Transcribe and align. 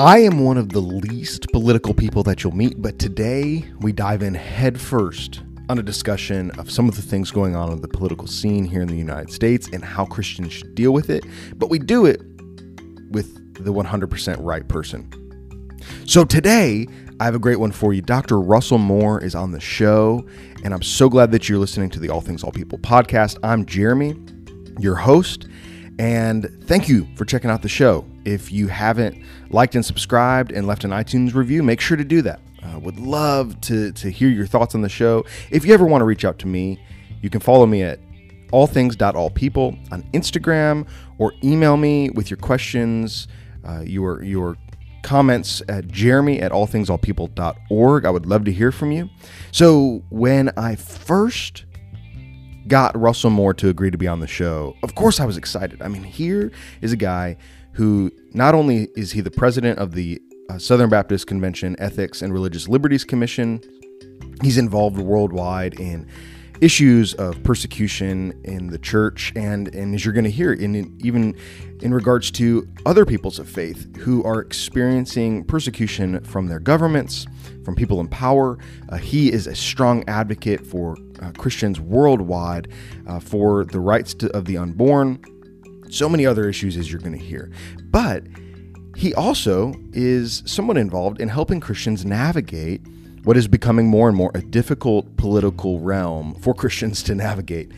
I 0.00 0.20
am 0.20 0.42
one 0.42 0.56
of 0.56 0.70
the 0.70 0.80
least 0.80 1.48
political 1.52 1.92
people 1.92 2.22
that 2.22 2.42
you'll 2.42 2.56
meet, 2.56 2.80
but 2.80 2.98
today 2.98 3.66
we 3.80 3.92
dive 3.92 4.22
in 4.22 4.32
headfirst 4.32 5.42
on 5.68 5.78
a 5.78 5.82
discussion 5.82 6.50
of 6.52 6.70
some 6.70 6.88
of 6.88 6.96
the 6.96 7.02
things 7.02 7.30
going 7.30 7.54
on 7.54 7.70
in 7.70 7.82
the 7.82 7.88
political 7.88 8.26
scene 8.26 8.64
here 8.64 8.80
in 8.80 8.88
the 8.88 8.96
United 8.96 9.30
States 9.30 9.68
and 9.74 9.84
how 9.84 10.06
Christians 10.06 10.54
should 10.54 10.74
deal 10.74 10.92
with 10.92 11.10
it. 11.10 11.26
But 11.54 11.68
we 11.68 11.78
do 11.78 12.06
it 12.06 12.22
with 13.10 13.62
the 13.62 13.74
100% 13.74 14.36
right 14.40 14.66
person. 14.66 15.06
So 16.06 16.24
today, 16.24 16.86
I 17.20 17.26
have 17.26 17.34
a 17.34 17.38
great 17.38 17.60
one 17.60 17.70
for 17.70 17.92
you. 17.92 18.00
Dr. 18.00 18.40
Russell 18.40 18.78
Moore 18.78 19.22
is 19.22 19.34
on 19.34 19.52
the 19.52 19.60
show, 19.60 20.26
and 20.64 20.72
I'm 20.72 20.80
so 20.82 21.10
glad 21.10 21.30
that 21.32 21.46
you're 21.46 21.58
listening 21.58 21.90
to 21.90 22.00
the 22.00 22.08
All 22.08 22.22
Things 22.22 22.42
All 22.42 22.52
People 22.52 22.78
podcast. 22.78 23.36
I'm 23.42 23.66
Jeremy, 23.66 24.16
your 24.78 24.94
host, 24.94 25.46
and 25.98 26.48
thank 26.64 26.88
you 26.88 27.06
for 27.16 27.26
checking 27.26 27.50
out 27.50 27.60
the 27.60 27.68
show. 27.68 28.09
If 28.24 28.52
you 28.52 28.68
haven't 28.68 29.24
liked 29.50 29.74
and 29.74 29.84
subscribed 29.84 30.52
and 30.52 30.66
left 30.66 30.84
an 30.84 30.90
iTunes 30.90 31.34
review, 31.34 31.62
make 31.62 31.80
sure 31.80 31.96
to 31.96 32.04
do 32.04 32.22
that. 32.22 32.40
Uh, 32.62 32.78
would 32.78 33.00
love 33.00 33.60
to, 33.62 33.92
to 33.92 34.10
hear 34.10 34.28
your 34.28 34.46
thoughts 34.46 34.74
on 34.74 34.82
the 34.82 34.88
show. 34.88 35.24
If 35.50 35.64
you 35.64 35.72
ever 35.72 35.86
want 35.86 36.02
to 36.02 36.04
reach 36.04 36.24
out 36.24 36.38
to 36.40 36.46
me, 36.46 36.78
you 37.22 37.30
can 37.30 37.40
follow 37.40 37.66
me 37.66 37.82
at 37.82 38.00
allthings.allpeople 38.52 39.92
on 39.92 40.02
Instagram 40.12 40.86
or 41.18 41.32
email 41.42 41.76
me 41.76 42.10
with 42.10 42.30
your 42.30 42.36
questions, 42.36 43.28
uh, 43.66 43.80
your, 43.80 44.22
your 44.22 44.56
comments 45.02 45.62
at 45.68 45.88
jeremy 45.88 46.40
at 46.40 46.52
allthingsallpeople.org. 46.52 48.04
I 48.04 48.10
would 48.10 48.26
love 48.26 48.44
to 48.44 48.52
hear 48.52 48.72
from 48.72 48.92
you. 48.92 49.08
So 49.52 50.02
when 50.10 50.50
I 50.56 50.76
first 50.76 51.64
got 52.66 52.98
Russell 52.98 53.30
Moore 53.30 53.54
to 53.54 53.68
agree 53.68 53.90
to 53.90 53.98
be 53.98 54.06
on 54.06 54.20
the 54.20 54.26
show, 54.26 54.76
of 54.82 54.94
course 54.94 55.20
I 55.20 55.24
was 55.24 55.36
excited. 55.36 55.80
I 55.82 55.88
mean, 55.88 56.02
here 56.02 56.52
is 56.80 56.92
a 56.92 56.96
guy 56.96 57.36
who 57.72 58.10
not 58.32 58.54
only 58.54 58.88
is 58.96 59.12
he 59.12 59.20
the 59.20 59.30
president 59.30 59.78
of 59.78 59.92
the 59.92 60.20
uh, 60.48 60.58
Southern 60.58 60.90
Baptist 60.90 61.26
Convention 61.26 61.76
Ethics 61.78 62.22
and 62.22 62.32
Religious 62.32 62.68
Liberties 62.68 63.04
Commission, 63.04 63.60
he's 64.42 64.58
involved 64.58 64.98
worldwide 64.98 65.78
in 65.78 66.08
issues 66.60 67.14
of 67.14 67.42
persecution 67.42 68.38
in 68.44 68.66
the 68.66 68.78
church 68.78 69.32
and 69.34 69.74
and 69.74 69.94
as 69.94 70.04
you're 70.04 70.12
going 70.12 70.24
to 70.24 70.30
hear 70.30 70.52
in, 70.52 70.74
in, 70.74 70.98
even 71.00 71.34
in 71.80 71.94
regards 71.94 72.30
to 72.30 72.68
other 72.84 73.06
peoples 73.06 73.38
of 73.38 73.48
faith 73.48 73.96
who 73.96 74.22
are 74.24 74.40
experiencing 74.40 75.42
persecution 75.44 76.22
from 76.22 76.48
their 76.48 76.58
governments 76.58 77.26
from 77.64 77.74
people 77.74 77.98
in 77.98 78.08
power 78.08 78.58
uh, 78.90 78.98
he 78.98 79.32
is 79.32 79.46
a 79.46 79.54
strong 79.54 80.06
advocate 80.06 80.66
for 80.66 80.98
uh, 81.22 81.32
christians 81.32 81.80
worldwide 81.80 82.68
uh, 83.06 83.18
for 83.18 83.64
the 83.64 83.80
rights 83.80 84.12
to, 84.12 84.30
of 84.36 84.44
the 84.44 84.58
unborn 84.58 85.18
so 85.90 86.08
many 86.08 86.26
other 86.26 86.48
issues 86.48 86.76
as 86.76 86.90
you're 86.90 87.00
going 87.00 87.18
to 87.18 87.24
hear 87.24 87.50
but 87.84 88.24
he 88.96 89.14
also 89.14 89.72
is 89.92 90.42
somewhat 90.46 90.76
involved 90.76 91.20
in 91.20 91.28
helping 91.28 91.60
christians 91.60 92.04
navigate 92.04 92.80
what 93.24 93.36
is 93.36 93.48
becoming 93.48 93.86
more 93.86 94.08
and 94.08 94.16
more 94.16 94.30
a 94.34 94.40
difficult 94.40 95.16
political 95.16 95.80
realm 95.80 96.34
for 96.36 96.54
Christians 96.60 97.02
to 97.04 97.14
navigate. 97.14 97.72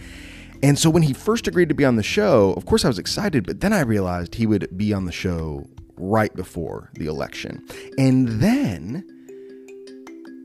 And 0.63 0.79
so 0.79 0.89
when 0.91 1.03
he 1.03 1.13
first 1.13 1.49
agreed 1.49 1.69
to 1.71 1.75
be 1.75 1.85
on 1.85 1.97
the 1.97 2.03
show, 2.03 2.53
of 2.53 2.67
course 2.67 2.85
I 2.85 2.89
was 2.89 2.99
excited, 2.99 3.47
but 3.47 3.61
then 3.61 3.73
I 3.73 3.81
realized 3.81 4.37
he 4.37 4.47
would 4.47 4.77
be 4.77 4.93
on 4.93 5.07
the 5.07 5.13
show 5.13 5.67
right 5.97 6.35
before 6.35 6.91
the 6.95 7.07
election. 7.07 7.67
And 7.99 8.29
then 8.41 9.05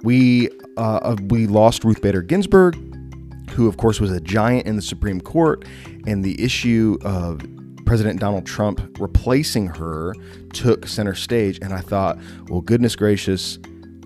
we 0.04 0.50
uh, 0.78 1.00
uh 1.02 1.16
we 1.30 1.48
lost 1.48 1.84
Ruth 1.84 2.02
Bader 2.02 2.22
Ginsburg, 2.22 2.76
who 3.52 3.68
of 3.68 3.78
course 3.78 4.00
was 4.00 4.12
a 4.12 4.20
giant 4.20 4.66
in 4.66 4.76
the 4.76 4.82
Supreme 4.82 5.22
Court, 5.22 5.66
and 6.08 6.24
the 6.24 6.42
issue 6.44 6.98
of 7.04 7.42
President 7.88 8.20
Donald 8.20 8.46
Trump 8.46 8.98
replacing 9.00 9.68
her 9.68 10.14
took 10.52 10.86
center 10.88 11.16
stage. 11.16 11.58
And 11.62 11.74
I 11.74 11.80
thought, 11.80 12.20
well, 12.50 12.60
goodness 12.60 12.98
gracious, 12.98 13.58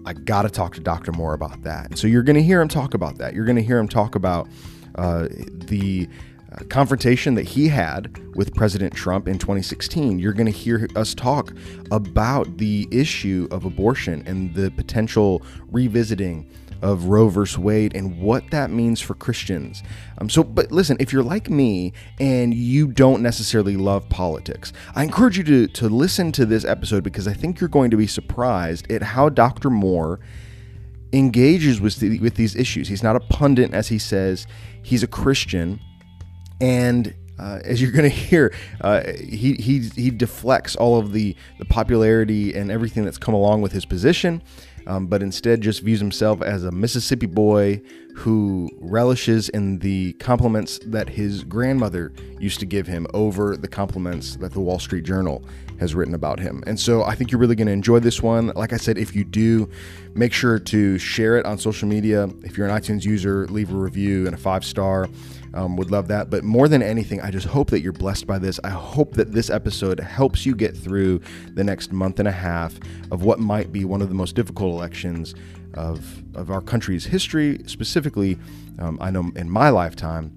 I 0.05 0.13
got 0.13 0.43
to 0.43 0.49
talk 0.49 0.75
to 0.75 0.81
Dr. 0.81 1.11
Moore 1.11 1.33
about 1.33 1.63
that. 1.63 1.87
And 1.87 1.97
so 1.97 2.05
you're 2.05 2.21
going 2.21 2.35
to 2.35 2.43
hear 2.43 2.61
him 2.61 2.67
talk 2.67 2.93
about 2.93 3.17
that. 3.17 3.33
You're 3.33 3.45
going 3.45 3.55
to 3.55 3.63
hear 3.63 3.79
him 3.79 3.87
talk 3.87 4.13
about 4.13 4.47
uh, 4.95 5.29
the 5.31 6.07
uh, 6.51 6.63
confrontation 6.69 7.33
that 7.33 7.47
he 7.47 7.69
had 7.69 8.15
with 8.35 8.53
President 8.53 8.93
Trump 8.93 9.27
in 9.27 9.39
2016. 9.39 10.19
You're 10.19 10.33
going 10.33 10.45
to 10.45 10.51
hear 10.51 10.87
us 10.95 11.15
talk 11.15 11.51
about 11.89 12.57
the 12.59 12.87
issue 12.91 13.47
of 13.49 13.65
abortion 13.65 14.21
and 14.27 14.53
the 14.53 14.69
potential 14.69 15.41
revisiting 15.71 16.47
of 16.81 17.05
Roe 17.05 17.29
versus 17.29 17.57
Wade 17.57 17.95
and 17.95 18.19
what 18.19 18.49
that 18.51 18.71
means 18.71 18.99
for 18.99 19.13
Christians. 19.13 19.83
Um, 20.17 20.29
so, 20.29 20.43
but 20.43 20.71
listen, 20.71 20.97
if 20.99 21.13
you're 21.13 21.23
like 21.23 21.49
me 21.49 21.93
and 22.19 22.53
you 22.53 22.87
don't 22.87 23.21
necessarily 23.21 23.77
love 23.77 24.07
politics, 24.09 24.73
I 24.95 25.03
encourage 25.03 25.37
you 25.37 25.43
to 25.45 25.67
to 25.67 25.89
listen 25.89 26.31
to 26.33 26.45
this 26.45 26.65
episode 26.65 27.03
because 27.03 27.27
I 27.27 27.33
think 27.33 27.59
you're 27.59 27.69
going 27.69 27.91
to 27.91 27.97
be 27.97 28.07
surprised 28.07 28.91
at 28.91 29.01
how 29.01 29.29
Dr. 29.29 29.69
Moore 29.69 30.19
engages 31.13 31.81
with 31.81 31.97
the, 31.99 32.19
with 32.19 32.35
these 32.35 32.55
issues. 32.55 32.87
He's 32.87 33.03
not 33.03 33.15
a 33.15 33.19
pundit, 33.19 33.73
as 33.73 33.89
he 33.89 33.99
says. 33.99 34.47
He's 34.81 35.03
a 35.03 35.07
Christian, 35.07 35.79
and 36.59 37.13
uh, 37.37 37.59
as 37.63 37.81
you're 37.81 37.91
going 37.99 38.09
to 38.09 38.15
hear, 38.15 38.53
uh, 38.81 39.03
he, 39.17 39.53
he 39.55 39.79
he 39.95 40.09
deflects 40.09 40.75
all 40.75 40.97
of 40.97 41.11
the 41.13 41.35
the 41.59 41.65
popularity 41.65 42.53
and 42.53 42.71
everything 42.71 43.03
that's 43.03 43.17
come 43.17 43.33
along 43.33 43.61
with 43.61 43.71
his 43.71 43.85
position 43.85 44.41
um, 44.87 45.07
but 45.07 45.21
instead 45.21 45.61
just 45.61 45.81
views 45.81 45.99
himself 45.99 46.41
as 46.41 46.63
a 46.63 46.71
Mississippi 46.71 47.25
boy 47.25 47.81
who 48.15 48.69
relishes 48.79 49.49
in 49.49 49.79
the 49.79 50.13
compliments 50.13 50.79
that 50.85 51.09
his 51.09 51.43
grandmother 51.43 52.11
used 52.39 52.59
to 52.59 52.65
give 52.65 52.87
him 52.87 53.07
over 53.13 53.55
the 53.55 53.67
compliments 53.67 54.35
that 54.37 54.51
the 54.53 54.59
Wall 54.59 54.79
Street 54.79 55.05
Journal 55.05 55.43
has 55.81 55.95
written 55.95 56.13
about 56.13 56.39
him. 56.39 56.63
And 56.67 56.79
so 56.79 57.03
I 57.03 57.15
think 57.15 57.31
you're 57.31 57.41
really 57.41 57.55
going 57.55 57.65
to 57.65 57.73
enjoy 57.73 57.99
this 57.99 58.21
one. 58.21 58.51
Like 58.55 58.71
I 58.71 58.77
said, 58.77 58.99
if 58.99 59.15
you 59.15 59.23
do, 59.23 59.67
make 60.13 60.31
sure 60.31 60.59
to 60.59 60.99
share 60.99 61.37
it 61.37 61.45
on 61.47 61.57
social 61.57 61.89
media. 61.89 62.29
If 62.43 62.55
you're 62.55 62.67
an 62.67 62.79
iTunes 62.79 63.03
user, 63.03 63.47
leave 63.47 63.73
a 63.73 63.75
review 63.75 64.27
and 64.27 64.35
a 64.35 64.37
five 64.37 64.63
star. 64.63 65.09
Um, 65.55 65.75
would 65.77 65.89
love 65.89 66.07
that. 66.09 66.29
But 66.29 66.43
more 66.43 66.67
than 66.67 66.83
anything, 66.83 67.19
I 67.19 67.31
just 67.31 67.47
hope 67.47 67.71
that 67.71 67.81
you're 67.81 67.93
blessed 67.93 68.27
by 68.27 68.37
this. 68.37 68.59
I 68.63 68.69
hope 68.69 69.15
that 69.15 69.33
this 69.33 69.49
episode 69.49 69.99
helps 69.99 70.45
you 70.45 70.55
get 70.55 70.77
through 70.77 71.19
the 71.55 71.63
next 71.63 71.91
month 71.91 72.19
and 72.19 72.27
a 72.27 72.31
half 72.31 72.75
of 73.09 73.23
what 73.23 73.39
might 73.39 73.71
be 73.71 73.83
one 73.83 74.03
of 74.03 74.07
the 74.07 74.15
most 74.15 74.35
difficult 74.35 74.75
elections 74.75 75.33
of, 75.73 76.23
of 76.35 76.51
our 76.51 76.61
country's 76.61 77.05
history, 77.05 77.59
specifically, 77.65 78.37
um, 78.77 78.99
I 79.01 79.09
know 79.09 79.31
in 79.35 79.49
my 79.49 79.71
lifetime. 79.71 80.31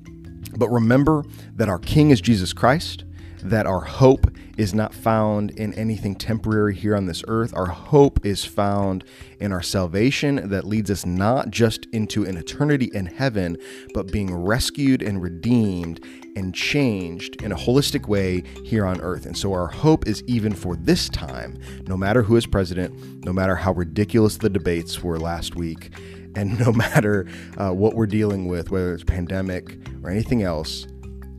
But 0.57 0.71
remember 0.71 1.25
that 1.55 1.69
our 1.69 1.79
King 1.79 2.11
is 2.11 2.21
Jesus 2.23 2.55
Christ 2.55 3.05
that 3.45 3.67
our 3.67 3.81
hope 3.81 4.27
is 4.57 4.75
not 4.75 4.95
found 4.95 5.51
in 5.53 5.75
anything 5.75 6.15
temporary 6.15 6.75
here 6.75 6.97
on 6.97 7.07
this 7.07 7.23
earth. 7.29 7.53
Our 7.55 7.67
hope 7.67 8.25
is 8.25 8.45
found 8.45 9.05
in 9.39 9.53
our 9.53 9.63
salvation 9.63 10.49
that 10.49 10.65
leads 10.65 10.91
us 10.91 11.05
not 11.05 11.51
just 11.51 11.87
into 11.93 12.25
an 12.25 12.37
eternity 12.37 12.91
in 12.95 13.07
heaven, 13.07 13.59
but 13.93 14.11
being 14.11 14.35
rescued 14.35 15.03
and 15.03 15.23
redeemed 15.23 16.01
and 16.37 16.55
changed 16.55 17.43
in 17.43 17.53
a 17.53 17.57
holistic 17.57 18.09
way 18.09 18.43
here 18.65 18.87
on 18.87 19.01
earth. 19.01 19.27
And 19.27 19.37
so 19.37 19.53
our 19.53 19.69
hope 19.69 20.07
is 20.07 20.23
even 20.27 20.55
for 20.55 20.75
this 20.77 21.09
time, 21.11 21.59
no 21.87 21.97
matter 21.97 22.23
who 22.23 22.37
is 22.37 22.47
president, 22.47 23.25
no 23.25 23.33
matter 23.33 23.57
how 23.57 23.73
ridiculous 23.73 24.39
the 24.39 24.51
debates 24.51 25.03
were 25.03 25.19
last 25.19 25.55
week, 25.55 25.91
and 26.35 26.59
no 26.67 26.73
matter 26.73 27.27
uh, 27.59 27.71
what 27.71 27.95
we're 27.95 28.07
dealing 28.07 28.49
with, 28.49 28.71
whether 28.71 28.95
it's 28.95 29.05
pandemic 29.05 29.77
or 30.03 30.11
anything 30.11 30.43
else, 30.43 30.87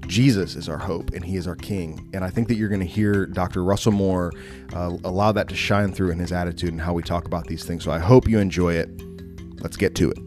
Jesus 0.07 0.55
is 0.55 0.69
our 0.69 0.77
hope 0.77 1.11
and 1.13 1.23
he 1.25 1.35
is 1.35 1.47
our 1.47 1.55
king. 1.55 2.09
And 2.13 2.23
I 2.23 2.29
think 2.29 2.47
that 2.47 2.55
you're 2.55 2.69
going 2.69 2.81
to 2.81 2.85
hear 2.85 3.25
Dr. 3.25 3.63
Russell 3.63 3.91
Moore 3.91 4.31
uh, 4.73 4.97
allow 5.03 5.31
that 5.31 5.47
to 5.49 5.55
shine 5.55 5.91
through 5.91 6.11
in 6.11 6.19
his 6.19 6.31
attitude 6.31 6.69
and 6.69 6.81
how 6.81 6.93
we 6.93 7.03
talk 7.03 7.25
about 7.25 7.47
these 7.47 7.63
things. 7.63 7.83
So 7.83 7.91
I 7.91 7.99
hope 7.99 8.27
you 8.27 8.39
enjoy 8.39 8.73
it. 8.73 8.89
Let's 9.61 9.77
get 9.77 9.95
to 9.95 10.11
it. 10.11 10.17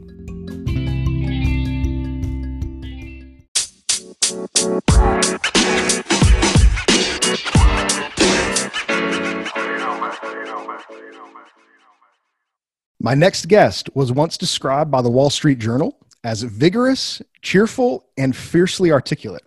My 13.00 13.14
next 13.14 13.46
guest 13.46 13.88
was 13.94 14.12
once 14.12 14.36
described 14.36 14.90
by 14.90 15.00
the 15.02 15.10
Wall 15.10 15.30
Street 15.30 15.60
Journal 15.60 15.96
as 16.24 16.42
vigorous, 16.42 17.22
cheerful, 17.42 18.04
and 18.18 18.36
fiercely 18.36 18.90
articulate. 18.90 19.44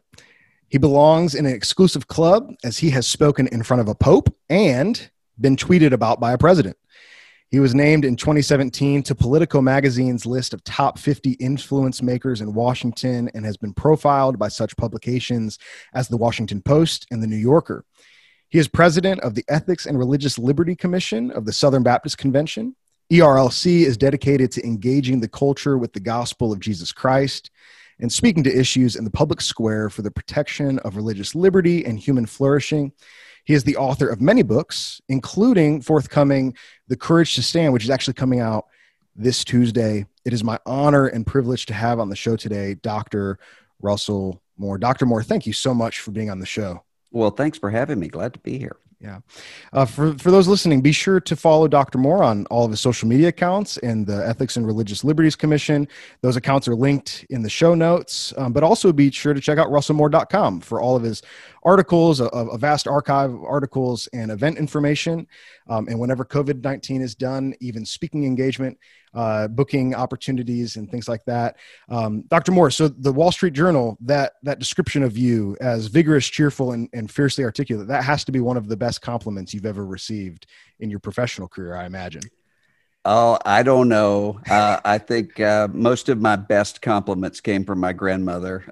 He 0.71 0.77
belongs 0.77 1.35
in 1.35 1.45
an 1.45 1.53
exclusive 1.53 2.07
club 2.07 2.55
as 2.63 2.77
he 2.77 2.91
has 2.91 3.05
spoken 3.05 3.47
in 3.47 3.61
front 3.61 3.81
of 3.81 3.89
a 3.89 3.93
pope 3.93 4.33
and 4.49 5.11
been 5.37 5.57
tweeted 5.57 5.91
about 5.91 6.21
by 6.21 6.31
a 6.31 6.37
president. 6.37 6.77
He 7.49 7.59
was 7.59 7.75
named 7.75 8.05
in 8.05 8.15
2017 8.15 9.03
to 9.03 9.13
Politico 9.13 9.59
magazine's 9.59 10.25
list 10.25 10.53
of 10.53 10.63
top 10.63 10.97
50 10.97 11.31
influence 11.31 12.01
makers 12.01 12.39
in 12.39 12.53
Washington 12.53 13.29
and 13.33 13.43
has 13.43 13.57
been 13.57 13.73
profiled 13.73 14.39
by 14.39 14.47
such 14.47 14.77
publications 14.77 15.59
as 15.93 16.07
the 16.07 16.15
Washington 16.15 16.61
Post 16.61 17.05
and 17.11 17.21
the 17.21 17.27
New 17.27 17.35
Yorker. 17.35 17.83
He 18.47 18.57
is 18.57 18.69
president 18.69 19.19
of 19.19 19.35
the 19.35 19.43
Ethics 19.49 19.85
and 19.85 19.99
Religious 19.99 20.39
Liberty 20.39 20.77
Commission 20.77 21.31
of 21.31 21.43
the 21.43 21.51
Southern 21.51 21.83
Baptist 21.83 22.17
Convention. 22.17 22.77
ERLC 23.11 23.85
is 23.85 23.97
dedicated 23.97 24.53
to 24.53 24.65
engaging 24.65 25.19
the 25.19 25.27
culture 25.27 25.77
with 25.77 25.91
the 25.91 25.99
gospel 25.99 26.53
of 26.53 26.61
Jesus 26.61 26.93
Christ 26.93 27.51
and 28.01 28.11
speaking 28.11 28.43
to 28.43 28.59
issues 28.59 28.95
in 28.95 29.03
the 29.03 29.11
public 29.11 29.39
square 29.39 29.89
for 29.89 30.01
the 30.01 30.11
protection 30.11 30.79
of 30.79 30.95
religious 30.95 31.35
liberty 31.35 31.85
and 31.85 31.99
human 31.99 32.25
flourishing. 32.25 32.91
He 33.45 33.53
is 33.53 33.63
the 33.63 33.77
author 33.77 34.07
of 34.07 34.21
many 34.21 34.43
books, 34.43 35.01
including 35.07 35.81
forthcoming 35.81 36.55
The 36.87 36.97
Courage 36.97 37.35
to 37.35 37.43
Stand, 37.43 37.73
which 37.73 37.83
is 37.83 37.89
actually 37.89 38.15
coming 38.15 38.39
out 38.39 38.65
this 39.15 39.43
Tuesday. 39.43 40.05
It 40.25 40.33
is 40.33 40.43
my 40.43 40.59
honor 40.65 41.07
and 41.07 41.25
privilege 41.25 41.65
to 41.67 41.73
have 41.73 41.99
on 41.99 42.09
the 42.09 42.15
show 42.15 42.35
today 42.35 42.75
Dr. 42.75 43.39
Russell 43.81 44.41
Moore. 44.57 44.77
Dr. 44.77 45.05
Moore, 45.05 45.23
thank 45.23 45.45
you 45.45 45.53
so 45.53 45.73
much 45.73 45.99
for 45.99 46.11
being 46.11 46.29
on 46.29 46.39
the 46.39 46.45
show. 46.45 46.83
Well, 47.11 47.31
thanks 47.31 47.57
for 47.57 47.69
having 47.69 47.99
me. 47.99 48.07
Glad 48.07 48.33
to 48.33 48.39
be 48.39 48.57
here. 48.57 48.77
Yeah. 49.01 49.21
Uh, 49.73 49.85
for, 49.85 50.15
for 50.19 50.29
those 50.29 50.47
listening, 50.47 50.81
be 50.81 50.91
sure 50.91 51.19
to 51.19 51.35
follow 51.35 51.67
Dr. 51.67 51.97
Moore 51.97 52.23
on 52.23 52.45
all 52.47 52.65
of 52.65 52.71
his 52.71 52.79
social 52.79 53.07
media 53.07 53.29
accounts 53.29 53.77
and 53.77 54.05
the 54.05 54.27
Ethics 54.27 54.57
and 54.57 54.67
Religious 54.67 55.03
Liberties 55.03 55.35
Commission. 55.35 55.87
Those 56.21 56.35
accounts 56.35 56.67
are 56.67 56.75
linked 56.75 57.25
in 57.31 57.41
the 57.41 57.49
show 57.49 57.73
notes, 57.73 58.31
um, 58.37 58.53
but 58.53 58.61
also 58.61 58.93
be 58.93 59.09
sure 59.09 59.33
to 59.33 59.41
check 59.41 59.57
out 59.57 59.69
russellmoore.com 59.69 60.61
for 60.61 60.79
all 60.79 60.95
of 60.95 61.01
his 61.01 61.23
articles, 61.63 62.19
a, 62.19 62.25
a 62.25 62.57
vast 62.57 62.87
archive 62.87 63.33
of 63.33 63.43
articles 63.43 64.07
and 64.13 64.31
event 64.31 64.57
information. 64.57 65.27
Um, 65.69 65.87
and 65.87 65.99
whenever 65.99 66.25
COVID 66.25 66.63
19 66.63 67.01
is 67.01 67.15
done, 67.15 67.53
even 67.59 67.85
speaking 67.85 68.25
engagement, 68.25 68.77
uh, 69.13 69.47
booking 69.47 69.93
opportunities 69.93 70.77
and 70.77 70.89
things 70.89 71.07
like 71.07 71.23
that. 71.25 71.57
Um, 71.89 72.23
Dr. 72.23 72.51
Moore, 72.51 72.71
so 72.71 72.87
the 72.87 73.11
Wall 73.11 73.31
Street 73.31 73.53
Journal, 73.53 73.97
that 74.01 74.33
that 74.43 74.59
description 74.59 75.03
of 75.03 75.17
you 75.17 75.57
as 75.59 75.87
vigorous, 75.87 76.27
cheerful, 76.27 76.71
and, 76.71 76.89
and 76.93 77.11
fiercely 77.11 77.43
articulate, 77.43 77.87
that 77.87 78.03
has 78.03 78.23
to 78.25 78.31
be 78.31 78.39
one 78.39 78.57
of 78.57 78.67
the 78.67 78.77
best 78.77 79.01
compliments 79.01 79.53
you've 79.53 79.65
ever 79.65 79.85
received 79.85 80.47
in 80.79 80.89
your 80.89 80.99
professional 80.99 81.47
career, 81.47 81.75
I 81.75 81.85
imagine. 81.85 82.23
Oh, 83.03 83.39
I 83.45 83.63
don't 83.63 83.89
know. 83.89 84.39
Uh, 84.47 84.79
I 84.85 84.99
think 84.99 85.39
uh, 85.39 85.67
most 85.71 86.07
of 86.07 86.21
my 86.21 86.35
best 86.35 86.83
compliments 86.83 87.41
came 87.41 87.65
from 87.65 87.79
my 87.79 87.93
grandmother. 87.93 88.63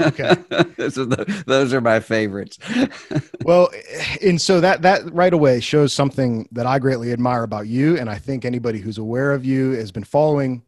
Okay, 0.00 0.34
those, 0.78 0.98
are 0.98 1.04
the, 1.04 1.44
those 1.46 1.74
are 1.74 1.82
my 1.82 2.00
favorites. 2.00 2.58
well, 3.44 3.68
and 4.22 4.40
so 4.40 4.60
that 4.60 4.80
that 4.82 5.12
right 5.12 5.32
away 5.32 5.60
shows 5.60 5.92
something 5.92 6.48
that 6.52 6.64
I 6.64 6.78
greatly 6.78 7.12
admire 7.12 7.42
about 7.42 7.66
you, 7.66 7.98
and 7.98 8.08
I 8.08 8.16
think 8.16 8.46
anybody 8.46 8.78
who's 8.78 8.98
aware 8.98 9.32
of 9.32 9.44
you 9.44 9.72
has 9.72 9.92
been 9.92 10.04
following 10.04 10.62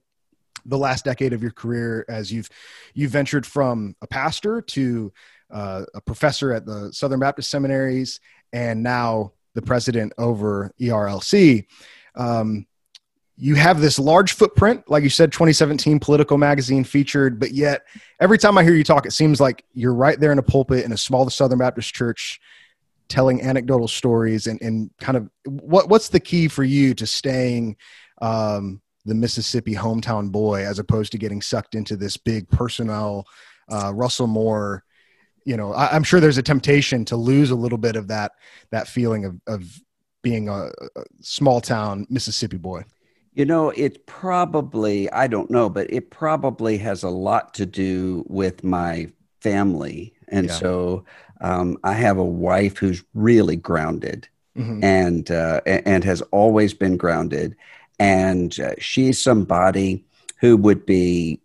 the 0.67 0.79
last 0.79 1.07
decade 1.07 1.33
of 1.33 1.41
your 1.41 1.53
career 1.53 2.05
as 2.11 2.31
you've 2.31 2.51
you've 2.93 3.11
ventured 3.11 3.47
from 3.47 3.97
a 4.03 4.07
pastor 4.07 4.61
to 4.61 5.13
uh, 5.51 5.85
a 5.95 6.01
professor 6.03 6.53
at 6.53 6.67
the 6.67 6.93
Southern 6.93 7.21
Baptist 7.21 7.51
seminaries, 7.51 8.21
and 8.53 8.83
now 8.83 9.33
the 9.55 9.63
president 9.63 10.13
over 10.19 10.73
ERLC. 10.79 11.65
Um, 12.15 12.67
you 13.41 13.55
have 13.55 13.81
this 13.81 14.01
large 14.01 14.33
footprint, 14.33 14.83
like 14.91 15.05
you 15.05 15.11
said, 15.11 15.31
2017 15.31 16.01
Politico 16.01 16.37
magazine 16.37 16.83
featured, 16.83 17.39
but 17.39 17.53
yet 17.53 17.83
every 18.21 18.37
time 18.37 18.59
I 18.59 18.65
hear 18.65 18.75
you 18.75 18.83
talk, 18.83 19.07
it 19.07 19.13
seems 19.13 19.41
like 19.41 19.65
you're 19.75 19.95
right 19.95 20.19
there 20.19 20.33
in 20.33 20.39
a 20.39 20.43
pulpit 20.43 20.85
in 20.85 20.91
a 20.91 20.97
small 20.97 21.31
Southern 21.31 21.61
Baptist 21.61 21.95
church 21.95 22.41
telling 23.09 23.41
anecdotal 23.41 23.87
stories 23.87 24.49
and, 24.49 24.61
and 24.61 24.91
kind 24.99 25.17
of 25.17 25.31
what 25.45 25.89
what's 25.89 26.09
the 26.09 26.19
key 26.19 26.49
for 26.49 26.65
you 26.65 26.95
to 26.95 27.07
staying 27.07 27.77
um, 28.21 28.83
the 29.05 29.15
Mississippi 29.15 29.75
hometown 29.75 30.33
boy 30.33 30.65
as 30.67 30.81
opposed 30.81 31.13
to 31.13 31.19
getting 31.19 31.41
sucked 31.41 31.77
into 31.77 31.97
this 31.97 32.17
big 32.17 32.49
personnel 32.51 33.25
uh, 33.71 33.93
Russell 33.95 34.27
Moore 34.27 34.85
you 35.45 35.57
know 35.57 35.73
I, 35.73 35.95
am 35.95 36.03
sure 36.03 36.21
there's 36.21 36.39
a 36.39 36.43
temptation 36.43 37.05
to 37.07 37.17
lose 37.17 37.51
a 37.51 37.57
little 37.57 37.79
bit 37.79 37.97
of 37.97 38.09
that 38.09 38.33
that 38.73 38.89
feeling 38.89 39.25
of, 39.25 39.41
of 39.47 39.81
being 40.23 40.49
a, 40.49 40.67
a 40.97 41.05
small 41.23 41.61
town 41.61 42.07
Mississippi 42.11 42.59
boy 42.59 42.85
you 43.39 43.45
know, 43.45 43.71
it 43.71 44.05
probably, 44.07 45.09
I 45.13 45.29
don't 45.29 45.49
know, 45.49 45.71
but 45.71 45.89
it 45.93 46.11
probably 46.11 46.77
has 46.79 47.05
a 47.05 47.09
lot 47.09 47.55
to 47.55 47.65
do 47.65 48.25
with 48.27 48.65
my 48.65 49.13
family. 49.41 50.13
And 50.27 50.49
yeah. 50.49 50.55
so 50.55 51.05
um, 51.41 51.79
I 51.85 51.93
have 51.93 52.19
a 52.19 52.25
wife 52.25 52.79
who's 52.79 53.05
really 53.15 53.55
grounded 53.55 54.29
mm-hmm. 54.57 54.83
and, 54.83 55.31
uh, 55.31 55.61
and 55.67 56.03
has 56.03 56.21
always 56.33 56.75
been 56.75 56.97
grounded. 56.97 57.55
And 58.01 58.59
uh, 58.59 58.73
she's 58.81 59.23
somebody 59.23 60.05
who 60.41 60.57
would 60.57 60.85
be 60.85 61.41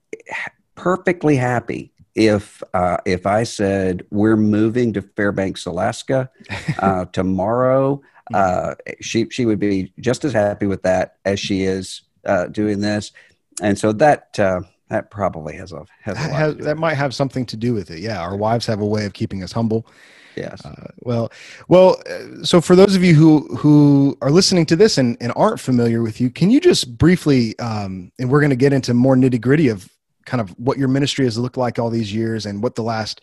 perfectly 0.74 1.36
happy 1.36 1.92
if 2.16 2.62
uh, 2.74 2.98
if 3.06 3.26
I 3.26 3.44
said 3.44 4.06
we're 4.12 4.38
moving 4.38 4.94
to 4.94 5.02
Fairbanks, 5.02 5.66
Alaska 5.66 6.30
uh, 6.80 7.06
tomorrow, 7.06 8.02
uh, 8.34 8.76
she 9.02 9.28
she 9.30 9.46
would 9.46 9.60
be 9.60 9.94
just 10.00 10.26
as 10.26 10.34
happy 10.34 10.66
with 10.66 10.84
that 10.84 11.18
as 11.26 11.40
she 11.40 11.64
is 11.64 12.02
uh, 12.26 12.48
doing 12.48 12.80
this, 12.80 13.12
and 13.62 13.78
so 13.78 13.92
that 13.94 14.40
uh, 14.40 14.62
that 14.90 15.10
probably 15.10 15.56
has 15.56 15.72
a 15.72 15.86
has, 16.02 16.16
a 16.16 16.20
has 16.20 16.58
that 16.58 16.78
might 16.78 16.96
have 16.96 17.14
something 17.14 17.46
to 17.48 17.58
do 17.58 17.74
with 17.74 17.92
it. 17.92 18.00
Yeah, 18.00 18.20
our 18.22 18.36
wives 18.36 18.66
have 18.68 18.82
a 18.82 18.86
way 18.86 19.06
of 19.06 19.14
keeping 19.14 19.44
us 19.44 19.52
humble. 19.52 19.88
Yes. 20.36 20.66
Uh, 20.66 20.88
well, 21.02 21.32
well. 21.68 22.02
Uh, 22.10 22.44
so 22.44 22.62
for 22.62 22.76
those 22.76 22.96
of 22.96 23.04
you 23.04 23.14
who 23.14 23.56
who 23.56 24.18
are 24.22 24.32
listening 24.32 24.66
to 24.68 24.76
this 24.76 24.98
and, 24.98 25.18
and 25.22 25.32
aren't 25.36 25.60
familiar 25.60 26.02
with 26.02 26.20
you, 26.20 26.30
can 26.30 26.50
you 26.50 26.60
just 26.60 26.98
briefly, 26.98 27.58
um, 27.60 28.12
and 28.20 28.30
we're 28.30 28.40
going 28.40 28.50
to 28.50 28.56
get 28.56 28.74
into 28.74 28.94
more 28.94 29.16
nitty 29.16 29.42
gritty 29.42 29.70
of 29.70 29.90
kind 30.26 30.42
of 30.42 30.50
what 30.58 30.78
your 30.78 30.88
ministry 30.88 31.26
has 31.26 31.38
looked 31.38 31.58
like 31.58 31.78
all 31.78 31.90
these 31.90 32.14
years 32.14 32.46
and 32.46 32.64
what 32.64 32.76
the 32.76 32.84
last, 32.84 33.22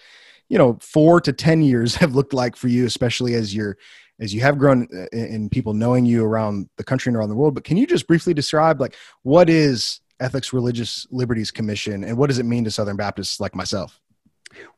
you 0.48 0.58
know, 0.58 0.78
four 0.80 1.20
to 1.20 1.32
ten 1.32 1.62
years 1.62 1.94
have 1.96 2.14
looked 2.14 2.32
like 2.32 2.56
for 2.56 2.68
you, 2.68 2.86
especially 2.86 3.34
as 3.34 3.54
you're 3.54 3.76
as 4.20 4.34
you 4.34 4.40
have 4.42 4.58
grown 4.58 4.86
uh, 4.94 5.06
in 5.16 5.48
people 5.48 5.74
knowing 5.74 6.04
you 6.04 6.24
around 6.24 6.68
the 6.76 6.84
country 6.84 7.10
and 7.10 7.16
around 7.16 7.30
the 7.30 7.34
world. 7.34 7.54
But 7.54 7.64
can 7.64 7.76
you 7.76 7.86
just 7.86 8.06
briefly 8.06 8.34
describe 8.34 8.80
like 8.80 8.94
what 9.22 9.48
is 9.48 10.00
Ethics 10.20 10.52
Religious 10.52 11.06
Liberties 11.10 11.50
Commission 11.50 12.04
and 12.04 12.16
what 12.16 12.28
does 12.28 12.38
it 12.38 12.44
mean 12.44 12.64
to 12.64 12.70
Southern 12.70 12.96
Baptists 12.96 13.40
like 13.40 13.54
myself? 13.54 14.00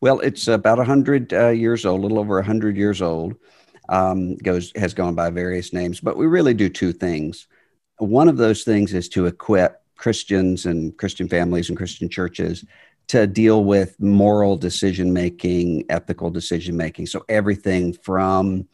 Well, 0.00 0.20
it's 0.20 0.48
about 0.48 0.78
100 0.78 1.32
uh, 1.32 1.48
years 1.48 1.84
old, 1.84 2.00
a 2.00 2.02
little 2.02 2.18
over 2.18 2.36
100 2.36 2.76
years 2.76 3.02
old. 3.02 3.34
Um, 3.88 4.36
goes 4.36 4.72
has 4.76 4.94
gone 4.94 5.16
by 5.16 5.28
various 5.30 5.72
names, 5.72 6.00
but 6.00 6.16
we 6.16 6.26
really 6.26 6.54
do 6.54 6.68
two 6.68 6.92
things. 6.92 7.48
One 7.98 8.28
of 8.28 8.36
those 8.36 8.62
things 8.62 8.94
is 8.94 9.08
to 9.10 9.26
equip 9.26 9.82
Christians 9.96 10.66
and 10.66 10.96
Christian 10.96 11.28
families 11.28 11.68
and 11.68 11.76
Christian 11.76 12.08
churches 12.08 12.64
to 13.08 13.26
deal 13.26 13.64
with 13.64 13.98
moral 14.00 14.56
decision 14.56 15.12
making, 15.12 15.84
ethical 15.88 16.30
decision 16.30 16.76
making. 16.76 17.06
So 17.06 17.24
everything 17.28 17.92
from 17.92 18.68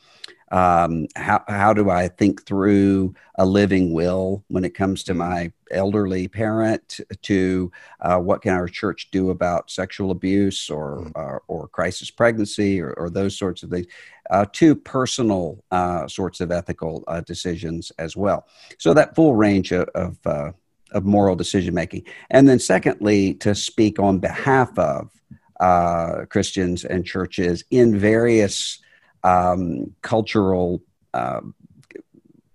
um, 0.50 1.06
how, 1.14 1.42
how 1.48 1.72
do 1.72 1.90
I 1.90 2.08
think 2.08 2.46
through 2.46 3.14
a 3.36 3.44
living 3.44 3.92
will 3.92 4.44
when 4.48 4.64
it 4.64 4.74
comes 4.74 5.04
to 5.04 5.14
my 5.14 5.52
elderly 5.70 6.28
parent 6.28 7.00
to 7.22 7.70
uh, 8.00 8.18
what 8.18 8.42
can 8.42 8.54
our 8.54 8.68
church 8.68 9.10
do 9.10 9.30
about 9.30 9.70
sexual 9.70 10.10
abuse 10.10 10.70
or, 10.70 11.04
mm. 11.04 11.12
or, 11.14 11.42
or, 11.48 11.68
crisis 11.68 12.10
pregnancy 12.10 12.80
or, 12.80 12.92
or, 12.94 13.10
those 13.10 13.36
sorts 13.36 13.62
of 13.62 13.70
things 13.70 13.86
uh, 14.30 14.46
to 14.52 14.74
personal 14.74 15.62
uh, 15.70 16.08
sorts 16.08 16.40
of 16.40 16.50
ethical 16.50 17.04
uh, 17.08 17.20
decisions 17.20 17.92
as 17.98 18.16
well. 18.16 18.46
So 18.78 18.94
that 18.94 19.14
full 19.14 19.34
range 19.34 19.72
of, 19.72 19.88
of, 19.94 20.18
uh, 20.26 20.52
of 20.92 21.04
moral 21.04 21.36
decision 21.36 21.74
making. 21.74 22.04
And 22.30 22.48
then 22.48 22.58
secondly, 22.58 23.34
to 23.34 23.54
speak 23.54 23.98
on 23.98 24.18
behalf 24.18 24.76
of 24.78 25.10
uh, 25.60 26.24
Christians 26.30 26.84
and 26.84 27.04
churches 27.04 27.64
in 27.70 27.98
various 27.98 28.80
um, 29.24 29.94
cultural 30.02 30.82
uh, 31.14 31.40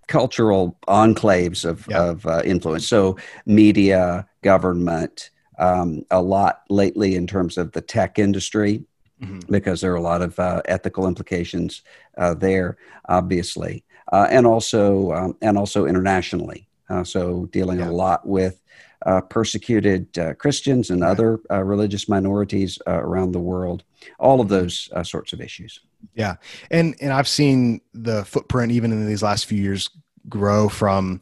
cultural 0.08 0.78
enclaves 0.88 1.66
of, 1.66 1.88
yeah. 1.90 2.04
of 2.04 2.26
uh, 2.28 2.42
influence. 2.46 2.88
So 2.88 3.18
media, 3.46 4.28
government, 4.44 5.32
um, 5.58 6.04
a 6.12 6.22
lot 6.22 6.62
lately 6.70 7.16
in 7.16 7.26
terms 7.26 7.58
of 7.58 7.72
the 7.72 7.82
tech 7.82 8.20
industry, 8.20 8.84
mm-hmm. 9.22 9.40
because 9.50 9.82
there 9.82 9.92
are 9.92 9.96
a 9.96 10.02
lot 10.02 10.22
of 10.22 10.38
uh, 10.40 10.62
ethical 10.66 11.08
implications 11.08 11.82
uh, 12.18 12.34
there, 12.34 12.78
obviously, 13.10 13.84
uh, 14.12 14.28
and 14.30 14.46
also 14.46 15.12
um, 15.14 15.38
and 15.42 15.58
also 15.58 15.86
internationally. 15.86 16.68
Uh, 16.90 17.04
so 17.04 17.46
dealing 17.52 17.80
yeah. 17.80 17.90
a 17.90 17.92
lot 17.92 18.28
with 18.28 18.62
uh, 19.06 19.22
persecuted 19.22 20.18
uh, 20.18 20.34
Christians 20.36 20.90
and 20.90 21.04
other 21.04 21.40
uh, 21.50 21.64
religious 21.64 22.08
minorities 22.08 22.78
uh, 22.88 23.02
around 23.02 23.32
the 23.32 23.40
world. 23.40 23.84
All 24.20 24.42
of 24.42 24.50
those 24.50 24.90
uh, 24.94 25.04
sorts 25.04 25.34
of 25.34 25.42
issues. 25.42 25.80
Yeah, 26.16 26.36
and 26.72 26.96
and 27.02 27.12
I've 27.12 27.28
seen 27.28 27.82
the 27.94 28.26
footprint 28.26 28.72
even 28.72 28.92
in 28.92 29.08
these 29.08 29.24
last 29.24 29.46
few 29.46 29.62
years 29.62 29.90
grow 30.30 30.70
from 30.70 31.22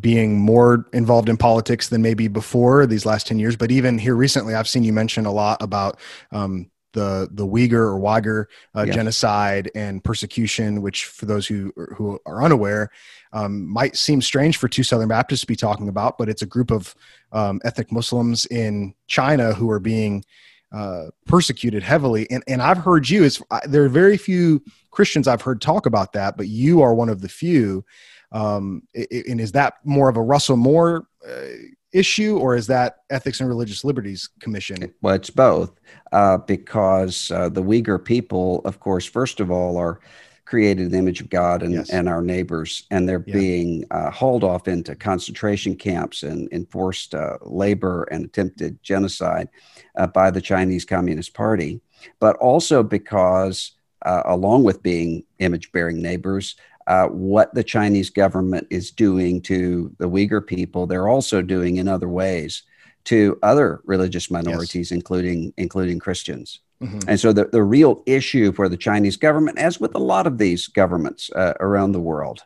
being 0.00 0.38
more 0.38 0.88
involved 0.92 1.28
in 1.28 1.36
politics 1.36 1.88
than 1.88 2.00
maybe 2.00 2.26
before 2.26 2.86
these 2.86 3.04
last 3.04 3.26
10 3.26 3.38
years 3.38 3.56
but 3.56 3.70
even 3.70 3.98
here 3.98 4.14
recently 4.16 4.54
i've 4.54 4.66
seen 4.66 4.82
you 4.82 4.92
mention 4.92 5.26
a 5.26 5.30
lot 5.30 5.60
about 5.60 6.00
um, 6.30 6.70
the 6.92 7.28
the 7.32 7.46
Uyghur 7.46 7.94
or 7.94 7.98
Uyghur 7.98 8.46
uh, 8.76 8.84
yes. 8.86 8.94
genocide 8.94 9.70
and 9.74 10.02
persecution, 10.02 10.82
which 10.82 11.06
for 11.06 11.26
those 11.26 11.46
who 11.46 11.72
who 11.96 12.18
are 12.26 12.42
unaware, 12.42 12.90
um, 13.32 13.66
might 13.66 13.96
seem 13.96 14.20
strange 14.20 14.56
for 14.56 14.68
two 14.68 14.82
Southern 14.82 15.08
Baptists 15.08 15.40
to 15.42 15.46
be 15.46 15.56
talking 15.56 15.88
about, 15.88 16.18
but 16.18 16.28
it's 16.28 16.42
a 16.42 16.46
group 16.46 16.70
of 16.70 16.94
um, 17.32 17.60
ethnic 17.64 17.90
Muslims 17.90 18.46
in 18.46 18.94
China 19.06 19.54
who 19.54 19.70
are 19.70 19.80
being 19.80 20.24
uh, 20.72 21.06
persecuted 21.26 21.82
heavily. 21.82 22.30
And 22.30 22.42
and 22.48 22.62
I've 22.62 22.78
heard 22.78 23.08
you. 23.08 23.24
It's 23.24 23.42
there 23.64 23.84
are 23.84 23.88
very 23.88 24.16
few 24.16 24.62
Christians 24.90 25.28
I've 25.28 25.42
heard 25.42 25.60
talk 25.60 25.86
about 25.86 26.12
that, 26.14 26.36
but 26.36 26.48
you 26.48 26.82
are 26.82 26.94
one 26.94 27.08
of 27.08 27.20
the 27.20 27.28
few. 27.28 27.84
Um, 28.32 28.82
and 28.94 29.40
is 29.40 29.52
that 29.52 29.74
more 29.84 30.08
of 30.08 30.16
a 30.16 30.22
Russell 30.22 30.56
Moore 30.56 31.06
uh, 31.28 31.44
issue, 31.92 32.38
or 32.38 32.56
is 32.56 32.66
that 32.68 32.96
Ethics 33.10 33.40
and 33.40 33.48
Religious 33.48 33.84
Liberties 33.84 34.30
Commission? 34.40 34.92
Well, 35.02 35.14
it's 35.14 35.28
both, 35.28 35.78
uh, 36.12 36.38
because 36.38 37.30
uh, 37.30 37.50
the 37.50 37.62
Uyghur 37.62 38.02
people, 38.02 38.62
of 38.64 38.80
course, 38.80 39.04
first 39.04 39.40
of 39.40 39.50
all, 39.50 39.76
are 39.76 40.00
created 40.44 40.86
in 40.86 40.92
the 40.92 40.98
image 40.98 41.20
of 41.20 41.30
God 41.30 41.62
and, 41.62 41.74
Yes. 41.74 41.90
and 41.90 42.08
our 42.08 42.22
neighbors, 42.22 42.84
and 42.90 43.08
they're 43.08 43.24
Yeah. 43.26 43.34
being 43.34 43.84
uh, 43.90 44.10
hauled 44.10 44.44
off 44.44 44.68
into 44.68 44.94
concentration 44.94 45.76
camps 45.76 46.22
and 46.22 46.48
enforced 46.52 47.14
uh, 47.14 47.38
labor 47.42 48.04
and 48.10 48.24
attempted 48.24 48.82
genocide 48.82 49.48
uh, 49.96 50.06
by 50.06 50.30
the 50.30 50.40
Chinese 50.40 50.84
Communist 50.84 51.34
Party, 51.34 51.80
but 52.18 52.36
also 52.36 52.82
because, 52.82 53.72
uh, 54.04 54.22
along 54.24 54.64
with 54.64 54.82
being 54.82 55.22
image 55.38 55.70
bearing 55.72 56.02
neighbors, 56.02 56.56
uh, 56.88 57.06
what 57.06 57.54
the 57.54 57.62
Chinese 57.62 58.10
government 58.10 58.66
is 58.68 58.90
doing 58.90 59.40
to 59.42 59.94
the 59.98 60.08
Uyghur 60.08 60.44
people, 60.44 60.86
they're 60.86 61.08
also 61.08 61.40
doing 61.40 61.76
in 61.76 61.86
other 61.86 62.08
ways 62.08 62.64
to 63.04 63.38
other 63.42 63.80
religious 63.84 64.30
minorities, 64.30 64.92
including 64.92 65.52
including 65.56 65.98
Christians. 65.98 66.60
Mhm. 66.82 67.04
And 67.08 67.18
so 67.20 67.32
the, 67.32 67.44
the 67.46 67.62
real 67.62 68.02
issue 68.06 68.52
for 68.52 68.68
the 68.68 68.76
Chinese 68.76 69.16
government, 69.16 69.58
as 69.58 69.78
with 69.80 69.94
a 69.94 69.98
lot 69.98 70.26
of 70.26 70.38
these 70.38 70.66
governments 70.66 71.30
uh, 71.34 71.54
around 71.60 71.92
the 71.92 72.00
world, 72.00 72.40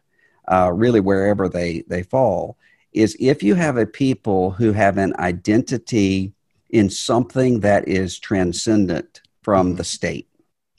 uh, 0.48 0.70
really 0.74 1.00
wherever 1.00 1.48
they, 1.48 1.82
they 1.88 2.02
fall, 2.02 2.56
is 2.92 3.16
if 3.18 3.42
you 3.42 3.54
have 3.54 3.76
a 3.76 3.86
people 3.86 4.50
who 4.52 4.72
have 4.72 4.98
an 4.98 5.14
identity 5.18 6.32
in 6.70 6.90
something 6.90 7.60
that 7.60 7.86
is 7.88 8.18
transcendent 8.18 9.20
from 9.42 9.72
Mhm. 9.72 9.76
the 9.76 9.84
state, 9.84 10.28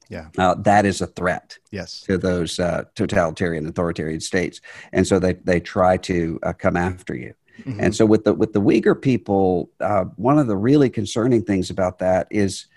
Yeah. 0.09 0.27
uh, 0.37 0.55
that 0.55 0.85
is 0.85 1.01
a 1.01 1.07
threat 1.07 1.57
Yes. 1.71 2.01
to 2.01 2.17
those 2.17 2.59
uh, 2.59 2.83
totalitarian 2.95 3.65
authoritarian 3.67 4.21
states. 4.21 4.61
And 4.93 5.05
so 5.07 5.19
they, 5.19 5.33
they 5.33 5.59
try 5.59 5.97
to 5.97 6.39
uh, 6.43 6.53
come 6.53 6.77
after 6.77 7.15
you. 7.15 7.33
Mhm. 7.63 7.77
And 7.79 7.95
so 7.95 8.05
with 8.05 8.23
the 8.23 8.33
with 8.33 8.53
the 8.53 8.61
Uyghur 8.61 8.99
people, 9.01 9.69
uh, 9.79 10.05
one 10.15 10.37
of 10.39 10.47
the 10.47 10.57
really 10.57 10.89
concerning 10.89 11.43
things 11.43 11.69
about 11.69 11.99
that 11.99 12.27
is 12.29 12.67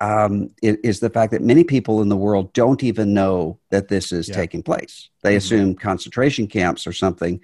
um, 0.00 0.50
is 0.60 0.98
the 1.00 1.08
fact 1.08 1.30
that 1.30 1.40
many 1.40 1.62
people 1.62 2.02
in 2.02 2.08
the 2.08 2.16
world 2.16 2.52
don't 2.52 2.82
even 2.82 3.14
know 3.14 3.58
that 3.70 3.86
this 3.88 4.10
is 4.10 4.28
Yeah. 4.28 4.34
taking 4.34 4.62
place. 4.62 5.08
They 5.22 5.34
Mhm. 5.34 5.38
assume 5.38 5.74
concentration 5.76 6.46
camps 6.48 6.86
or 6.86 6.92
something 6.92 7.40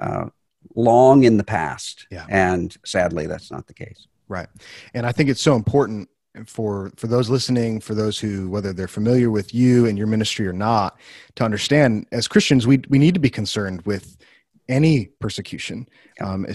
uh, 0.00 0.26
long 0.74 1.24
in 1.24 1.38
the 1.38 1.42
past, 1.44 2.06
Yeah. 2.10 2.26
and 2.28 2.76
sadly, 2.84 3.26
that's 3.26 3.50
not 3.50 3.66
the 3.66 3.72
case. 3.72 4.06
Right. 4.28 4.48
And 4.92 5.06
I 5.06 5.12
think 5.12 5.30
it's 5.30 5.40
so 5.40 5.56
important 5.56 6.10
for 6.44 6.92
for 6.96 7.06
those 7.06 7.30
listening, 7.30 7.80
for 7.80 7.94
those 7.94 8.18
who 8.18 8.50
whether 8.50 8.74
they're 8.74 8.88
familiar 8.88 9.30
with 9.30 9.54
you 9.54 9.86
and 9.86 9.96
your 9.96 10.06
ministry 10.06 10.46
or 10.46 10.52
not, 10.52 10.98
to 11.36 11.44
understand 11.44 12.06
as 12.12 12.28
Christians 12.28 12.66
we 12.66 12.82
we 12.90 12.98
need 12.98 13.14
to 13.14 13.20
be 13.20 13.30
concerned 13.30 13.80
with 13.86 14.18
any 14.68 15.06
persecution. 15.20 15.88
Um, 16.20 16.46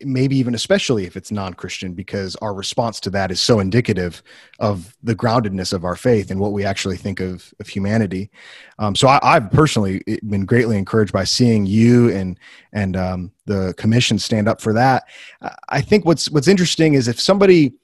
maybe 0.00 0.36
even 0.36 0.54
especially 0.54 1.04
if 1.04 1.16
it's 1.16 1.30
non-Christian, 1.30 1.92
because 1.92 2.36
our 2.36 2.54
response 2.54 3.00
to 3.00 3.10
that 3.10 3.30
is 3.30 3.40
so 3.40 3.60
indicative 3.60 4.22
of 4.58 4.96
the 5.02 5.14
groundedness 5.14 5.72
of 5.72 5.84
our 5.84 5.96
faith 5.96 6.30
and 6.30 6.40
what 6.40 6.52
we 6.52 6.64
actually 6.64 6.96
think 6.96 7.20
of 7.20 7.52
of 7.60 7.68
humanity. 7.68 8.30
Um, 8.78 8.94
so 8.94 9.08
I, 9.08 9.18
I've 9.22 9.50
personally 9.50 10.02
been 10.28 10.46
greatly 10.46 10.78
encouraged 10.78 11.12
by 11.12 11.24
seeing 11.24 11.66
you 11.66 12.10
and 12.10 12.38
and 12.72 12.96
um, 12.96 13.32
the 13.46 13.74
commission 13.76 14.18
stand 14.18 14.48
up 14.48 14.60
for 14.60 14.72
that. 14.72 15.04
I- 15.42 15.54
I 15.68 15.80
think 15.80 16.04
what's 16.04 16.30
what's 16.30 16.48
interesting 16.48 16.94
is 16.94 17.08
if 17.08 17.20
somebody 17.20 17.74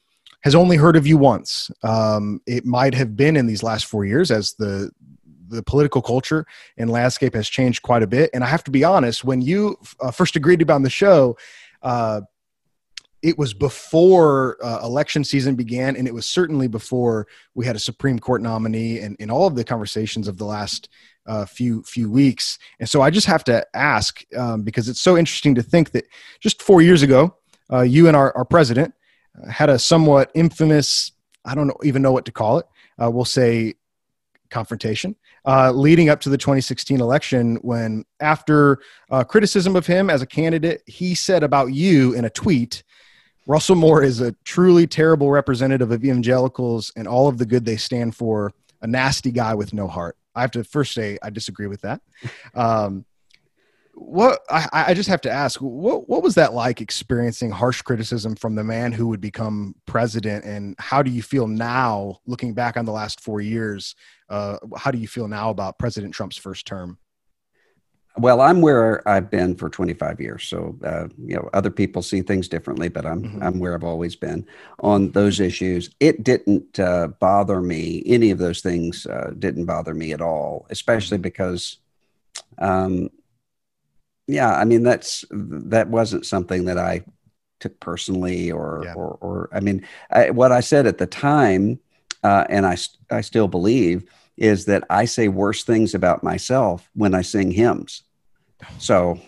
has 0.40 0.54
only 0.54 0.76
heard 0.76 0.96
of 0.96 1.06
you 1.06 1.16
once, 1.16 1.70
um, 1.82 2.40
it 2.46 2.64
might 2.66 2.94
have 2.94 3.16
been 3.16 3.36
in 3.36 3.46
these 3.46 3.62
last 3.62 3.86
four 3.86 4.04
years 4.04 4.30
as 4.30 4.54
the 4.54 4.90
the 5.54 5.62
political 5.62 6.02
culture 6.02 6.46
and 6.76 6.90
landscape 6.90 7.34
has 7.34 7.48
changed 7.48 7.82
quite 7.82 8.02
a 8.02 8.06
bit. 8.06 8.30
And 8.34 8.44
I 8.44 8.46
have 8.46 8.64
to 8.64 8.70
be 8.70 8.84
honest, 8.84 9.24
when 9.24 9.40
you 9.40 9.76
uh, 10.00 10.10
first 10.10 10.36
agreed 10.36 10.58
to 10.60 10.66
be 10.66 10.72
on 10.72 10.82
the 10.82 10.90
show, 10.90 11.36
uh, 11.82 12.22
it 13.22 13.38
was 13.38 13.54
before 13.54 14.58
uh, 14.62 14.80
election 14.82 15.24
season 15.24 15.54
began, 15.54 15.96
and 15.96 16.06
it 16.06 16.12
was 16.12 16.26
certainly 16.26 16.68
before 16.68 17.26
we 17.54 17.64
had 17.64 17.74
a 17.74 17.78
Supreme 17.78 18.18
Court 18.18 18.42
nominee, 18.42 18.98
and 18.98 19.16
in 19.18 19.30
all 19.30 19.46
of 19.46 19.54
the 19.54 19.64
conversations 19.64 20.28
of 20.28 20.36
the 20.36 20.44
last 20.44 20.90
uh, 21.26 21.46
few 21.46 21.82
few 21.84 22.10
weeks. 22.10 22.58
And 22.80 22.88
so 22.88 23.00
I 23.00 23.08
just 23.08 23.26
have 23.26 23.42
to 23.44 23.66
ask 23.74 24.22
um, 24.36 24.62
because 24.62 24.90
it's 24.90 25.00
so 25.00 25.16
interesting 25.16 25.54
to 25.54 25.62
think 25.62 25.92
that 25.92 26.04
just 26.40 26.60
four 26.60 26.82
years 26.82 27.02
ago, 27.02 27.34
uh, 27.72 27.80
you 27.80 28.08
and 28.08 28.16
our, 28.16 28.36
our 28.36 28.44
president 28.44 28.92
uh, 29.42 29.50
had 29.50 29.70
a 29.70 29.78
somewhat 29.78 30.30
infamous 30.34 31.12
I 31.44 31.54
don't 31.54 31.72
even 31.82 32.02
know 32.02 32.12
what 32.12 32.24
to 32.26 32.32
call 32.32 32.58
it. 32.58 32.66
Uh, 33.00 33.10
we'll 33.10 33.24
say 33.24 33.74
confrontation 34.50 35.16
uh, 35.46 35.70
leading 35.72 36.08
up 36.08 36.20
to 36.20 36.28
the 36.28 36.38
2016 36.38 37.00
election 37.00 37.56
when 37.56 38.04
after 38.20 38.80
uh, 39.10 39.22
criticism 39.22 39.76
of 39.76 39.86
him 39.86 40.08
as 40.08 40.22
a 40.22 40.26
candidate 40.26 40.82
he 40.86 41.14
said 41.14 41.42
about 41.42 41.66
you 41.66 42.14
in 42.14 42.24
a 42.24 42.30
tweet 42.30 42.82
russell 43.46 43.76
moore 43.76 44.02
is 44.02 44.20
a 44.20 44.32
truly 44.44 44.86
terrible 44.86 45.30
representative 45.30 45.90
of 45.90 46.04
evangelicals 46.04 46.90
and 46.96 47.06
all 47.06 47.28
of 47.28 47.38
the 47.38 47.46
good 47.46 47.64
they 47.64 47.76
stand 47.76 48.14
for 48.14 48.52
a 48.84 48.86
nasty 48.86 49.32
guy 49.32 49.54
with 49.54 49.72
no 49.72 49.88
heart. 49.88 50.16
I 50.34 50.42
have 50.42 50.52
to 50.52 50.62
first 50.62 50.92
say 50.92 51.18
i 51.22 51.30
disagree 51.30 51.66
with 51.66 51.80
that. 51.80 52.00
Um, 52.54 53.04
what 53.96 54.40
I, 54.50 54.68
I 54.88 54.94
just 54.94 55.08
have 55.08 55.20
to 55.22 55.30
ask 55.30 55.60
what, 55.60 56.08
what 56.08 56.22
was 56.22 56.34
that 56.34 56.52
like 56.52 56.80
experiencing 56.80 57.50
harsh 57.50 57.82
criticism 57.82 58.36
from 58.36 58.54
the 58.54 58.64
man 58.64 58.92
who 58.92 59.08
would 59.08 59.20
become 59.20 59.74
president 59.86 60.44
and 60.44 60.74
how 60.78 61.02
do 61.02 61.10
you 61.10 61.22
feel 61.22 61.46
now 61.46 62.18
looking 62.26 62.54
back 62.54 62.76
on 62.76 62.84
the 62.84 62.92
last 62.92 63.20
four 63.20 63.40
years 63.40 63.94
uh, 64.30 64.58
how 64.76 64.90
do 64.90 64.98
you 64.98 65.08
feel 65.08 65.28
now 65.28 65.50
about 65.50 65.78
president 65.78 66.12
trump's 66.14 66.36
first 66.36 66.66
term 66.66 66.98
Well, 68.16 68.40
I'm 68.40 68.60
where 68.60 69.06
I've 69.08 69.28
been 69.28 69.56
for 69.56 69.68
25 69.68 70.20
years, 70.20 70.44
so 70.44 70.78
uh, 70.84 71.08
you 71.18 71.34
know 71.34 71.48
other 71.52 71.70
people 71.70 72.00
see 72.00 72.22
things 72.22 72.48
differently, 72.48 72.88
but 72.88 73.04
I'm 73.04 73.22
Mhm. 73.24 73.42
I'm 73.42 73.58
where 73.58 73.74
I've 73.74 73.82
always 73.82 74.14
been 74.14 74.46
on 74.78 75.10
those 75.10 75.40
issues. 75.40 75.90
It 75.98 76.22
didn't 76.22 76.78
uh, 76.78 77.08
bother 77.18 77.60
me. 77.60 78.04
Any 78.06 78.30
of 78.30 78.38
those 78.38 78.60
things 78.60 79.06
uh, 79.06 79.32
didn't 79.36 79.66
bother 79.66 79.94
me 79.94 80.12
at 80.12 80.20
all, 80.20 80.66
especially 80.70 81.18
because, 81.18 81.78
um, 82.58 83.10
yeah, 84.26 84.54
I 84.54 84.64
mean 84.64 84.82
that's 84.82 85.24
that 85.30 85.88
wasn't 85.88 86.26
something 86.26 86.64
that 86.66 86.78
I 86.78 87.04
took 87.60 87.78
personally, 87.80 88.50
or 88.50 88.82
Yeah. 88.84 88.94
or, 88.94 89.18
or 89.20 89.48
I 89.52 89.60
mean 89.60 89.86
I, 90.10 90.30
what 90.30 90.52
I 90.52 90.60
said 90.60 90.86
at 90.86 90.98
the 90.98 91.06
time, 91.06 91.78
uh, 92.22 92.44
and 92.48 92.66
I 92.66 92.76
I 93.10 93.20
still 93.20 93.48
believe 93.48 94.04
is 94.36 94.64
that 94.64 94.84
I 94.90 95.04
say 95.04 95.28
worse 95.28 95.62
things 95.64 95.94
about 95.94 96.24
myself 96.24 96.90
when 96.94 97.14
I 97.14 97.22
sing 97.22 97.50
hymns. 97.52 98.02
So 98.78 99.20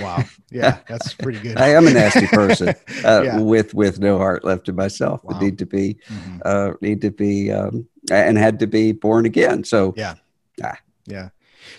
wow 0.00 0.24
yeah 0.50 0.78
that's 0.88 1.14
pretty 1.14 1.38
good 1.40 1.58
I 1.60 1.70
am 1.74 1.86
a 1.86 1.90
nasty 1.90 2.26
person 2.26 2.74
uh, 3.04 3.22
Yeah. 3.24 3.38
with 3.40 3.74
with 3.74 3.98
no 4.00 4.18
heart 4.18 4.44
left 4.44 4.68
in 4.68 4.76
myself. 4.76 5.22
Wow. 5.24 5.38
Need 5.40 5.58
to 5.58 5.66
be 5.66 5.96
Mhm. 6.10 6.40
uh, 6.44 6.72
need 6.80 7.00
to 7.02 7.10
be 7.10 7.50
um, 7.52 7.86
and 8.10 8.36
had 8.38 8.58
to 8.60 8.66
be 8.66 8.92
born 8.92 9.26
again. 9.26 9.64
So 9.64 9.94
Yeah. 9.96 10.14
Ah. 10.62 10.78
Yeah. 11.06 11.28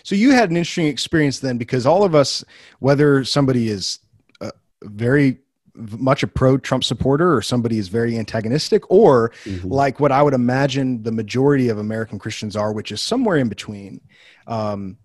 So 0.04 0.15
you 0.15 0.32
had 0.32 0.50
an 0.50 0.58
interesting 0.58 0.88
experience 0.88 1.39
then 1.39 1.58
because 1.58 1.86
all 1.86 2.04
of 2.04 2.15
us, 2.15 2.44
whether 2.80 3.24
somebody 3.24 3.70
is 3.70 4.00
uh, 4.42 4.51
very 4.84 5.39
much 5.75 6.24
a 6.24 6.27
pro 6.27 6.58
Trump 6.58 6.84
supporter 6.84 7.36
or 7.36 7.42
somebody 7.42 7.77
is 7.77 7.88
very 7.88 8.18
antagonistic 8.18 8.89
or 8.89 9.32
mhm. 9.44 9.70
like 9.70 10.00
what 10.00 10.12
I 10.12 10.22
would 10.22 10.34
imagine 10.34 11.04
the 11.04 11.12
majority 11.12 11.70
of 11.70 11.77
American 11.77 12.20
Christians 12.20 12.56
are, 12.56 12.72
which 12.72 12.92
is 12.92 13.01
somewhere 13.01 13.38
in 13.38 13.50
between. 13.50 14.01
Um, 14.48 14.98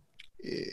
eh, 0.44 0.64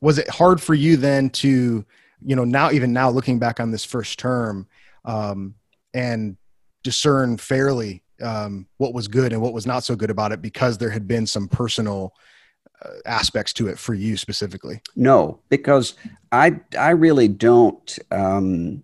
was 0.00 0.18
it 0.18 0.28
hard 0.28 0.60
for 0.60 0.74
you 0.74 0.96
then 0.96 1.30
to, 1.30 1.84
you 2.24 2.36
know, 2.36 2.44
now 2.44 2.70
even 2.72 2.92
now 2.92 3.10
looking 3.10 3.38
back 3.38 3.60
on 3.60 3.70
this 3.70 3.84
first 3.84 4.18
term, 4.18 4.66
um, 5.04 5.54
and 5.94 6.36
discern 6.82 7.36
fairly 7.36 8.02
um, 8.22 8.66
what 8.76 8.94
was 8.94 9.08
good 9.08 9.32
and 9.32 9.40
what 9.40 9.52
was 9.52 9.66
not 9.66 9.84
so 9.84 9.96
good 9.96 10.10
about 10.10 10.32
it 10.32 10.42
because 10.42 10.78
there 10.78 10.90
had 10.90 11.06
been 11.06 11.26
some 11.26 11.48
personal 11.48 12.14
aspects 13.06 13.52
to 13.54 13.68
it 13.68 13.78
for 13.78 13.94
you 13.94 14.16
specifically. 14.16 14.80
No, 14.96 15.40
because 15.48 15.94
I 16.32 16.60
I 16.78 16.90
really 16.90 17.28
don't 17.28 17.98
um, 18.10 18.82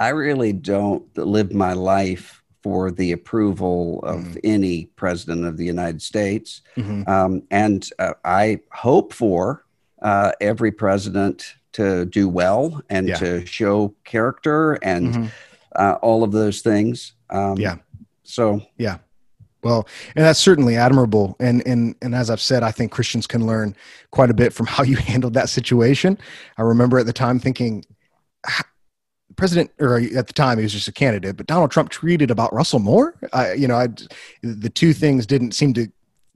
I- 0.00 0.08
really 0.10 0.52
don't 0.52 1.04
live 1.18 1.52
my 1.52 1.72
life 1.74 2.42
for 2.62 2.90
the 2.90 3.12
approval 3.12 4.00
of 4.04 4.20
Mhm. 4.20 4.40
any 4.44 4.84
president 4.96 5.44
of 5.44 5.56
the 5.56 5.64
United 5.64 6.02
States, 6.02 6.62
Mhm. 6.76 7.06
um, 7.08 7.42
and 7.50 7.88
uh, 7.98 8.14
I 8.24 8.60
hope 8.72 9.12
for 9.12 9.64
uh, 10.02 10.32
every 10.40 10.70
president 10.72 11.54
to 11.72 12.04
do 12.06 12.28
well 12.28 12.82
and 12.90 13.08
Yeah. 13.08 13.16
to 13.16 13.46
show 13.46 13.94
character 14.04 14.74
and 14.82 15.14
Mhm. 15.14 15.30
uh, 15.74 15.96
all 16.02 16.22
of 16.22 16.32
those 16.32 16.60
things. 16.62 17.12
Um, 17.30 17.56
Yeah. 17.58 17.76
So 18.24 18.60
Well, 19.66 19.88
and 20.14 20.24
that's 20.24 20.38
certainly 20.38 20.76
admirable. 20.76 21.36
And 21.40 21.66
and 21.66 21.94
and 22.02 22.14
as 22.14 22.30
I've 22.30 22.40
said, 22.40 22.62
I 22.62 22.70
think 22.70 22.92
Christians 22.92 23.26
can 23.26 23.46
learn 23.46 23.74
quite 24.12 24.30
a 24.30 24.34
bit 24.34 24.52
from 24.52 24.66
how 24.74 24.84
you 24.84 24.96
handled 24.96 25.34
that 25.34 25.48
situation. 25.48 26.18
I 26.56 26.62
remember 26.62 26.98
at 26.98 27.06
the 27.06 27.12
time 27.12 27.40
thinking, 27.40 27.84
"Ah, 28.46 28.62
President, 29.36 29.70
or 29.80 29.98
at 29.98 30.26
the 30.28 30.32
time 30.32 30.58
he 30.58 30.62
was 30.62 30.72
just 30.72 30.88
a 30.88 30.92
candidate, 30.92 31.36
but 31.36 31.46
Donald 31.46 31.70
Trump 31.70 31.90
tweeted 31.90 32.30
about 32.30 32.52
Russell 32.54 32.78
Moore. 32.78 33.16
I, 33.32 33.52
you 33.54 33.66
know, 33.68 33.76
I, 33.76 33.88
the 34.42 34.70
two 34.70 34.92
things 34.92 35.26
didn't 35.26 35.52
seem 35.52 35.74
to 35.74 35.88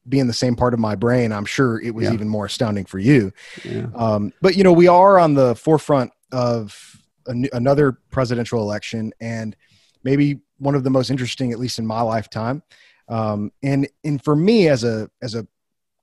be 0.08 0.18
in 0.18 0.26
the 0.26 0.32
same 0.32 0.56
part 0.56 0.74
of 0.74 0.80
my 0.80 0.94
brain. 0.96 1.30
I'm 1.32 1.44
sure 1.44 1.80
it 1.80 1.94
was 1.94 2.06
Yeah. 2.06 2.12
even 2.14 2.28
more 2.28 2.46
astounding 2.46 2.84
for 2.84 2.98
you. 2.98 3.32
yeah. 3.64 3.86
Um, 3.94 4.32
but 4.42 4.56
you 4.56 4.64
know, 4.64 4.72
we 4.72 4.88
are 4.88 5.18
on 5.18 5.34
the 5.34 5.54
forefront 5.54 6.10
of 6.32 6.96
another 7.26 7.92
presidential 8.10 8.60
election, 8.60 9.12
and 9.20 9.54
maybe 10.02 10.40
one 10.58 10.74
of 10.74 10.84
the 10.84 10.90
most 10.90 11.10
interesting, 11.10 11.52
at 11.52 11.58
least 11.58 11.78
in 11.78 11.86
my 11.86 12.00
lifetime. 12.02 12.62
Um, 13.10 13.52
and 13.62 13.88
and 14.04 14.22
for 14.22 14.36
me 14.36 14.68
as 14.68 14.84
a 14.84 15.10
as 15.20 15.34
a 15.34 15.46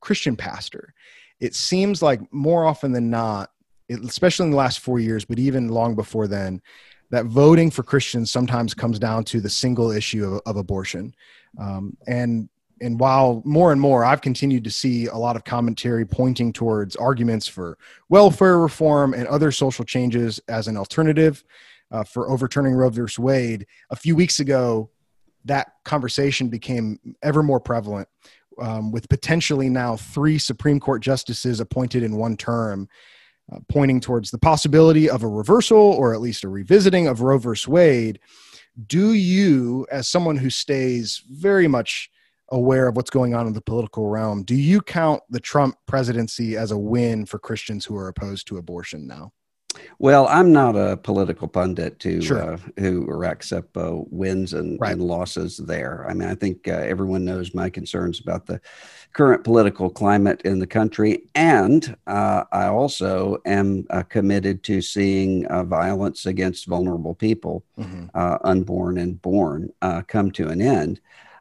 Christian 0.02 0.36
pastor, 0.36 0.94
it 1.40 1.56
seems 1.56 2.02
like 2.02 2.22
more 2.32 2.66
often 2.66 2.92
than 2.92 3.10
not, 3.10 3.52
it, 3.88 4.00
especially 4.04 4.46
in 4.46 4.52
the 4.52 4.58
last 4.58 4.80
four 4.80 5.00
years, 5.00 5.26
but 5.26 5.40
even 5.40 5.70
long 5.70 5.96
before 5.96 6.28
then, 6.28 6.62
that 7.10 7.26
voting 7.26 7.72
for 7.72 7.82
Christians 7.82 8.30
sometimes 8.30 8.74
comes 8.74 9.00
down 9.00 9.24
to 9.26 9.40
the 9.40 9.50
single 9.50 9.92
issue 9.92 10.26
of, 10.26 10.42
of 10.46 10.58
abortion. 10.58 11.16
Um, 11.58 11.98
and 12.08 12.50
and 12.82 13.00
while 13.00 13.42
more 13.46 13.72
and 13.72 13.82
more 13.82 14.04
I've 14.04 14.22
continued 14.22 14.66
to 14.66 14.70
see 14.70 15.08
a 15.08 15.16
lot 15.16 15.36
of 15.36 15.44
commentary 15.44 16.06
pointing 16.06 16.54
towards 16.54 16.96
arguments 16.96 17.48
for 17.48 17.78
welfare 18.10 18.60
reform 18.60 19.14
and 19.14 19.28
other 19.28 19.52
social 19.52 19.86
changes 19.86 20.40
as 20.48 20.68
an 20.68 20.78
alternative 20.78 21.44
uh, 21.90 22.04
for 22.04 22.30
overturning 22.30 22.74
Roe 22.74 22.90
v. 22.90 23.04
Wade, 23.18 23.66
a 23.90 23.96
few 23.96 24.16
weeks 24.16 24.40
ago, 24.40 24.90
that 25.48 25.74
conversation 25.84 26.50
became 26.50 27.00
ever 27.24 27.44
more 27.44 27.60
prevalent. 27.60 28.08
Um, 28.60 28.92
with 28.92 29.08
potentially 29.08 29.70
now 29.70 29.98
three 29.98 30.39
Supreme 30.39 30.80
Court 30.80 31.04
justices 31.04 31.60
appointed 31.60 32.01
in 32.01 32.16
one 32.16 32.36
term, 32.36 32.89
uh, 33.51 33.60
pointing 33.70 34.00
towards 34.00 34.32
the 34.32 34.39
possibility 34.39 35.08
of 35.08 35.22
a 35.22 35.27
reversal 35.27 35.77
or 35.77 36.13
at 36.13 36.22
least 36.22 36.44
a 36.44 36.50
revisiting 36.50 37.08
of 37.08 37.22
Roe 37.22 37.38
v. 37.38 37.50
Wade. 37.68 38.20
Do 38.88 39.13
you, 39.13 39.86
as 39.92 40.08
someone 40.08 40.38
who 40.38 40.50
stays 40.50 41.22
very 41.30 41.68
much 41.68 42.10
aware 42.50 42.88
of 42.88 42.96
what's 42.96 43.10
going 43.10 43.36
on 43.36 43.48
in 43.48 43.54
the 43.54 43.62
political 43.62 44.08
realm. 44.08 44.44
Do 44.44 44.56
you 44.56 44.82
count 44.82 45.22
the 45.30 45.39
Trump 45.39 45.75
presidency 45.86 46.56
as 46.56 46.72
a 46.72 46.77
win 46.77 47.25
for 47.25 47.39
Christians 47.39 47.86
who 47.86 47.98
are 47.98 48.08
opposed 48.08 48.48
to 48.48 48.58
abortion 48.58 49.08
now? 49.08 49.34
Well, 50.00 50.27
I'm 50.27 50.51
not 50.51 50.75
a 50.75 50.98
political 50.98 51.48
pundit 51.48 52.00
to 52.00 52.22
Sure. 52.22 52.53
uh, 52.53 52.57
who 52.79 53.05
racks 53.07 53.51
up 53.51 53.75
uh, 53.75 53.93
wins 54.12 54.53
and, 54.53 54.79
Right. 54.79 54.93
and 54.93 55.01
losses 55.01 55.57
there. 55.57 56.05
I 56.07 56.13
mean, 56.13 56.27
I 56.29 56.36
think 56.36 56.67
uh, 56.67 56.72
everyone 56.72 57.25
knows 57.25 57.53
my 57.55 57.69
concerns 57.69 58.19
about 58.19 58.46
the 58.46 58.62
current 59.13 59.43
political 59.43 59.89
climate 59.89 60.41
in 60.43 60.60
the 60.60 60.67
country, 60.67 61.24
and 61.34 61.96
uh, 62.05 62.43
I 62.51 62.65
also 62.67 63.38
am 63.46 63.86
uh, 63.89 64.03
committed 64.03 64.63
to 64.63 64.81
seeing 64.81 65.46
uh, 65.48 65.63
violence 65.63 66.25
against 66.27 66.67
vulnerable 66.67 67.15
people, 67.15 67.63
Mhm. 67.79 68.10
uh, 68.13 68.38
unborn 68.43 68.98
and 68.98 69.19
born, 69.22 69.72
uh, 69.81 70.01
come 70.07 70.29
to 70.31 70.50
an 70.50 70.62
end. 70.62 71.00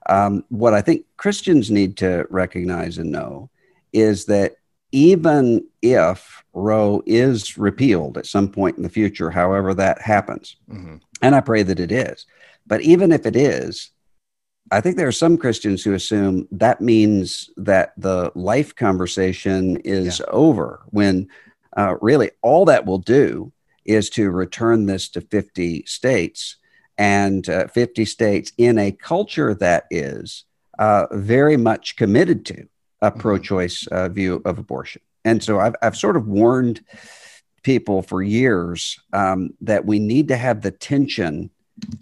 Um, 0.08 0.44
what 0.48 0.72
I 0.72 0.80
think 0.80 1.04
Christians 1.16 1.70
need 1.70 1.96
to 1.98 2.26
recognize 2.30 2.96
and 2.98 3.10
know 3.10 3.50
is 3.92 4.26
that 4.26 4.56
even 4.96 5.62
if 5.82 6.42
Roe 6.54 7.02
is 7.04 7.58
repealed 7.58 8.16
at 8.16 8.24
some 8.24 8.48
point 8.48 8.78
in 8.78 8.82
the 8.82 8.88
future, 8.88 9.30
however 9.30 9.74
that 9.74 10.00
happens, 10.00 10.56
Mhm. 10.70 11.02
and 11.20 11.34
I 11.34 11.42
pray 11.42 11.62
that 11.64 11.78
it 11.78 11.92
is, 11.92 12.24
but 12.66 12.80
even 12.80 13.12
if 13.12 13.26
it 13.26 13.36
is, 13.36 13.90
I 14.70 14.80
think 14.80 14.96
there 14.96 15.06
are 15.06 15.12
some 15.12 15.36
Christians 15.36 15.84
who 15.84 15.92
assume 15.92 16.48
that 16.50 16.80
means 16.80 17.50
that 17.58 17.92
the 17.98 18.32
life 18.34 18.74
conversation 18.74 19.76
is 19.84 20.22
over 20.28 20.80
when 20.92 21.28
uh, 21.76 21.96
really 22.00 22.30
all 22.40 22.64
that 22.64 22.86
will 22.86 22.98
do 22.98 23.52
is 23.84 24.08
to 24.08 24.30
return 24.30 24.86
this 24.86 25.10
to 25.10 25.20
50 25.20 25.84
states 25.84 26.56
and 26.96 27.50
uh, 27.50 27.66
50 27.66 28.06
states 28.06 28.50
in 28.56 28.78
a 28.78 28.92
culture 28.92 29.52
that 29.52 29.84
is 29.90 30.44
uh, 30.78 31.06
very 31.12 31.58
much 31.58 31.96
committed 31.96 32.46
to 32.46 32.66
a 33.02 33.10
Mhm. 33.10 33.18
pro 33.18 33.38
choice 33.38 33.86
uh, 33.88 34.08
view 34.08 34.42
of 34.44 34.58
abortion. 34.58 35.02
And 35.24 35.42
so 35.42 35.58
I've, 35.60 35.74
I've 35.82 35.96
sort 35.96 36.16
of 36.16 36.26
warned 36.26 36.82
people 37.62 38.02
for 38.02 38.22
years 38.22 38.98
um, 39.12 39.50
that 39.60 39.84
we 39.84 39.98
need 39.98 40.28
to 40.28 40.36
have 40.36 40.62
the 40.62 40.70
tension 40.70 41.50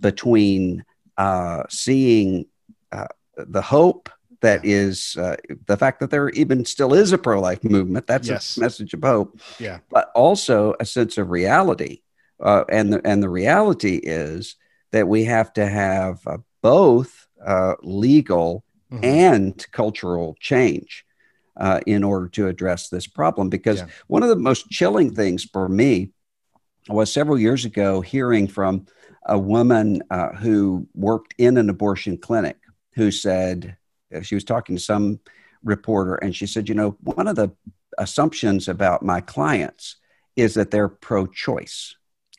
between 0.00 0.84
uh, 1.16 1.62
seeing 1.70 2.46
uh, 2.92 3.06
the 3.36 3.62
hope 3.62 4.08
that 4.40 4.64
is 4.64 5.16
uh, 5.18 5.36
the 5.66 5.76
fact 5.76 6.00
that 6.00 6.10
there 6.10 6.28
even 6.30 6.64
still 6.66 6.92
is 6.92 7.12
a 7.12 7.18
pro 7.18 7.40
life 7.40 7.64
movement. 7.64 8.06
That's 8.06 8.28
Yes. 8.28 8.56
a 8.56 8.60
message 8.60 8.92
of 8.92 9.02
hope 9.02 9.38
Yeah. 9.59 9.78
but 9.90 10.11
also 10.14 10.74
a 10.80 10.85
sense 10.85 11.16
of 11.18 11.30
reality. 11.30 12.02
Uh, 12.40 12.64
and 12.68 12.92
the 12.92 13.00
and 13.07 13.22
the 13.22 13.28
reality 13.30 13.96
is 14.02 14.57
that 14.92 15.09
we 15.09 15.24
have 15.24 15.52
to 15.54 15.66
have 15.66 16.20
uh, 16.26 16.38
both 16.62 17.26
uh, 17.44 17.74
legal 17.83 18.64
Mhm. 18.94 19.04
and 19.04 19.66
cultural 19.72 20.37
change 20.40 21.04
uh, 21.57 21.80
in 21.87 22.02
order 22.04 22.28
to 22.28 22.48
address 22.48 22.88
this 22.88 23.07
problem. 23.07 23.48
Because 23.48 23.80
Yeah. 23.80 23.87
one 24.07 24.22
of 24.22 24.28
the 24.28 24.37
most 24.37 24.68
chilling 24.70 25.14
things 25.14 25.44
for 25.44 25.68
me 25.68 26.11
was 26.88 27.12
several 27.12 27.38
years 27.38 27.64
ago 27.64 28.00
hearing 28.00 28.46
from 28.48 28.87
a 29.26 29.38
woman 29.38 30.02
uh, 30.11 30.30
who 30.35 30.87
worked 30.94 31.35
in 31.38 31.57
an 31.57 31.70
abortion 31.70 32.18
clinic 32.18 32.59
who 32.94 33.11
said 33.11 33.76
uh, 34.14 34.20
she 34.20 34.35
was 34.35 34.44
talking 34.44 34.76
to 34.76 34.83
some 34.83 35.18
reporter 35.62 36.16
and 36.16 36.37
she 36.37 36.46
said, 36.46 36.68
you 36.68 36.74
know, 36.74 36.90
one 37.00 37.26
of 37.26 37.37
the 37.37 37.50
assumptions 37.98 38.68
about 38.68 39.02
my 39.02 39.20
clients 39.20 39.96
is 40.37 40.54
that 40.54 40.70
they're 40.70 40.88
pro 40.88 41.26
choice. 41.26 41.96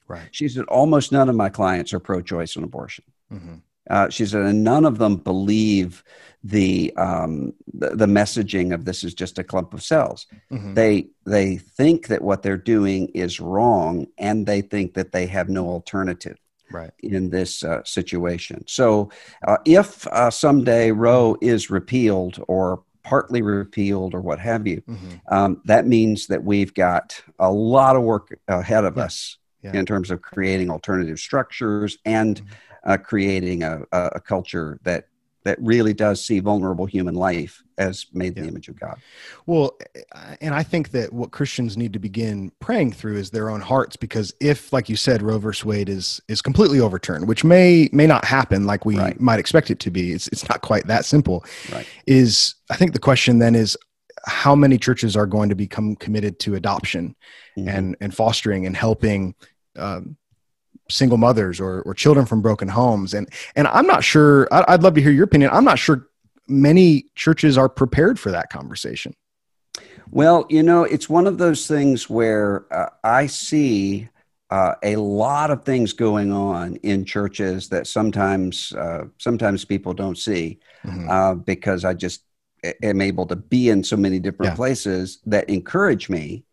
Right. 0.07 0.27
She 0.31 0.47
said, 0.47 0.65
almost 0.65 1.11
none 1.11 1.29
of 1.29 1.35
my 1.35 1.49
clients 1.49 1.93
are 1.93 1.99
pro 1.99 2.21
choice 2.21 2.55
on 2.55 2.63
abortion. 2.63 3.05
Mhm. 3.31 3.61
Uh, 3.89 4.09
she 4.09 4.25
said, 4.25 4.41
and 4.41 4.63
none 4.63 4.85
of 4.85 4.97
them 4.97 5.15
believe 5.17 6.03
the, 6.43 6.93
um, 6.97 7.53
the 7.73 7.89
the 7.95 8.05
messaging 8.05 8.73
of 8.73 8.85
this 8.85 9.03
is 9.03 9.13
just 9.15 9.39
a 9.39 9.43
clump 9.43 9.73
of 9.73 9.81
cells. 9.83 10.27
Mhm. 10.51 10.75
They 10.75 11.07
they 11.25 11.57
think 11.57 12.07
that 12.07 12.21
what 12.21 12.43
they're 12.43 12.57
doing 12.57 13.07
is 13.09 13.39
wrong, 13.39 14.05
and 14.17 14.45
they 14.45 14.61
think 14.61 14.93
that 14.93 15.11
they 15.11 15.25
have 15.27 15.49
no 15.49 15.67
alternative 15.67 16.37
Right. 16.71 16.91
in 17.01 17.29
this 17.29 17.63
uh, 17.63 17.81
situation. 17.83 18.63
So, 18.67 19.09
uh, 19.47 19.57
if 19.65 20.07
uh, 20.07 20.29
someday 20.31 20.91
Roe 20.91 21.35
is 21.41 21.69
repealed 21.71 22.43
or 22.47 22.83
partly 23.03 23.41
repealed 23.43 24.13
or 24.15 24.21
what 24.21 24.39
have 24.39 24.65
you, 24.67 24.81
Mhm. 24.87 25.21
um, 25.31 25.61
that 25.65 25.85
means 25.87 26.27
that 26.27 26.43
we've 26.43 26.73
got 26.73 27.21
a 27.39 27.51
lot 27.51 27.95
of 27.95 28.01
work 28.03 28.35
ahead 28.47 28.83
of 28.83 28.97
Yeah. 28.97 29.03
us 29.03 29.37
Yeah. 29.63 29.73
in 29.73 29.85
terms 29.85 30.09
of 30.11 30.21
creating 30.21 30.69
alternative 30.71 31.17
structures 31.19 31.97
and 32.05 32.41
Mhm. 32.41 32.45
Uh, 32.85 32.97
creating 32.97 33.63
a, 33.63 33.81
a, 33.91 34.09
a 34.15 34.19
culture 34.19 34.79
that 34.83 35.07
that 35.43 35.59
really 35.61 35.93
does 35.93 36.25
see 36.25 36.39
vulnerable 36.39 36.87
human 36.87 37.13
life 37.13 37.61
as 37.77 38.07
made 38.13 38.29
in 38.29 38.37
Yeah. 38.37 38.41
the 38.41 38.47
image 38.47 38.67
of 38.67 38.79
God. 38.79 38.97
Well, 39.45 39.77
uh, 40.15 40.35
and 40.41 40.55
I 40.55 40.63
think 40.63 40.89
that 40.89 41.13
what 41.13 41.29
Christians 41.29 41.77
need 41.77 41.93
to 41.93 41.99
begin 41.99 42.51
praying 42.59 42.93
through 42.93 43.17
is 43.17 43.29
their 43.29 43.51
own 43.51 43.61
hearts, 43.61 43.95
because 43.95 44.33
if, 44.41 44.73
like 44.73 44.89
you 44.89 44.95
said, 44.95 45.21
Roe 45.21 45.37
versus 45.37 45.63
Wade 45.63 45.87
is 45.87 46.19
is 46.27 46.41
completely 46.41 46.79
overturned, 46.79 47.27
which 47.27 47.43
may 47.43 47.89
may 47.91 48.07
not 48.07 48.25
happen 48.25 48.65
like 48.65 48.85
we 48.85 48.97
Right. 48.97 49.19
might 49.21 49.37
expect 49.39 49.69
it 49.69 49.79
to 49.81 49.91
be. 49.91 50.13
It's 50.13 50.27
it's 50.29 50.49
not 50.49 50.61
quite 50.61 50.87
that 50.87 51.05
simple. 51.05 51.45
Right. 51.71 51.85
Is 52.07 52.55
I 52.71 52.75
think 52.75 52.93
the 52.93 52.99
question 52.99 53.37
then 53.37 53.53
is 53.53 53.77
how 54.25 54.55
many 54.55 54.79
churches 54.79 55.15
are 55.15 55.27
going 55.27 55.49
to 55.49 55.55
become 55.55 55.95
committed 55.95 56.39
to 56.39 56.55
adoption 56.55 57.15
Mhm. 57.55 57.67
and 57.77 57.95
and 58.01 58.15
fostering 58.15 58.65
and 58.65 58.75
helping 58.75 59.35
um, 59.77 60.17
single 60.89 61.17
mothers 61.17 61.59
or 61.59 61.81
or 61.81 61.93
children 61.93 62.25
from 62.25 62.41
broken 62.41 62.67
homes 62.67 63.13
and 63.13 63.27
and 63.55 63.67
I'm 63.67 63.87
not 63.87 64.03
sure 64.03 64.47
I, 64.51 64.63
I'd 64.69 64.83
love 64.83 64.93
to 64.95 65.01
hear 65.01 65.11
your 65.11 65.23
opinion. 65.25 65.49
I'm 65.53 65.65
not 65.65 65.79
sure 65.79 66.07
many 66.47 67.05
churches 67.15 67.57
are 67.57 67.69
prepared 67.69 68.19
for 68.19 68.31
that 68.31 68.49
conversation. 68.49 69.13
Well, 70.11 70.45
you 70.49 70.63
know, 70.63 70.83
it's 70.83 71.09
one 71.09 71.27
of 71.27 71.37
those 71.37 71.67
things 71.67 72.09
where 72.09 72.71
uh, 72.71 72.89
I 73.03 73.25
see 73.25 74.07
uh, 74.51 74.75
a 74.83 74.95
lot 74.97 75.49
of 75.49 75.65
things 75.65 75.91
going 75.93 76.31
on 76.31 76.75
in 76.77 77.03
churches 77.03 77.67
that 77.69 77.87
sometimes 77.87 78.71
uh, 78.73 79.05
sometimes 79.17 79.65
people 79.65 79.93
don't 79.93 80.17
see 80.17 80.59
Mhm. 80.85 81.09
uh, 81.09 81.35
because 81.35 81.83
I 81.83 81.95
just 81.95 82.21
am 82.83 83.01
able 83.01 83.25
to 83.25 83.35
be 83.35 83.69
in 83.69 83.83
so 83.83 83.97
many 83.97 84.19
different 84.19 84.51
Yeah. 84.51 84.55
places 84.55 85.19
that 85.25 85.49
encourage 85.49 86.09
me 86.09 86.45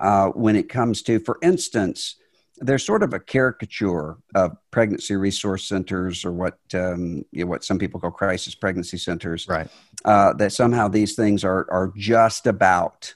uh, 0.00 0.28
when 0.28 0.54
it 0.56 0.68
comes 0.68 1.02
to, 1.02 1.18
for 1.18 1.38
instance, 1.42 2.16
there's 2.60 2.84
sort 2.84 3.02
of 3.02 3.14
a 3.14 3.20
caricature 3.20 4.16
of 4.34 4.56
pregnancy 4.70 5.16
resource 5.16 5.66
centers 5.66 6.24
or 6.24 6.32
what 6.32 6.58
um, 6.74 7.24
you 7.32 7.44
know, 7.44 7.50
what 7.50 7.64
some 7.64 7.78
people 7.78 8.00
call 8.00 8.10
crisis 8.10 8.54
pregnancy 8.54 8.98
centers 8.98 9.46
Right. 9.48 9.68
uh, 10.04 10.32
that 10.34 10.52
somehow 10.52 10.88
these 10.88 11.14
things 11.14 11.44
are 11.44 11.66
are 11.70 11.92
just 11.96 12.46
about 12.46 13.14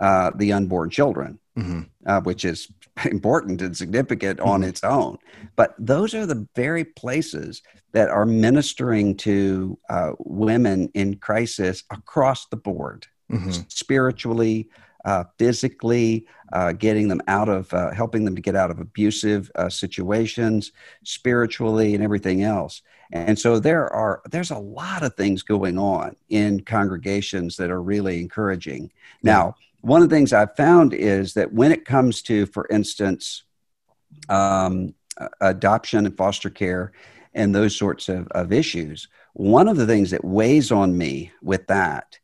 uh, 0.00 0.30
the 0.36 0.52
unborn 0.52 0.90
children, 0.90 1.38
hmm 1.56 1.82
uh, 2.06 2.20
which 2.22 2.44
is 2.44 2.68
important 3.04 3.62
and 3.62 3.76
significant 3.76 4.40
on 4.40 4.62
Mhm. 4.62 4.68
its 4.68 4.82
own. 4.84 5.18
But 5.56 5.74
those 5.78 6.14
are 6.14 6.26
the 6.26 6.46
very 6.56 6.84
places 6.84 7.62
that 7.92 8.08
are 8.08 8.26
ministering 8.26 9.16
to 9.18 9.78
uh, 9.88 10.12
women 10.18 10.88
in 10.94 11.16
crisis 11.16 11.84
across 11.90 12.46
the 12.48 12.56
board, 12.56 13.06
hmm 13.30 13.50
spiritually, 13.68 14.68
uh, 15.04 15.24
physically, 15.38 16.26
uh, 16.52 16.72
getting 16.72 17.08
them 17.08 17.22
out 17.28 17.48
of, 17.48 17.72
uh, 17.74 17.92
helping 17.92 18.24
them 18.24 18.34
to 18.36 18.42
get 18.42 18.56
out 18.56 18.70
of 18.70 18.78
abusive 18.78 19.50
uh, 19.54 19.68
situations, 19.68 20.72
spiritually, 21.04 21.94
and 21.94 22.04
everything 22.04 22.42
else. 22.42 22.82
And 23.12 23.38
so 23.38 23.58
there 23.58 23.92
are 23.92 24.22
there's 24.30 24.50
a 24.50 24.58
lot 24.58 25.02
of 25.02 25.14
things 25.14 25.42
going 25.42 25.78
on 25.78 26.16
in 26.30 26.60
congregations 26.60 27.56
that 27.56 27.70
are 27.70 27.82
really 27.82 28.20
encouraging. 28.20 28.90
Now, 29.22 29.56
one 29.82 30.02
of 30.02 30.08
the 30.08 30.16
things 30.16 30.32
I've 30.32 30.56
found 30.56 30.94
is 30.94 31.34
that 31.34 31.52
when 31.52 31.72
it 31.72 31.84
comes 31.84 32.22
to, 32.22 32.46
for 32.46 32.66
instance, 32.68 33.42
um, 34.28 34.94
adoption 35.40 36.06
and 36.06 36.16
foster 36.16 36.48
care 36.48 36.92
and 37.34 37.54
those 37.54 37.76
sorts 37.76 38.08
of, 38.08 38.28
of 38.28 38.52
issues, 38.52 39.08
one 39.34 39.68
of 39.68 39.76
the 39.76 39.86
things 39.86 40.10
that 40.10 40.24
weighs 40.24 40.70
on 40.70 40.96
me 40.96 41.32
with 41.42 41.66
that 41.66 42.18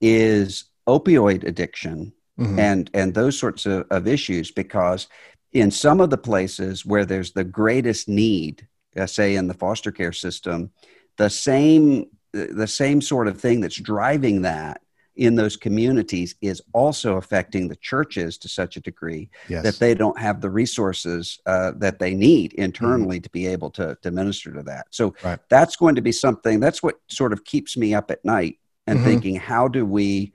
is 0.00 0.64
opioid 0.86 1.44
addiction 1.44 2.12
mm-hmm. 2.38 2.58
and 2.58 2.90
and 2.94 3.14
those 3.14 3.38
sorts 3.38 3.66
of, 3.66 3.86
of 3.90 4.06
issues 4.06 4.50
because 4.50 5.08
in 5.52 5.70
some 5.70 6.00
of 6.00 6.10
the 6.10 6.18
places 6.18 6.84
where 6.84 7.04
there's 7.04 7.32
the 7.32 7.44
greatest 7.44 8.08
need 8.08 8.66
uh, 8.96 9.06
say 9.06 9.36
in 9.36 9.48
the 9.48 9.54
foster 9.54 9.92
care 9.92 10.12
system 10.12 10.70
the 11.16 11.30
same 11.30 12.06
the 12.32 12.66
same 12.66 13.00
sort 13.00 13.28
of 13.28 13.40
thing 13.40 13.60
that's 13.60 13.80
driving 13.80 14.42
that 14.42 14.80
in 15.16 15.36
those 15.36 15.56
communities 15.56 16.34
is 16.40 16.60
also 16.72 17.16
affecting 17.16 17.68
the 17.68 17.76
churches 17.76 18.36
to 18.38 18.48
such 18.48 18.76
a 18.76 18.80
degree 18.80 19.30
yes. 19.48 19.62
that 19.62 19.78
they 19.78 19.94
don't 19.94 20.18
have 20.18 20.40
the 20.40 20.50
resources 20.50 21.38
uh, 21.46 21.72
that 21.76 21.98
they 21.98 22.14
need 22.14 22.52
internally 22.54 23.18
mm-hmm. 23.18 23.22
to 23.22 23.30
be 23.30 23.46
able 23.46 23.70
to, 23.70 23.96
to 24.02 24.10
minister 24.10 24.52
to 24.52 24.62
that. 24.62 24.86
So 24.90 25.14
right. 25.22 25.38
that's 25.48 25.76
going 25.76 25.94
to 25.94 26.02
be 26.02 26.12
something 26.12 26.58
that's 26.58 26.82
what 26.82 26.96
sort 27.08 27.32
of 27.32 27.44
keeps 27.44 27.76
me 27.76 27.94
up 27.94 28.10
at 28.10 28.24
night 28.24 28.58
and 28.86 28.98
mm-hmm. 28.98 29.08
thinking, 29.08 29.36
how 29.36 29.68
do 29.68 29.86
we 29.86 30.32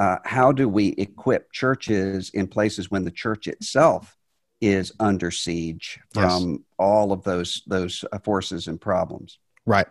uh, 0.00 0.18
how 0.24 0.50
do 0.50 0.66
we 0.66 0.88
equip 0.96 1.52
churches 1.52 2.30
in 2.30 2.46
places 2.46 2.90
when 2.90 3.04
the 3.04 3.10
church 3.10 3.46
itself 3.46 4.16
is 4.62 4.92
under 4.98 5.30
siege 5.30 6.00
from 6.14 6.50
yes. 6.52 6.60
all 6.78 7.12
of 7.12 7.22
those 7.22 7.62
those 7.66 8.02
uh, 8.10 8.18
forces 8.18 8.66
and 8.66 8.80
problems? 8.80 9.38
Right. 9.66 9.86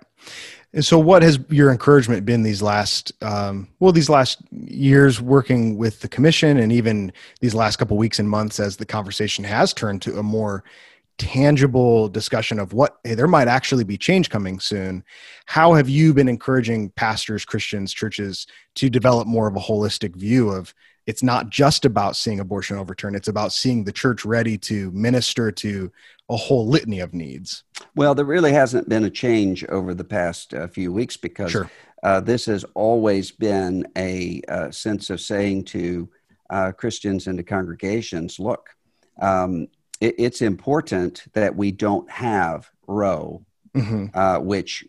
And 0.74 0.84
so, 0.84 0.98
what 0.98 1.22
has 1.22 1.38
your 1.50 1.70
encouragement 1.72 2.26
been 2.26 2.42
these 2.42 2.64
last, 2.64 3.14
um, 3.22 3.68
well, 3.80 3.92
these 3.92 4.10
last 4.10 4.42
years 4.52 5.22
working 5.22 5.78
with 5.78 6.00
the 6.00 6.10
commission, 6.10 6.58
and 6.58 6.72
even 6.72 7.14
these 7.40 7.54
last 7.54 7.76
couple 7.76 7.96
weeks 7.96 8.18
and 8.18 8.28
months, 8.28 8.60
as 8.60 8.78
the 8.78 8.88
conversation 8.88 9.44
has 9.44 9.74
turned 9.74 10.02
to 10.02 10.18
a 10.18 10.24
more 10.24 10.64
tangible 11.20 12.08
discussion 12.10 12.58
of 12.58 12.74
what 12.74 12.98
hey, 13.04 13.14
there 13.14 13.28
might 13.28 13.48
actually 13.48 13.84
be 13.84 13.98
change 13.98 14.32
coming 14.32 14.60
soon? 14.60 15.04
How 15.46 15.74
have 15.74 15.88
you 15.88 16.14
been 16.14 16.30
encouraging 16.30 16.90
pastors, 16.92 17.46
Christians, 17.46 17.94
churches 17.94 18.48
to 18.76 18.90
develop 18.90 19.28
more 19.28 19.48
of 19.48 19.56
a 19.56 19.60
holistic 19.60 20.16
view 20.16 20.50
of 20.50 20.74
it's 21.06 21.24
not 21.24 21.50
just 21.50 21.86
about 21.86 22.16
seeing 22.16 22.40
abortion 22.40 22.78
overturned; 22.78 23.16
it's 23.16 23.28
about 23.28 23.52
seeing 23.52 23.84
the 23.84 23.92
church 23.92 24.26
ready 24.26 24.58
to 24.60 24.90
minister 24.92 25.52
to 25.52 25.92
a 26.30 26.38
whole 26.38 26.68
litany 26.68 27.00
of 27.00 27.14
needs. 27.14 27.64
Well, 27.96 28.16
there 28.16 28.26
really 28.26 28.54
hasn't 28.54 28.88
been 28.88 29.04
a 29.04 29.10
change 29.10 29.66
over 29.66 29.94
the 29.94 30.04
past 30.04 30.54
uh, 30.54 30.68
few 30.68 30.94
weeks 30.94 31.18
because 31.18 31.52
sure. 31.52 31.70
uh, 32.04 32.20
this 32.22 32.46
has 32.46 32.64
always 32.76 33.32
been 33.32 33.88
a, 33.98 34.42
uh, 34.48 34.70
sense 34.70 35.10
of 35.10 35.20
saying 35.20 35.66
to 35.66 36.08
uh, 36.52 36.72
Christians 36.72 37.28
and 37.28 37.38
to 37.38 37.44
congregations, 37.44 38.40
look, 38.40 38.70
um, 39.22 39.68
it, 40.02 40.16
it's 40.18 40.42
important 40.42 41.26
that 41.34 41.56
we 41.56 41.72
don't 41.72 42.10
have 42.10 42.70
Roe, 42.88 43.46
mm-hmm. 43.76 44.08
Uh, 44.14 44.40
which 44.40 44.86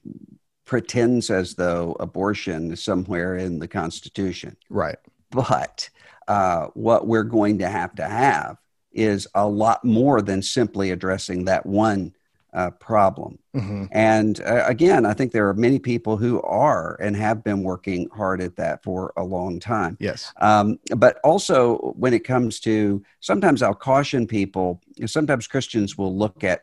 pretends 0.64 1.30
as 1.30 1.54
though 1.54 1.96
abortion 2.00 2.72
is 2.72 2.82
somewhere 2.82 3.36
in 3.36 3.58
the 3.58 3.68
Constitution. 3.68 4.56
Right. 4.68 4.96
But 5.30 5.90
uh, 6.28 6.68
what 6.74 7.06
we're 7.06 7.24
going 7.24 7.58
to 7.58 7.68
have 7.68 7.94
to 7.96 8.06
have 8.06 8.56
is 8.92 9.28
a 9.34 9.46
lot 9.46 9.84
more 9.84 10.22
than 10.22 10.42
simply 10.42 10.90
addressing 10.90 11.44
that 11.44 11.66
one 11.66 12.14
uh, 12.52 12.70
problem. 12.70 13.38
Mm-hmm. 13.54 13.84
And 13.92 14.40
uh, 14.40 14.64
again, 14.66 15.06
I 15.06 15.14
think 15.14 15.32
there 15.32 15.48
are 15.48 15.54
many 15.54 15.78
people 15.78 16.16
who 16.16 16.40
are 16.42 16.96
and 17.00 17.16
have 17.16 17.42
been 17.44 17.62
working 17.62 18.08
hard 18.10 18.40
at 18.40 18.56
that 18.56 18.82
for 18.82 19.12
a 19.16 19.24
long 19.24 19.60
time. 19.60 19.96
Yes. 20.00 20.32
Um, 20.40 20.78
but 20.96 21.18
also, 21.24 21.94
when 21.96 22.14
it 22.14 22.24
comes 22.24 22.60
to 22.60 23.02
sometimes 23.20 23.62
I'll 23.62 23.74
caution 23.74 24.26
people, 24.26 24.80
sometimes 25.06 25.46
Christians 25.46 25.96
will 25.96 26.16
look 26.16 26.44
at 26.44 26.62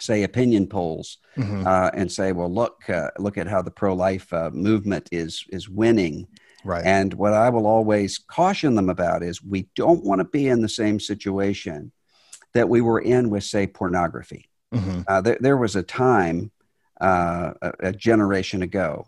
say 0.00 0.22
opinion 0.22 0.68
polls 0.68 1.18
mm-hmm. 1.36 1.66
uh, 1.66 1.90
and 1.92 2.10
say 2.10 2.30
well 2.30 2.52
look 2.52 2.88
uh, 2.88 3.10
look 3.18 3.36
at 3.36 3.48
how 3.48 3.60
the 3.60 3.70
pro-life 3.70 4.32
uh, 4.32 4.48
movement 4.52 5.08
is 5.10 5.44
is 5.50 5.68
winning 5.68 6.24
Right. 6.64 6.84
And 6.84 7.14
what 7.14 7.32
I 7.32 7.48
will 7.50 7.66
always 7.66 8.18
caution 8.18 8.74
them 8.74 8.90
about 8.90 9.22
is 9.22 9.42
we 9.42 9.68
don't 9.74 10.04
want 10.04 10.20
to 10.20 10.24
be 10.24 10.48
in 10.48 10.60
the 10.60 10.68
same 10.68 11.00
situation 11.00 11.92
that 12.54 12.68
we 12.68 12.80
were 12.80 13.00
in 13.00 13.30
with, 13.30 13.44
say, 13.44 13.66
pornography. 13.66 14.48
Mm-hmm. 14.74 15.00
Uh, 15.06 15.20
there, 15.20 15.38
there, 15.40 15.56
was 15.56 15.76
a 15.76 15.82
time, 15.82 16.50
uh, 17.00 17.52
a, 17.62 17.72
a 17.80 17.92
generation 17.92 18.62
ago, 18.62 19.06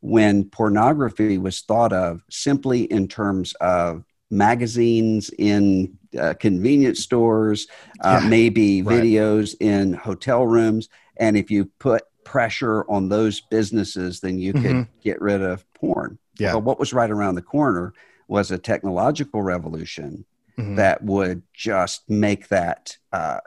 when 0.00 0.44
pornography 0.44 1.38
was 1.38 1.60
thought 1.62 1.92
of 1.92 2.22
simply 2.30 2.84
in 2.84 3.08
terms 3.08 3.52
of 3.60 4.04
magazines 4.30 5.30
in 5.38 5.98
uh, 6.18 6.34
convenience 6.34 7.00
stores, 7.00 7.66
uh, 8.00 8.20
yeah, 8.22 8.28
maybe 8.28 8.82
right. 8.82 9.02
videos 9.02 9.54
in 9.60 9.92
hotel 9.92 10.46
rooms. 10.46 10.88
And 11.16 11.36
if 11.36 11.50
you 11.50 11.66
put 11.78 12.04
pressure 12.24 12.88
on 12.90 13.08
those 13.08 13.40
businesses, 13.40 14.20
then 14.20 14.38
you 14.38 14.52
mm-hmm. 14.52 14.66
could 14.66 14.88
get 15.02 15.20
rid 15.20 15.42
of 15.42 15.64
porn. 15.74 16.18
Yeah. 16.38 16.52
But 16.52 16.60
what 16.60 16.78
was 16.78 16.92
right 16.92 17.10
around 17.10 17.34
the 17.34 17.42
corner 17.42 17.92
was 18.28 18.50
a 18.50 18.58
technological 18.58 19.42
revolution 19.42 20.24
mm-hmm. 20.56 20.76
that 20.76 21.02
would 21.02 21.42
just 21.52 22.08
make 22.08 22.48
that 22.48 22.96
uh, 23.12 23.40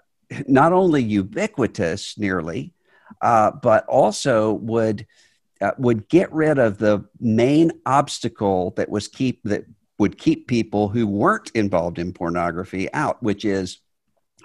not 0.47 0.73
only 0.73 1.03
ubiquitous, 1.03 2.17
nearly, 2.17 2.73
uh, 3.21 3.51
but 3.51 3.85
also 3.85 4.53
would 4.53 5.05
uh, 5.61 5.71
would 5.77 6.09
get 6.09 6.31
rid 6.33 6.57
of 6.57 6.77
the 6.77 7.05
main 7.19 7.71
obstacle 7.85 8.71
that 8.71 8.89
was 8.89 9.07
keep 9.07 9.41
that 9.43 9.65
would 9.99 10.17
keep 10.17 10.47
people 10.47 10.89
who 10.89 11.07
weren't 11.07 11.51
involved 11.53 11.99
in 11.99 12.11
pornography 12.11 12.91
out, 12.93 13.21
which 13.21 13.45
is 13.45 13.79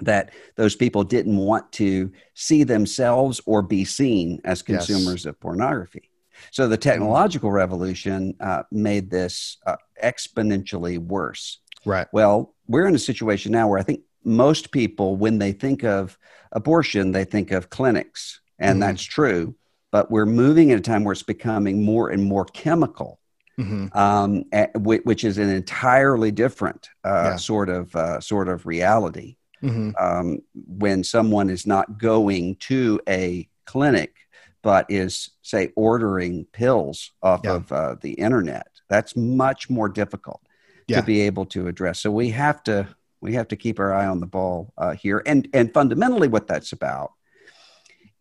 that 0.00 0.30
those 0.56 0.76
people 0.76 1.02
didn't 1.02 1.36
want 1.36 1.72
to 1.72 2.12
see 2.34 2.62
themselves 2.62 3.40
or 3.46 3.62
be 3.62 3.84
seen 3.84 4.40
as 4.44 4.62
consumers 4.62 5.24
yes. 5.24 5.26
of 5.26 5.40
pornography. 5.40 6.10
So 6.52 6.68
the 6.68 6.76
technological 6.76 7.50
revolution 7.50 8.34
uh, 8.40 8.62
made 8.70 9.10
this 9.10 9.56
uh, 9.66 9.76
exponentially 10.02 10.98
worse. 10.98 11.58
Right. 11.84 12.06
Well, 12.12 12.54
we're 12.68 12.86
in 12.86 12.94
a 12.94 12.98
situation 13.00 13.52
now 13.52 13.68
where 13.68 13.78
I 13.78 13.82
think 13.82 14.00
most 14.24 14.70
people, 14.72 15.16
when 15.16 15.38
they 15.38 15.52
think 15.52 15.84
of 15.84 16.18
abortion, 16.52 17.12
they 17.12 17.24
think 17.24 17.50
of 17.50 17.70
clinics, 17.70 18.40
and 18.58 18.74
mm-hmm. 18.74 18.80
that's 18.80 19.02
true. 19.02 19.54
But 19.90 20.10
we're 20.10 20.26
moving 20.26 20.70
at 20.72 20.78
a 20.78 20.82
time 20.82 21.04
where 21.04 21.12
it's 21.12 21.22
becoming 21.22 21.82
more 21.82 22.10
and 22.10 22.22
more 22.22 22.44
chemical, 22.44 23.20
mm-hmm. 23.58 23.96
um, 23.96 24.44
which 24.76 25.24
is 25.24 25.38
an 25.38 25.48
entirely 25.48 26.30
different 26.30 26.90
uh, 27.04 27.30
yeah. 27.30 27.36
sort 27.36 27.68
of 27.70 27.94
uh, 27.96 28.20
sort 28.20 28.48
of 28.48 28.66
reality. 28.66 29.36
Mm-hmm. 29.62 29.90
Um, 29.98 30.38
when 30.54 31.02
someone 31.02 31.50
is 31.50 31.66
not 31.66 31.98
going 31.98 32.56
to 32.60 33.00
a 33.08 33.48
clinic 33.64 34.14
but 34.62 34.86
is 34.88 35.30
say 35.42 35.72
ordering 35.76 36.44
pills 36.52 37.12
off 37.22 37.40
yeah. 37.44 37.54
of 37.54 37.72
uh, 37.72 37.96
the 38.00 38.12
internet 38.12 38.66
that's 38.88 39.16
much 39.16 39.70
more 39.70 39.88
difficult 39.88 40.40
yeah. 40.86 41.00
to 41.00 41.06
be 41.06 41.20
able 41.20 41.44
to 41.46 41.68
address 41.68 42.00
so 42.00 42.10
we 42.10 42.30
have 42.30 42.62
to 42.62 42.88
we 43.20 43.34
have 43.34 43.48
to 43.48 43.56
keep 43.56 43.78
our 43.78 43.92
eye 43.92 44.06
on 44.06 44.20
the 44.20 44.26
ball 44.26 44.72
uh, 44.78 44.94
here 44.94 45.22
and 45.26 45.48
and 45.52 45.72
fundamentally 45.72 46.28
what 46.28 46.46
that's 46.46 46.72
about 46.72 47.12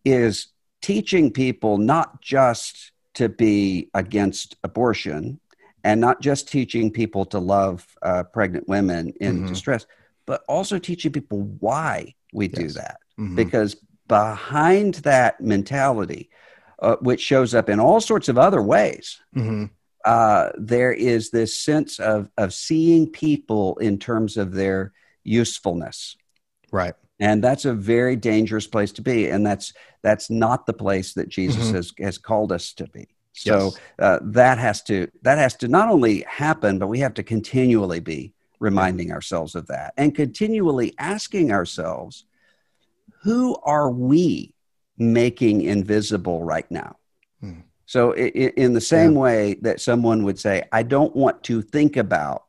is 0.04 0.48
teaching 0.80 1.30
people 1.30 1.78
not 1.78 2.20
just 2.20 2.92
to 3.14 3.28
be 3.28 3.90
against 3.94 4.56
abortion 4.62 5.40
and 5.84 6.00
not 6.00 6.20
just 6.20 6.48
teaching 6.48 6.90
people 6.90 7.24
to 7.24 7.38
love 7.38 7.86
uh, 8.02 8.22
pregnant 8.24 8.68
women 8.68 9.12
in 9.20 9.38
mm-hmm. 9.38 9.48
distress 9.48 9.86
but 10.26 10.42
also 10.48 10.78
teaching 10.78 11.12
people 11.12 11.42
why 11.60 12.14
we 12.32 12.46
yes. 12.48 12.58
do 12.58 12.68
that 12.68 12.98
mm-hmm. 13.18 13.34
because 13.34 13.76
behind 14.08 14.94
that 14.94 15.40
mentality, 15.40 16.30
uh, 16.80 16.96
which 16.96 17.20
shows 17.20 17.54
up 17.54 17.68
in 17.68 17.78
all 17.78 18.00
sorts 18.00 18.28
of 18.28 18.38
other 18.38 18.62
ways, 18.62 19.20
mm-hmm. 19.36 19.66
Uh, 20.08 20.52
there 20.56 20.92
is 20.92 21.30
this 21.30 21.58
sense 21.58 22.00
of, 22.00 22.30
of 22.38 22.54
seeing 22.54 23.10
people 23.10 23.76
in 23.76 23.98
terms 23.98 24.38
of 24.38 24.54
their 24.54 24.92
usefulness. 25.22 26.16
Right. 26.72 26.94
And 27.20 27.44
that's 27.44 27.66
a 27.66 27.74
very 27.74 28.16
dangerous 28.16 28.66
place 28.66 28.92
to 28.92 29.02
be. 29.02 29.28
And 29.28 29.46
that's, 29.46 29.74
that's 30.02 30.30
not 30.30 30.64
the 30.64 30.72
place 30.72 31.12
that 31.12 31.28
Jesus 31.28 31.66
mm-hmm. 31.66 31.76
has, 31.76 31.92
has 31.98 32.16
called 32.16 32.52
us 32.52 32.72
to 32.74 32.86
be. 32.88 33.06
So 33.34 33.64
yes. 33.64 33.78
uh, 33.98 34.18
that 34.22 34.58
has 34.58 34.82
to 34.84 35.06
that 35.22 35.38
has 35.38 35.54
to 35.56 35.68
not 35.68 35.90
only 35.90 36.24
happen, 36.26 36.78
but 36.78 36.88
we 36.88 36.98
have 37.00 37.14
to 37.14 37.22
continually 37.22 38.00
be 38.00 38.32
reminding 38.58 39.12
ourselves 39.12 39.54
of 39.54 39.66
that 39.68 39.92
and 39.96 40.14
continually 40.14 40.94
asking 40.98 41.52
ourselves, 41.52 42.24
who 43.22 43.56
are 43.62 43.90
we 43.90 44.54
making 44.96 45.62
invisible 45.62 46.42
right 46.42 46.68
now? 46.70 46.96
Hmm. 47.40 47.60
So, 47.88 48.14
in 48.14 48.74
the 48.74 48.82
same 48.82 49.14
yeah. 49.14 49.18
way 49.18 49.54
that 49.62 49.80
someone 49.80 50.22
would 50.24 50.38
say, 50.38 50.62
I 50.72 50.82
don't 50.82 51.16
want 51.16 51.42
to 51.44 51.62
think 51.62 51.96
about 51.96 52.44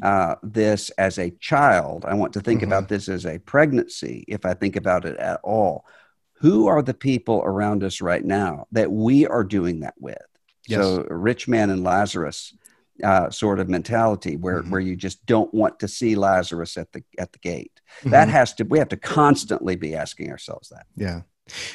uh, 0.00 0.36
this 0.44 0.90
as 0.90 1.18
a 1.18 1.30
child, 1.30 2.04
I 2.06 2.14
want 2.14 2.34
to 2.34 2.40
think 2.40 2.60
mm-hmm. 2.60 2.70
about 2.70 2.88
this 2.88 3.08
as 3.08 3.26
a 3.26 3.40
pregnancy, 3.40 4.24
if 4.28 4.46
I 4.46 4.54
think 4.54 4.76
about 4.76 5.06
it 5.06 5.16
at 5.16 5.40
all. 5.42 5.86
Who 6.34 6.68
are 6.68 6.82
the 6.82 6.94
people 6.94 7.42
around 7.44 7.82
us 7.82 8.00
right 8.00 8.24
now 8.24 8.68
that 8.70 8.92
we 8.92 9.26
are 9.26 9.42
doing 9.42 9.80
that 9.80 9.94
with? 9.98 10.22
Yes. 10.68 10.84
So, 10.84 11.04
rich 11.10 11.48
man 11.48 11.70
and 11.70 11.82
Lazarus 11.82 12.54
uh, 13.02 13.28
sort 13.28 13.58
of 13.58 13.68
mentality 13.68 14.36
where, 14.36 14.60
mm-hmm. 14.60 14.70
where 14.70 14.80
you 14.80 14.94
just 14.94 15.26
don't 15.26 15.52
want 15.52 15.80
to 15.80 15.88
see 15.88 16.14
Lazarus 16.14 16.76
at 16.76 16.92
the 16.92 17.02
at 17.18 17.32
the 17.32 17.40
gate. 17.40 17.80
Mm-hmm. 18.02 18.10
That 18.10 18.28
has 18.28 18.54
to 18.54 18.62
we 18.62 18.78
have 18.78 18.90
to 18.90 18.96
constantly 18.96 19.74
be 19.74 19.96
asking 19.96 20.30
ourselves 20.30 20.68
that. 20.68 20.86
Yeah, 20.94 21.22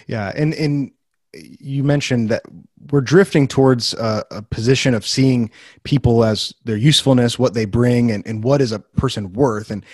yeah, 0.08 0.31
and 0.34 0.53
and 0.53 0.91
you 1.36 1.84
mentioned 1.84 2.30
that 2.30 2.43
we're 2.91 3.02
drifting 3.02 3.48
towards 3.48 3.93
a, 3.95 4.24
a, 4.32 4.41
position 4.41 4.93
of 4.93 5.06
seeing 5.06 5.52
people 5.84 6.24
as 6.24 6.54
their 6.63 6.78
usefulness, 6.78 7.38
what 7.38 7.54
they 7.54 7.65
bring, 7.65 8.12
and, 8.12 8.26
and 8.28 8.43
what 8.43 8.62
is 8.62 8.71
a 8.71 8.80
person 8.80 9.34
worth. 9.34 9.71
And 9.71 9.86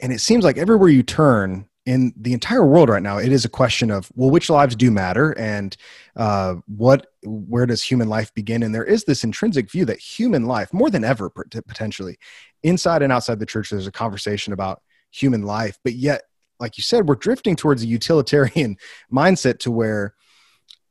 and 0.00 0.12
it 0.12 0.20
seems 0.20 0.44
like 0.44 0.58
everywhere 0.58 0.88
you 0.88 1.02
turn 1.02 1.66
in 1.86 2.12
the 2.16 2.32
entire 2.32 2.64
world 2.64 2.88
right 2.88 3.02
now, 3.02 3.18
it 3.18 3.32
is 3.32 3.44
a 3.44 3.48
question 3.48 3.90
of 3.90 4.10
well, 4.14 4.30
which 4.30 4.50
lives 4.50 4.76
do 4.76 4.90
matter, 4.90 5.32
and 5.38 5.76
uh, 6.16 6.56
what 6.66 7.08
where 7.22 7.66
does 7.66 7.82
human 7.82 8.08
life 8.08 8.32
begin? 8.34 8.62
And 8.62 8.74
there 8.74 8.84
is 8.84 9.04
this 9.04 9.24
intrinsic 9.24 9.70
view 9.70 9.84
that 9.86 9.98
human 9.98 10.46
life, 10.46 10.72
more 10.72 10.90
than 10.90 11.04
ever 11.04 11.30
potentially, 11.30 12.18
inside 12.62 13.02
and 13.02 13.12
outside 13.12 13.38
the 13.38 13.46
church, 13.46 13.70
there's 13.70 13.86
a 13.86 13.92
conversation 13.92 14.52
about 14.52 14.82
human 15.10 15.42
life, 15.42 15.78
but 15.84 15.94
yet, 15.94 16.22
like 16.58 16.78
you 16.78 16.82
said, 16.82 17.08
we're 17.08 17.14
drifting 17.14 17.56
towards 17.56 17.82
a 17.82 17.86
utilitarian 17.86 18.76
mindset 19.12 19.58
to 19.60 19.70
where 19.70 20.14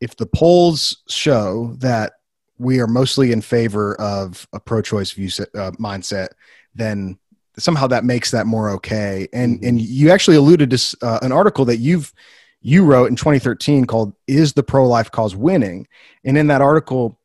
if 0.02 0.16
the 0.18 0.26
polls 0.26 0.98
show 1.08 1.76
that 1.78 2.14
we 2.58 2.80
are 2.80 2.88
mostly 2.88 3.32
in 3.32 3.42
favor 3.42 3.96
of 4.02 4.48
a 4.52 4.60
pro-choice 4.60 5.12
view 5.12 5.30
uh, 5.56 5.72
mindset, 5.80 6.30
then 6.76 7.18
somehow 7.58 7.88
that 7.88 8.04
makes 8.04 8.32
that 8.32 8.48
more 8.48 8.70
okay. 8.72 9.28
And 9.32 9.58
mm-hmm. 9.58 9.68
and 9.68 9.82
you 9.82 10.12
actually 10.12 10.38
alluded 10.38 10.72
to 10.72 10.98
uh, 11.02 11.20
an 11.22 11.32
article 11.32 11.66
that 11.66 11.78
you've 11.78 12.12
you 12.64 12.84
wrote 12.84 13.10
in 13.10 13.16
2013 13.16 13.86
called 13.86 14.14
"Is 14.28 14.54
the 14.54 14.64
Pro-Life 14.64 15.12
Cause 15.12 15.36
Winning?" 15.36 15.88
And 16.24 16.38
in 16.38 16.48
that 16.48 16.62
article, 16.62 17.20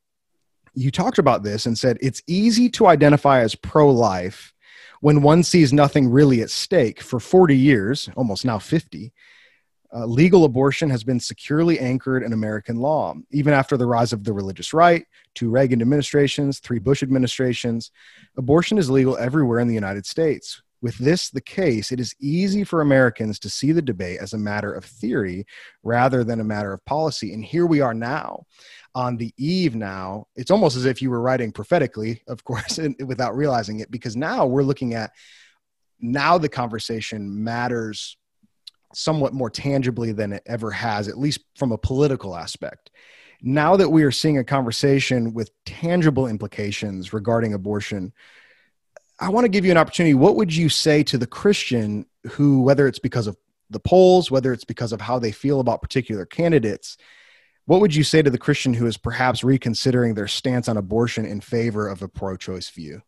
you 0.75 0.91
talked 0.91 1.19
about 1.19 1.43
this 1.43 1.67
and 1.67 1.77
said 1.79 1.99
it's 2.01 2.23
easy 2.27 2.69
to 2.71 2.87
identify 2.87 3.41
as 3.41 3.55
pro-life 3.55 4.53
when 5.01 5.23
one 5.23 5.43
sees 5.43 5.73
nothing 5.73 6.09
really 6.09 6.41
at 6.41 6.51
stake 6.51 7.03
for 7.03 7.21
40 7.21 7.57
years, 7.57 8.09
almost 8.17 8.45
now 8.45 8.59
50 8.59 9.13
uh, 9.95 10.05
legal 10.05 10.45
abortion 10.45 10.91
has 10.91 11.05
been 11.05 11.21
securely 11.21 11.79
anchored 11.79 12.23
in 12.23 12.33
American 12.33 12.77
law. 12.77 13.15
Even 13.31 13.53
after 13.53 13.77
the 13.77 13.87
rise 13.87 14.13
of 14.13 14.25
the 14.25 14.33
religious 14.33 14.73
right, 14.73 15.05
two 15.35 15.51
Reagan 15.51 15.81
administrations, 15.81 16.59
three 16.59 16.79
Bush 16.79 17.03
administrations, 17.03 17.91
abortion 18.37 18.79
is 18.79 18.91
legal 18.91 19.17
everywhere 19.17 19.61
in 19.61 19.69
the 19.69 19.75
United 19.75 20.07
States. 20.07 20.63
With 20.83 20.99
this 20.99 21.31
the 21.31 21.41
case, 21.41 21.91
it 21.91 22.01
is 22.01 22.15
easy 22.21 22.63
for 22.63 22.81
Americans 22.81 23.39
to 23.41 23.51
see 23.51 23.73
the 23.73 23.83
debate 23.83 24.19
as 24.21 24.35
a 24.35 24.39
matter 24.39 24.73
of 24.73 24.85
theory 24.85 25.47
rather 25.83 26.23
than 26.23 26.41
a 26.41 26.45
matter 26.45 26.73
of 26.73 26.85
policy. 26.85 27.33
And 27.33 27.45
here 27.45 27.67
we 27.67 27.81
are 27.81 27.95
now 27.95 28.45
on 28.95 29.17
the 29.17 29.33
eve 29.39 29.75
now. 29.75 30.27
It's 30.37 30.51
almost 30.51 30.77
as 30.77 30.85
if 30.85 31.01
you 31.01 31.11
were 31.11 31.21
writing 31.21 31.51
prophetically, 31.51 32.23
of 32.29 32.45
course, 32.45 32.79
without 33.05 33.37
realizing 33.37 33.81
it, 33.81 33.91
because 33.91 34.17
now 34.17 34.47
we're 34.47 34.63
looking 34.63 34.95
at 34.95 35.13
now 35.99 36.37
the 36.37 36.49
conversation 36.49 37.43
matters 37.43 38.19
somewhat 38.97 39.35
more 39.35 39.51
tangibly 39.51 40.11
than 40.13 40.33
it 40.33 40.43
ever 40.47 40.71
has, 40.71 41.07
at 41.07 41.19
least 41.19 41.41
from 41.55 41.71
a 41.71 41.79
political 41.79 42.35
aspect. 42.35 42.91
Now 43.43 43.77
that 43.77 43.91
we 43.91 44.03
are 44.05 44.11
seeing 44.11 44.39
a 44.39 44.45
conversation 44.45 45.35
with 45.35 45.51
tangible 45.67 46.27
implications 46.27 47.13
regarding 47.13 47.53
abortion, 47.53 48.15
I 49.21 49.29
want 49.29 49.45
to 49.45 49.51
give 49.51 49.67
you 49.67 49.71
an 49.71 49.77
opportunity. 49.77 50.15
What 50.15 50.37
would 50.37 50.55
you 50.55 50.71
say 50.71 51.03
to 51.05 51.19
the 51.19 51.27
Christian 51.27 52.07
who, 52.31 52.63
whether 52.63 52.87
it's 52.87 52.99
because 52.99 53.27
of 53.27 53.37
the 53.69 53.81
polls, 53.81 54.31
whether 54.31 54.53
it's 54.53 54.65
because 54.65 54.93
of 54.93 55.03
how 55.03 55.19
they 55.19 55.33
feel 55.33 55.61
about 55.61 55.83
particular 55.83 56.25
candidates, 56.25 56.97
what 57.67 57.83
would 57.83 57.95
you 57.95 58.05
say 58.05 58.23
to 58.23 58.31
the 58.31 58.39
Christian 58.39 58.73
who 58.73 58.87
is 58.87 58.97
perhaps 58.97 59.45
reconsidering 59.45 60.15
their 60.15 60.29
stance 60.29 60.69
on 60.69 60.79
abortion 60.79 61.27
in 61.27 61.43
favor 61.43 61.87
of 61.87 62.01
a 62.01 62.09
pro 62.09 62.37
choice 62.37 62.71
view? 62.71 63.03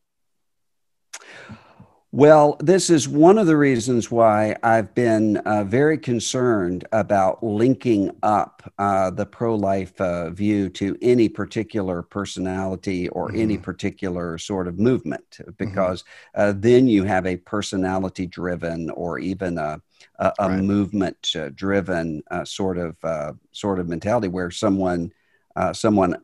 Well, 2.11 2.57
this 2.61 2.89
is 2.89 3.07
one 3.07 3.37
of 3.37 3.47
the 3.47 3.59
reasons 3.59 4.11
why 4.11 4.57
I've 4.63 4.95
been 4.95 5.37
uh, 5.39 5.65
very 5.65 5.99
concerned 5.99 6.87
about 6.91 7.45
linking 7.45 8.17
up 8.23 8.63
uh, 8.79 9.11
the 9.11 9.27
pro 9.27 9.55
life 9.55 10.01
uh, 10.01 10.31
view 10.31 10.71
to 10.71 10.97
any 11.03 11.29
particular 11.29 12.01
personality 12.01 13.11
or 13.11 13.29
mm-hmm. 13.29 13.41
any 13.41 13.59
particular 13.59 14.39
sort 14.39 14.69
of 14.69 14.79
movement, 14.79 15.25
mm-hmm. 15.33 15.51
because 15.59 16.03
mm-hmm. 16.35 16.59
then 16.59 16.89
you 16.89 17.05
have 17.05 17.27
a 17.27 17.37
personality 17.37 18.27
driven 18.27 18.89
or 18.91 19.19
even 19.19 19.59
a, 19.59 19.79
a, 20.19 20.33
a 20.39 20.49
right. 20.49 20.63
movement 20.63 21.33
uh, 21.37 21.51
driven 21.55 22.23
uh, 22.31 22.43
sort 22.43 22.79
of 22.79 23.37
sort 23.53 23.79
of 23.79 23.87
mentality 23.87 24.29
where 24.29 24.51
someone 24.51 25.13
someone 25.73 26.17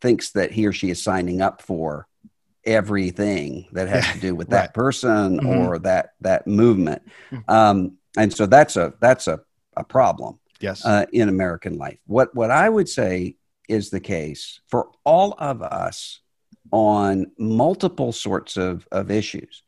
thinks 0.00 0.32
that 0.32 0.50
he 0.50 0.66
or 0.66 0.72
she 0.72 0.90
is 0.90 1.00
signing 1.00 1.40
up 1.40 1.62
for 1.62 2.08
everything 2.66 3.66
that 3.72 3.88
has 3.88 4.06
to 4.12 4.20
do 4.20 4.34
with 4.34 4.48
that 4.50 4.60
right. 4.60 4.74
person 4.74 5.38
mm-hmm. 5.38 5.46
or 5.46 5.78
that 5.78 6.10
that 6.20 6.46
movement 6.46 7.02
mm-hmm. 7.30 7.50
um, 7.50 7.96
and 8.16 8.32
so 8.32 8.46
that's 8.46 8.76
a 8.76 8.94
that's 9.00 9.26
a, 9.26 9.40
a 9.76 9.84
problem 9.84 10.38
yes 10.60 10.84
uh, 10.84 11.04
in 11.12 11.28
american 11.28 11.76
life 11.76 11.98
what 12.06 12.34
what 12.34 12.50
i 12.50 12.68
would 12.68 12.88
say 12.88 13.36
is 13.68 13.90
the 13.90 14.00
case 14.00 14.60
for 14.68 14.90
all 15.04 15.34
of 15.38 15.62
us 15.62 16.20
on 16.70 17.30
multiple 17.38 18.12
sorts 18.12 18.56
of, 18.56 18.86
of 18.90 19.10
issues 19.10 19.62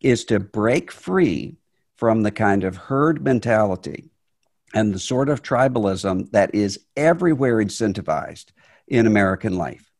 is 0.00 0.24
to 0.24 0.38
break 0.38 0.92
free 0.92 1.56
from 1.96 2.22
the 2.22 2.30
kind 2.30 2.64
of 2.64 2.76
herd 2.76 3.22
mentality 3.22 4.10
and 4.74 4.94
the 4.94 4.98
sort 4.98 5.28
of 5.28 5.42
tribalism 5.42 6.30
that 6.30 6.54
is 6.54 6.80
everywhere 6.96 7.56
incentivized 7.56 8.46
in 8.88 9.06
american 9.06 9.56
life 9.56 9.91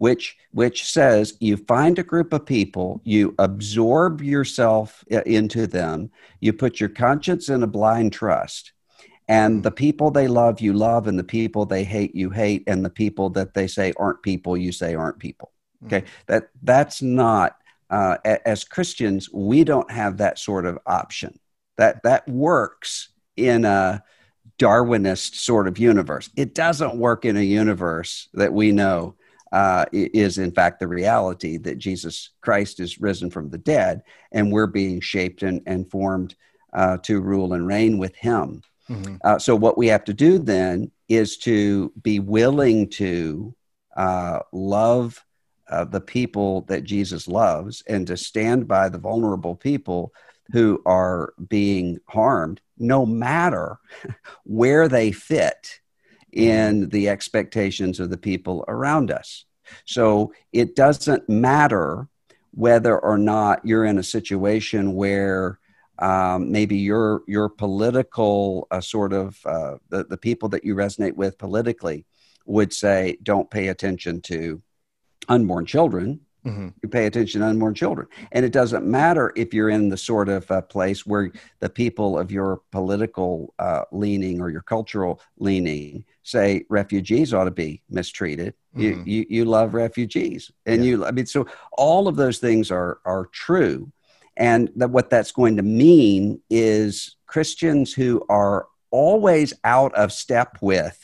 which 0.00 0.38
which 0.52 0.86
says 0.86 1.36
you 1.40 1.58
find 1.58 1.98
a 1.98 2.02
group 2.02 2.32
of 2.32 2.46
people, 2.46 3.02
you 3.04 3.34
absorb 3.38 4.22
yourself 4.22 5.04
into 5.26 5.66
them, 5.66 6.10
you 6.40 6.54
put 6.54 6.80
your 6.80 6.88
conscience 6.88 7.50
in 7.50 7.62
a 7.62 7.66
blind 7.66 8.10
trust, 8.10 8.72
and 9.28 9.62
the 9.62 9.70
people 9.70 10.10
they 10.10 10.26
love 10.26 10.58
you 10.58 10.72
love, 10.72 11.06
and 11.06 11.18
the 11.18 11.22
people 11.38 11.66
they 11.66 11.84
hate 11.84 12.14
you 12.14 12.30
hate, 12.30 12.64
and 12.66 12.82
the 12.82 12.88
people 12.88 13.28
that 13.28 13.52
they 13.52 13.66
say 13.66 13.92
aren't 13.98 14.22
people 14.22 14.56
you 14.56 14.72
say 14.72 14.94
aren't 14.94 15.18
people. 15.18 15.52
Hmm. 15.80 15.86
Okay, 15.86 16.04
that 16.28 16.48
that's 16.62 17.02
not 17.02 17.58
uh, 17.90 18.16
as 18.24 18.64
Christians 18.64 19.30
we 19.30 19.64
don't 19.64 19.90
have 19.90 20.16
that 20.16 20.38
sort 20.38 20.64
of 20.64 20.78
option. 20.86 21.38
That 21.76 22.02
that 22.04 22.26
works 22.26 23.10
in 23.36 23.66
a 23.66 24.02
Darwinist 24.58 25.34
sort 25.34 25.68
of 25.68 25.78
universe. 25.78 26.30
It 26.36 26.54
doesn't 26.54 26.96
work 26.96 27.26
in 27.26 27.36
a 27.36 27.42
universe 27.42 28.28
that 28.32 28.54
we 28.54 28.72
know 28.72 29.16
uh, 29.52 29.84
is 29.92 30.38
in 30.38 30.52
fact 30.52 30.78
the 30.78 30.88
reality 30.88 31.56
that 31.58 31.78
Jesus 31.78 32.30
Christ 32.40 32.80
is 32.80 33.00
risen 33.00 33.30
from 33.30 33.50
the 33.50 33.58
dead, 33.58 34.02
and 34.32 34.52
we're 34.52 34.66
being 34.66 35.00
shaped 35.00 35.42
and, 35.42 35.60
and 35.66 35.90
formed 35.90 36.34
uh, 36.72 36.98
to 36.98 37.20
rule 37.20 37.52
and 37.52 37.66
reign 37.66 37.98
with 37.98 38.14
Him. 38.16 38.62
Mm-hmm. 38.88 39.16
Uh, 39.22 39.38
so, 39.38 39.56
what 39.56 39.78
we 39.78 39.88
have 39.88 40.04
to 40.04 40.14
do 40.14 40.38
then 40.38 40.90
is 41.08 41.36
to 41.38 41.92
be 42.02 42.20
willing 42.20 42.88
to 42.90 43.54
uh, 43.96 44.40
love 44.52 45.24
uh, 45.68 45.84
the 45.84 46.00
people 46.00 46.62
that 46.62 46.84
Jesus 46.84 47.28
loves 47.28 47.82
and 47.88 48.06
to 48.06 48.16
stand 48.16 48.66
by 48.66 48.88
the 48.88 48.98
vulnerable 48.98 49.54
people 49.54 50.12
who 50.52 50.82
are 50.84 51.32
being 51.48 51.98
harmed, 52.08 52.60
no 52.78 53.06
matter 53.06 53.78
where 54.44 54.88
they 54.88 55.12
fit 55.12 55.80
in 56.32 56.88
the 56.90 57.08
expectations 57.08 58.00
of 58.00 58.10
the 58.10 58.18
people 58.18 58.64
around 58.68 59.10
us. 59.10 59.44
So 59.84 60.32
it 60.52 60.76
doesn't 60.76 61.28
matter 61.28 62.08
whether 62.52 62.98
or 62.98 63.18
not 63.18 63.64
you're 63.64 63.84
in 63.84 63.98
a 63.98 64.02
situation 64.02 64.94
where 64.94 65.58
um, 65.98 66.50
maybe 66.50 66.76
your 66.76 67.22
your 67.26 67.48
political 67.48 68.66
uh, 68.70 68.80
sort 68.80 69.12
of 69.12 69.38
uh, 69.44 69.76
the, 69.90 70.04
the 70.04 70.16
people 70.16 70.48
that 70.50 70.64
you 70.64 70.74
resonate 70.74 71.14
with 71.14 71.38
politically 71.38 72.06
would 72.46 72.72
say 72.72 73.18
don't 73.22 73.50
pay 73.50 73.68
attention 73.68 74.20
to 74.22 74.62
unborn 75.28 75.66
children 75.66 76.20
Mm-hmm. 76.46 76.68
You 76.82 76.88
pay 76.88 77.06
attention 77.06 77.42
to 77.42 77.46
unborn 77.46 77.74
children. 77.74 78.08
And 78.32 78.44
it 78.44 78.52
doesn't 78.52 78.86
matter 78.86 79.32
if 79.36 79.52
you're 79.52 79.68
in 79.68 79.90
the 79.90 79.96
sort 79.96 80.28
of 80.28 80.50
uh, 80.50 80.62
place 80.62 81.04
where 81.04 81.32
the 81.60 81.68
people 81.68 82.18
of 82.18 82.30
your 82.30 82.62
political 82.72 83.52
uh, 83.58 83.82
leaning 83.92 84.40
or 84.40 84.48
your 84.50 84.62
cultural 84.62 85.20
leaning 85.38 86.04
say 86.22 86.64
refugees 86.70 87.34
ought 87.34 87.44
to 87.44 87.50
be 87.50 87.82
mistreated. 87.90 88.54
Mm-hmm. 88.74 88.80
You, 88.80 89.02
you, 89.04 89.26
you 89.28 89.44
love 89.44 89.74
refugees. 89.74 90.50
And 90.64 90.82
yeah. 90.82 90.90
you, 90.90 91.04
I 91.04 91.10
mean, 91.10 91.26
so 91.26 91.46
all 91.72 92.08
of 92.08 92.16
those 92.16 92.38
things 92.38 92.70
are, 92.70 93.00
are 93.04 93.26
true. 93.26 93.92
And 94.36 94.70
that 94.76 94.90
what 94.90 95.10
that's 95.10 95.32
going 95.32 95.56
to 95.58 95.62
mean 95.62 96.40
is 96.48 97.16
Christians 97.26 97.92
who 97.92 98.24
are 98.30 98.66
always 98.90 99.52
out 99.64 99.94
of 99.94 100.10
step 100.10 100.56
with 100.62 100.98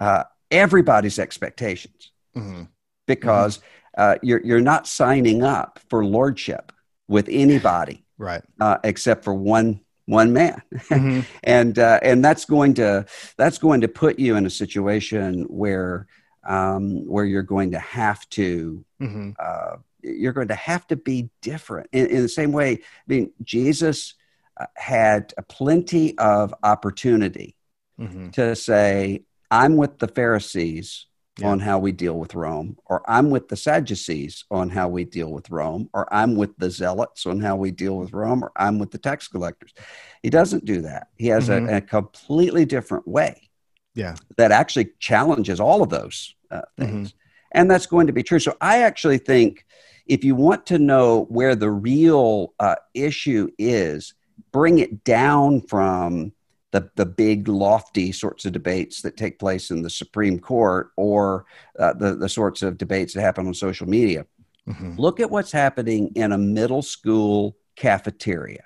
uh, 0.00 0.24
everybody's 0.50 1.20
expectations. 1.20 2.10
Mm-hmm. 2.36 2.64
Because 3.06 3.58
mm-hmm 3.58 3.66
uh, 3.96 4.16
you're 4.22 4.40
you're 4.44 4.60
not 4.60 4.86
signing 4.86 5.42
up 5.42 5.80
for 5.88 6.04
lordship 6.04 6.72
with 7.08 7.28
anybody, 7.30 8.04
right? 8.18 8.42
Uh, 8.60 8.78
except 8.84 9.24
for 9.24 9.34
one 9.34 9.80
one 10.06 10.32
man, 10.32 10.62
mm-hmm. 10.74 11.20
and 11.44 11.78
uh, 11.78 11.98
and 12.02 12.24
that's 12.24 12.44
going 12.44 12.74
to 12.74 13.06
that's 13.36 13.58
going 13.58 13.80
to 13.80 13.88
put 13.88 14.18
you 14.18 14.36
in 14.36 14.46
a 14.46 14.50
situation 14.50 15.42
where 15.44 16.06
um, 16.46 17.06
where 17.06 17.24
you're 17.24 17.42
going 17.42 17.72
to 17.72 17.78
have 17.78 18.28
to 18.30 18.84
mm-hmm. 19.00 19.30
Uh, 19.38 19.76
you're 20.06 20.32
going 20.32 20.48
to 20.48 20.54
have 20.54 20.86
to 20.86 20.96
be 20.96 21.30
different 21.42 21.88
in, 21.92 22.06
in 22.06 22.22
the 22.22 22.28
same 22.28 22.52
way. 22.52 22.74
I 22.74 22.78
mean, 23.06 23.32
Jesus 23.42 24.14
uh, 24.58 24.66
had 24.76 25.34
plenty 25.48 26.16
of 26.18 26.54
opportunity 26.62 27.56
mm-hmm. 28.00 28.30
to 28.30 28.54
say, 28.54 29.24
I'm 29.50 29.76
with 29.76 29.98
the 29.98 30.08
Pharisees 30.08 31.05
Yeah. 31.38 31.48
on 31.50 31.60
how 31.60 31.78
we 31.78 31.92
deal 31.92 32.18
with 32.18 32.34
Rome, 32.34 32.78
or 32.86 33.02
I'm 33.10 33.28
with 33.28 33.48
the 33.48 33.56
Sadducees 33.56 34.44
on 34.50 34.70
how 34.70 34.88
we 34.88 35.04
deal 35.04 35.30
with 35.30 35.50
Rome, 35.50 35.90
or 35.92 36.12
I'm 36.12 36.34
with 36.34 36.56
the 36.56 36.70
Zealots 36.70 37.26
on 37.26 37.40
how 37.40 37.56
we 37.56 37.70
deal 37.70 37.98
with 37.98 38.14
Rome, 38.14 38.42
or 38.42 38.52
I'm 38.56 38.78
with 38.78 38.90
the 38.90 38.96
tax 38.98 39.28
collectors. 39.28 39.74
He 40.22 40.30
doesn't 40.30 40.64
do 40.64 40.80
that. 40.82 41.08
He 41.16 41.26
has 41.26 41.48
Mhm. 41.48 41.68
a, 41.70 41.76
a 41.76 41.80
completely 41.82 42.64
different 42.64 43.06
way 43.06 43.50
Yeah. 43.94 44.14
that 44.38 44.50
actually 44.50 44.92
challenges 44.98 45.60
all 45.60 45.82
of 45.82 45.90
those 45.90 46.34
uh, 46.50 46.62
Mm-hmm. 46.78 46.84
things. 46.84 47.14
And 47.52 47.70
that's 47.70 47.86
going 47.86 48.06
to 48.06 48.12
be 48.14 48.22
true. 48.22 48.38
So 48.38 48.56
I 48.60 48.82
actually 48.82 49.18
think 49.18 49.66
if 50.06 50.24
you 50.24 50.34
want 50.36 50.64
to 50.66 50.78
know 50.78 51.24
where 51.28 51.54
the 51.54 51.70
real 51.70 52.54
uh, 52.60 52.76
issue 52.94 53.48
is, 53.58 54.14
bring 54.52 54.78
it 54.78 55.04
down 55.04 55.60
from 55.62 56.32
the, 56.76 56.90
the 56.96 57.06
big, 57.06 57.48
lofty 57.48 58.12
sorts 58.12 58.44
of 58.44 58.52
debates 58.52 59.00
that 59.00 59.16
take 59.16 59.38
place 59.38 59.70
in 59.70 59.80
the 59.80 59.88
Supreme 59.88 60.38
Court 60.38 60.90
or 60.98 61.46
uh, 61.78 61.94
the, 61.94 62.14
the 62.14 62.28
sorts 62.28 62.60
of 62.60 62.76
debates 62.76 63.14
that 63.14 63.22
happen 63.22 63.46
on 63.46 63.54
social 63.54 63.88
media. 63.88 64.26
Mhm. 64.68 64.98
Look 64.98 65.18
at 65.18 65.30
what's 65.30 65.52
happening 65.52 66.12
in 66.16 66.32
a 66.32 66.38
middle 66.38 66.82
school 66.82 67.56
cafeteria. 67.76 68.64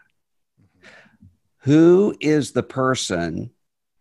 Who 1.58 2.16
is 2.20 2.50
the 2.50 2.64
person 2.64 3.50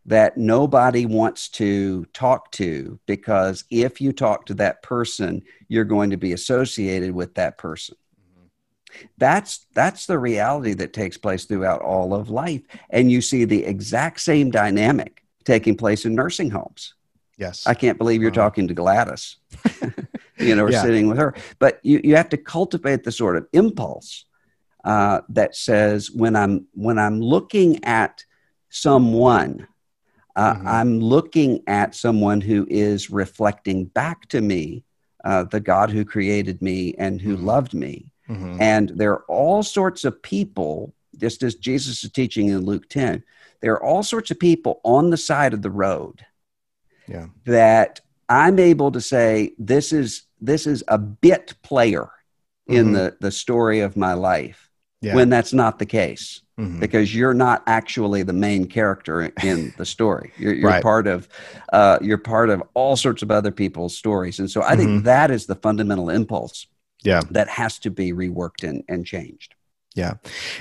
that 0.08 0.38
nobody 0.38 1.06
wants 1.06 1.50
to 1.50 2.06
talk 2.06 2.52
to 2.54 3.00
because 3.06 3.64
if 3.70 4.02
you 4.02 4.12
talk 4.12 4.48
to 4.48 4.56
that 4.56 4.82
person, 4.82 5.44
you're 5.68 5.84
going 5.84 6.10
to 6.10 6.18
be 6.18 6.34
associated 6.34 7.12
with 7.12 7.36
that 7.36 7.60
person? 7.60 7.96
That's 9.18 9.66
that's 9.74 10.06
the 10.06 10.18
reality 10.20 10.74
that 10.76 10.94
takes 10.94 11.18
place 11.18 11.46
throughout 11.46 11.82
all 11.82 12.14
of 12.14 12.30
life, 12.30 12.62
and 12.90 13.12
you 13.12 13.22
see 13.22 13.46
the 13.46 13.66
exact 13.66 14.20
same 14.22 14.50
dynamic 14.52 15.24
taking 15.44 15.76
place 15.76 16.06
in 16.06 16.16
nursing 16.16 16.50
homes. 16.52 16.94
Yes. 17.38 17.64
I 17.66 17.74
can't 17.74 17.98
believe 17.98 18.22
you're 18.22 18.32
Wow. 18.32 18.44
talking 18.50 18.68
to 18.68 18.74
Gladys, 18.74 19.38
you 20.40 20.56
know, 20.56 20.66
or 20.66 20.72
Yeah. 20.72 20.82
sitting 20.82 21.08
with 21.08 21.18
her. 21.18 21.34
But 21.60 21.80
you, 21.84 22.02
you 22.04 22.16
have 22.16 22.30
to 22.30 22.38
cultivate 22.38 23.04
the 23.04 23.12
sort 23.12 23.36
of 23.38 23.48
impulse 23.54 24.26
uh, 24.84 25.22
that 25.30 25.56
says 25.56 26.12
when 26.12 26.36
I'm 26.36 26.68
when 26.74 26.98
I'm 27.00 27.20
looking 27.22 27.84
at 27.84 28.24
someone, 28.70 29.68
uh, 30.36 30.54
Mhm. 30.54 30.66
I'm 30.66 31.00
looking 31.00 31.64
at 31.68 31.96
someone 31.96 32.42
who 32.42 32.66
is 32.70 33.10
reflecting 33.10 33.86
back 33.86 34.28
to 34.30 34.42
me 34.42 34.84
uh, 35.26 35.44
the 35.44 35.60
God 35.60 35.92
who 35.92 36.06
created 36.06 36.62
me 36.62 36.94
and 36.98 37.20
who 37.22 37.36
Mhm. 37.36 37.44
loved 37.44 37.74
me. 37.74 38.12
Mhm. 38.30 38.62
And 38.62 38.90
there 38.90 39.12
are 39.14 39.24
all 39.28 39.64
sorts 39.64 40.06
of 40.06 40.22
people, 40.22 40.94
just 41.18 41.44
as 41.44 41.56
Jesus 41.56 42.04
is 42.04 42.12
teaching 42.12 42.48
in 42.48 42.60
Luke 42.66 42.88
10, 42.90 43.24
there 43.62 43.74
are 43.74 43.84
all 43.84 44.04
sorts 44.04 44.32
of 44.32 44.40
people 44.40 44.80
on 44.84 45.10
the 45.10 45.18
side 45.18 45.54
of 45.54 45.62
the 45.62 45.72
road 45.72 46.26
Yeah. 47.08 47.28
that 47.46 48.02
I'm 48.30 48.60
able 48.60 48.92
to 48.92 49.02
say 49.02 49.54
this 49.58 49.92
is 49.92 50.24
this 50.42 50.66
is 50.66 50.84
a 50.88 50.98
bit 50.98 51.54
player 51.64 52.08
in 52.68 52.90
Mhm. 52.90 52.94
the 52.94 53.18
the 53.20 53.32
story 53.32 53.82
of 53.82 53.98
my 53.98 54.14
life 54.14 54.70
Yeah. 55.02 55.16
when 55.16 55.30
that's 55.30 55.52
not 55.52 55.80
the 55.80 55.86
case 55.86 56.42
Mhm. 56.58 56.80
because 56.80 57.14
you're 57.14 57.34
not 57.34 57.62
actually 57.68 58.24
the 58.24 58.32
main 58.32 58.66
character 58.68 59.32
in 59.44 59.74
the 59.78 59.86
story 59.86 60.32
you're, 60.38 60.54
you're 60.54 60.70
Right. 60.70 60.84
part 60.84 61.08
of 61.08 61.28
uh, 61.74 61.98
you're 62.02 62.18
part 62.20 62.50
of 62.50 62.64
all 62.76 62.96
sorts 62.96 63.22
of 63.22 63.32
other 63.32 63.52
people's 63.52 63.98
stories 63.98 64.40
and 64.40 64.50
so 64.50 64.62
I 64.62 64.76
think 64.78 65.04
that 65.04 65.30
is 65.32 65.48
the 65.48 65.56
fundamental 65.56 66.10
impulse 66.10 66.68
Yeah. 67.04 67.22
that 67.32 67.48
has 67.50 67.80
to 67.80 67.90
be 67.90 68.12
reworked 68.14 68.68
and, 68.68 68.84
and 68.90 69.06
changed 69.06 69.56
Yeah. 69.96 70.14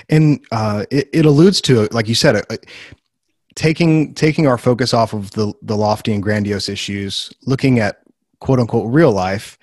and 0.09 0.40
uh, 0.53 0.85
it, 0.90 1.09
it 1.12 1.27
alludes 1.27 1.61
to 1.62 1.88
like 1.92 2.09
you 2.09 2.14
said 2.14 2.37
uh, 2.37 2.57
taking 3.55 4.14
taking 4.14 4.46
our 4.46 4.59
focus 4.59 4.94
off 4.94 5.12
of 5.12 5.31
the 5.33 5.53
the 5.62 5.77
lofty 5.77 6.12
and 6.12 6.22
grandiose 6.22 6.68
issues 6.68 7.33
looking 7.44 7.81
at 7.81 8.01
quote 8.40 8.61
unquote 8.61 8.92
real 8.92 9.11
life 9.12 9.59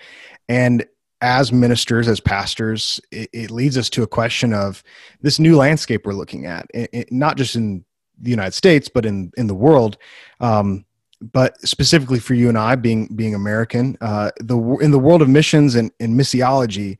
and 0.50 0.86
as 1.22 1.52
ministers 1.52 2.08
as 2.08 2.20
pastors 2.20 3.00
it, 3.12 3.30
it 3.32 3.52
leads 3.52 3.78
us 3.78 3.90
to 3.90 4.04
a 4.04 4.08
question 4.08 4.54
of 4.54 4.84
this 5.22 5.40
new 5.40 5.56
landscape 5.56 6.06
we're 6.06 6.14
looking 6.14 6.46
at 6.46 6.68
it, 6.74 6.90
it- 6.92 7.12
not 7.12 7.38
just 7.38 7.56
in 7.56 7.86
the 8.22 8.30
united 8.30 8.54
states 8.54 8.90
but 8.90 9.06
in 9.06 9.32
in 9.38 9.48
the 9.48 9.56
world 9.56 9.98
um, 10.42 10.84
but 11.22 11.60
specifically 11.62 12.20
for 12.20 12.34
you 12.34 12.50
and 12.50 12.58
i 12.58 12.76
being 12.76 13.08
being 13.16 13.34
american 13.34 13.98
uh, 14.02 14.32
the 14.40 14.58
in 14.82 14.92
the 14.92 15.00
world 15.00 15.22
of 15.22 15.30
missions 15.30 15.76
and, 15.76 15.92
and 16.00 16.20
missiology 16.20 16.98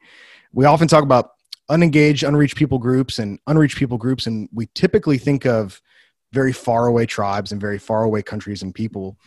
we 0.54 0.66
often 0.66 0.88
talk 0.88 1.04
about 1.04 1.32
unengaged, 1.70 2.24
unreached 2.24 2.56
people 2.56 2.80
groups 2.80 3.20
and 3.20 3.40
unreached 3.48 3.78
people 3.78 3.98
groups. 3.98 4.28
And 4.28 4.50
we 4.54 4.68
typically 4.74 5.18
think 5.18 5.46
of 5.46 5.82
very 6.32 6.54
far 6.54 6.88
away 6.88 7.06
tribes 7.06 7.52
and 7.52 7.62
very 7.62 7.78
far 7.78 8.04
away 8.04 8.22
countries 8.22 8.62
and 8.62 8.74
people. 8.74 9.18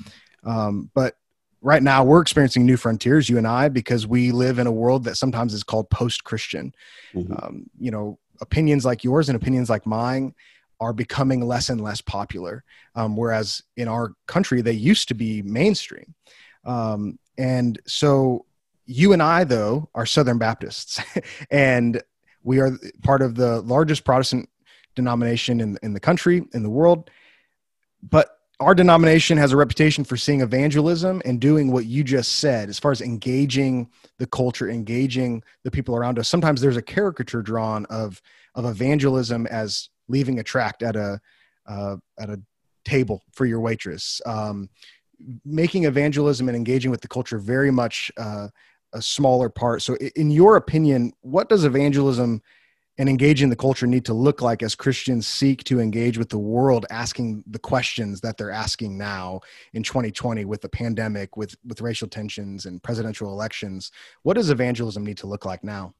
Um, 0.44 0.90
but 0.94 1.16
right 1.60 1.82
now 1.82 2.04
we're 2.04 2.20
experiencing 2.20 2.64
new 2.64 2.76
frontiers, 2.76 3.28
you 3.28 3.38
and 3.38 3.46
I, 3.46 3.68
because 3.68 4.06
we 4.06 4.30
live 4.30 4.58
in 4.58 4.66
a 4.66 4.72
world 4.72 5.04
that 5.04 5.16
sometimes 5.16 5.52
is 5.52 5.64
called 5.64 5.90
post 5.90 6.24
Christian. 6.24 6.72
Mhm. 7.14 7.42
Um, 7.42 7.70
you 7.78 7.90
know, 7.90 8.18
opinions 8.40 8.84
like 8.84 9.02
yours 9.02 9.28
and 9.28 9.36
opinions 9.36 9.68
like 9.68 9.84
mine 9.84 10.34
are 10.80 10.92
becoming 10.92 11.46
less 11.46 11.68
and 11.68 11.80
less 11.80 12.00
popular. 12.00 12.64
Um, 12.94 13.16
whereas 13.16 13.62
in 13.76 13.88
our 13.88 14.12
country, 14.26 14.62
they 14.62 14.72
used 14.72 15.08
to 15.08 15.14
be 15.14 15.42
mainstream. 15.42 16.14
Um, 16.64 17.18
and 17.36 17.78
so 17.86 18.46
you 18.86 19.12
and 19.12 19.22
I, 19.22 19.44
though, 19.44 19.88
are 19.94 20.06
Southern 20.06 20.38
Baptists, 20.38 21.00
and 21.50 22.02
we 22.42 22.60
are 22.60 22.72
part 23.02 23.22
of 23.22 23.34
the 23.34 23.60
largest 23.62 24.04
Protestant 24.04 24.48
denomination 24.94 25.60
in, 25.60 25.78
in 25.82 25.92
the 25.92 26.00
country, 26.00 26.42
in 26.52 26.62
the 26.62 26.70
world. 26.70 27.10
But 28.02 28.38
our 28.60 28.74
denomination 28.74 29.38
has 29.38 29.52
a 29.52 29.56
reputation 29.56 30.02
for 30.04 30.16
seeing 30.16 30.40
evangelism 30.40 31.22
and 31.24 31.40
doing 31.40 31.70
what 31.70 31.86
you 31.86 32.02
just 32.02 32.36
said 32.36 32.68
as 32.68 32.78
far 32.78 32.90
as 32.90 33.00
engaging 33.00 33.88
the 34.18 34.26
culture, 34.26 34.68
engaging 34.68 35.42
the 35.62 35.70
people 35.70 35.94
around 35.94 36.18
us. 36.18 36.28
Sometimes 36.28 36.60
there's 36.60 36.76
a 36.76 36.82
caricature 36.82 37.42
drawn 37.42 37.86
of 37.86 38.20
of 38.54 38.64
evangelism 38.64 39.46
as 39.46 39.88
leaving 40.08 40.38
a 40.38 40.42
tract 40.42 40.82
at 40.82 40.96
a 40.96 41.20
uh, 41.66 41.96
at 42.18 42.30
a 42.30 42.40
table 42.84 43.22
for 43.32 43.44
your 43.44 43.60
waitress, 43.60 44.20
um, 44.26 44.68
making 45.44 45.84
evangelism 45.84 46.48
and 46.48 46.56
engaging 46.56 46.90
with 46.90 47.00
the 47.00 47.08
culture 47.08 47.38
very 47.38 47.70
much 47.70 48.10
uh, 48.16 48.48
a 48.94 49.02
smaller 49.02 49.48
part. 49.48 49.82
So, 49.82 49.96
in 50.16 50.30
your 50.30 50.56
opinion, 50.56 51.12
what 51.20 51.48
does 51.48 51.64
evangelism 51.64 52.42
and 53.00 53.08
engaging 53.08 53.48
the 53.48 53.56
culture 53.56 53.86
need 53.86 54.04
to 54.06 54.14
look 54.14 54.42
like 54.42 54.62
as 54.62 54.74
Christians 54.74 55.26
seek 55.26 55.62
to 55.64 55.78
engage 55.78 56.18
with 56.18 56.30
the 56.30 56.38
world, 56.38 56.84
asking 56.90 57.44
the 57.46 57.58
questions 57.58 58.20
that 58.22 58.36
they're 58.36 58.50
asking 58.50 58.98
now 58.98 59.40
in 59.72 59.84
2020 59.84 60.44
with 60.44 60.60
the 60.62 60.68
pandemic, 60.68 61.36
with 61.36 61.54
with 61.64 61.80
racial 61.80 62.08
tensions 62.08 62.66
and 62.66 62.82
presidential 62.82 63.30
elections? 63.30 63.92
What 64.22 64.34
does 64.34 64.50
evangelism 64.50 65.04
need 65.04 65.18
to 65.18 65.28
look 65.28 65.44
like 65.44 65.62
now? 65.62 65.94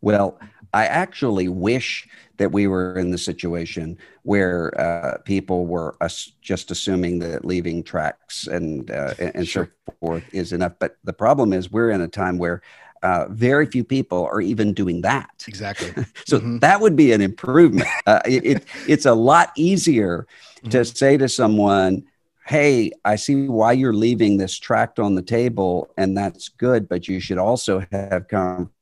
Well, 0.00 0.38
I 0.72 0.86
actually 0.86 1.48
wish 1.48 2.08
that 2.36 2.52
we 2.52 2.66
were 2.66 2.98
in 2.98 3.10
the 3.10 3.18
situation 3.18 3.98
where 4.22 4.78
uh, 4.80 5.18
people 5.24 5.66
were 5.66 5.96
us- 6.00 6.32
just 6.40 6.70
assuming 6.70 7.18
that 7.20 7.44
leaving 7.44 7.82
tracks 7.82 8.46
and 8.46 8.90
uh, 8.90 9.14
and 9.18 9.46
Sure. 9.46 9.70
so 9.86 9.92
forth 10.00 10.24
is 10.32 10.52
enough. 10.52 10.74
But 10.78 10.96
the 11.04 11.12
problem 11.12 11.52
is 11.52 11.70
we're 11.70 11.90
in 11.90 12.00
a 12.00 12.08
time 12.08 12.38
where 12.38 12.62
uh, 13.02 13.26
very 13.30 13.66
few 13.66 13.84
people 13.84 14.24
are 14.24 14.40
even 14.40 14.72
doing 14.72 15.00
that. 15.02 15.44
Exactly. 15.48 15.92
So 16.26 16.38
Mhm. 16.38 16.60
that 16.60 16.80
would 16.80 16.94
be 16.96 17.12
an 17.12 17.22
improvement. 17.22 17.88
Uh, 18.06 18.20
it, 18.26 18.44
it, 18.44 18.64
it's 18.86 19.06
a 19.06 19.14
lot 19.14 19.50
easier 19.56 20.26
to 20.70 20.78
Mhm. 20.78 20.96
say 20.96 21.16
to 21.16 21.28
someone, 21.28 22.04
Hey, 22.44 22.92
I 23.04 23.16
see 23.16 23.46
why 23.48 23.72
you're 23.72 23.92
leaving 23.92 24.36
this 24.38 24.58
tract 24.58 24.98
on 24.98 25.14
the 25.14 25.22
table, 25.22 25.90
and 25.98 26.16
that's 26.16 26.48
good, 26.48 26.88
but 26.88 27.06
you 27.08 27.20
should 27.20 27.38
also 27.38 27.84
have 27.92 28.26
conversations 28.28 28.72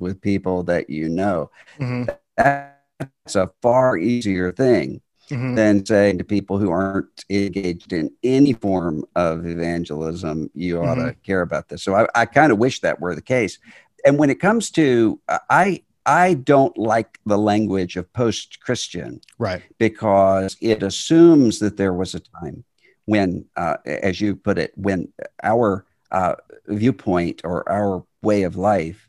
with 0.00 0.20
people 0.20 0.62
that 0.64 0.88
you 0.90 1.08
know. 1.08 1.50
Mhm. 1.78 2.08
That's 2.36 3.36
a 3.36 3.50
far 3.62 3.96
easier 3.96 4.52
thing 4.52 5.00
Mhm. 5.30 5.56
than 5.56 5.84
saying 5.86 6.18
to 6.18 6.24
people 6.24 6.58
who 6.58 6.70
aren't 6.70 7.24
engaged 7.28 7.92
in 7.92 8.10
any 8.22 8.52
form 8.54 9.04
of 9.14 9.46
evangelism, 9.46 10.50
you 10.54 10.80
ought 10.80 10.94
to 10.94 11.14
care 11.24 11.42
about 11.42 11.68
this. 11.68 11.82
So 11.82 11.94
I, 11.94 12.06
I 12.14 12.26
kind 12.26 12.50
of 12.52 12.58
wish 12.58 12.80
that 12.80 13.00
were 13.00 13.14
the 13.14 13.22
case. 13.22 13.58
And 14.04 14.18
when 14.18 14.30
it 14.30 14.40
comes 14.40 14.70
to, 14.72 15.20
I, 15.50 15.82
I 16.06 16.34
don't 16.34 16.76
like 16.78 17.18
the 17.26 17.36
language 17.38 17.96
of 17.96 18.10
post 18.12 18.60
Christian 18.60 19.20
Right. 19.38 19.62
because 19.78 20.56
it 20.60 20.82
assumes 20.82 21.58
that 21.58 21.76
there 21.76 21.92
was 21.92 22.14
a 22.14 22.20
time 22.20 22.64
when, 23.04 23.44
uh, 23.56 23.76
as 23.84 24.20
you 24.20 24.34
put 24.36 24.58
it, 24.58 24.72
when 24.76 25.12
our 25.42 25.84
uh, 26.10 26.34
viewpoint 26.68 27.42
or 27.44 27.68
our 27.70 28.02
way 28.22 28.44
of 28.44 28.56
life 28.56 29.07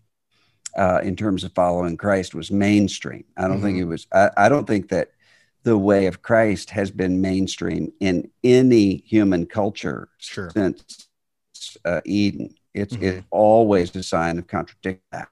uh, 0.80 1.02
in 1.04 1.16
terms 1.16 1.44
of 1.44 1.52
following 1.54 1.98
Christ 1.98 2.34
was 2.34 2.50
mainstream. 2.52 3.26
I 3.38 3.48
don't 3.50 3.62
think 3.62 3.78
it 3.78 3.84
was, 3.84 4.08
I, 4.14 4.30
I 4.38 4.50
don't 4.50 4.66
think 4.66 4.90
that 4.90 5.12
the 5.64 5.78
way 5.78 6.08
of 6.08 6.22
Christ 6.22 6.70
has 6.70 6.90
been 6.90 7.20
mainstream 7.22 7.92
in 8.00 8.32
any 8.44 9.04
human 9.06 9.46
culture 9.46 10.08
Sure. 10.18 10.50
since 10.52 11.10
uh, 11.84 12.00
Eden. 12.06 12.56
It's, 12.74 12.96
Mhm. 12.96 13.04
it's 13.04 13.28
always 13.30 13.94
a 13.96 14.04
sign 14.04 14.40
of 14.40 14.48
contradiction 14.48 15.04
that. 15.12 15.28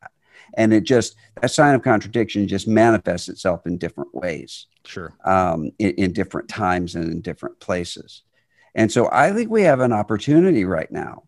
And 0.55 0.73
it 0.73 0.83
just, 0.83 1.15
that 1.41 1.51
sign 1.51 1.75
of 1.75 1.81
contradiction 1.81 2.47
just 2.47 2.67
manifests 2.67 3.29
itself 3.29 3.65
in 3.65 3.77
different 3.77 4.13
ways 4.13 4.67
Sure. 4.85 5.13
um, 5.23 5.71
in, 5.79 5.91
in 5.91 6.13
different 6.13 6.49
times 6.49 6.95
and 6.95 7.09
in 7.11 7.21
different 7.21 7.59
places. 7.61 8.23
And 8.75 8.91
so 8.91 9.09
I 9.11 9.31
think 9.31 9.49
we 9.49 9.63
have 9.63 9.79
an 9.79 9.93
opportunity 9.93 10.65
right 10.65 10.91
now 10.91 11.23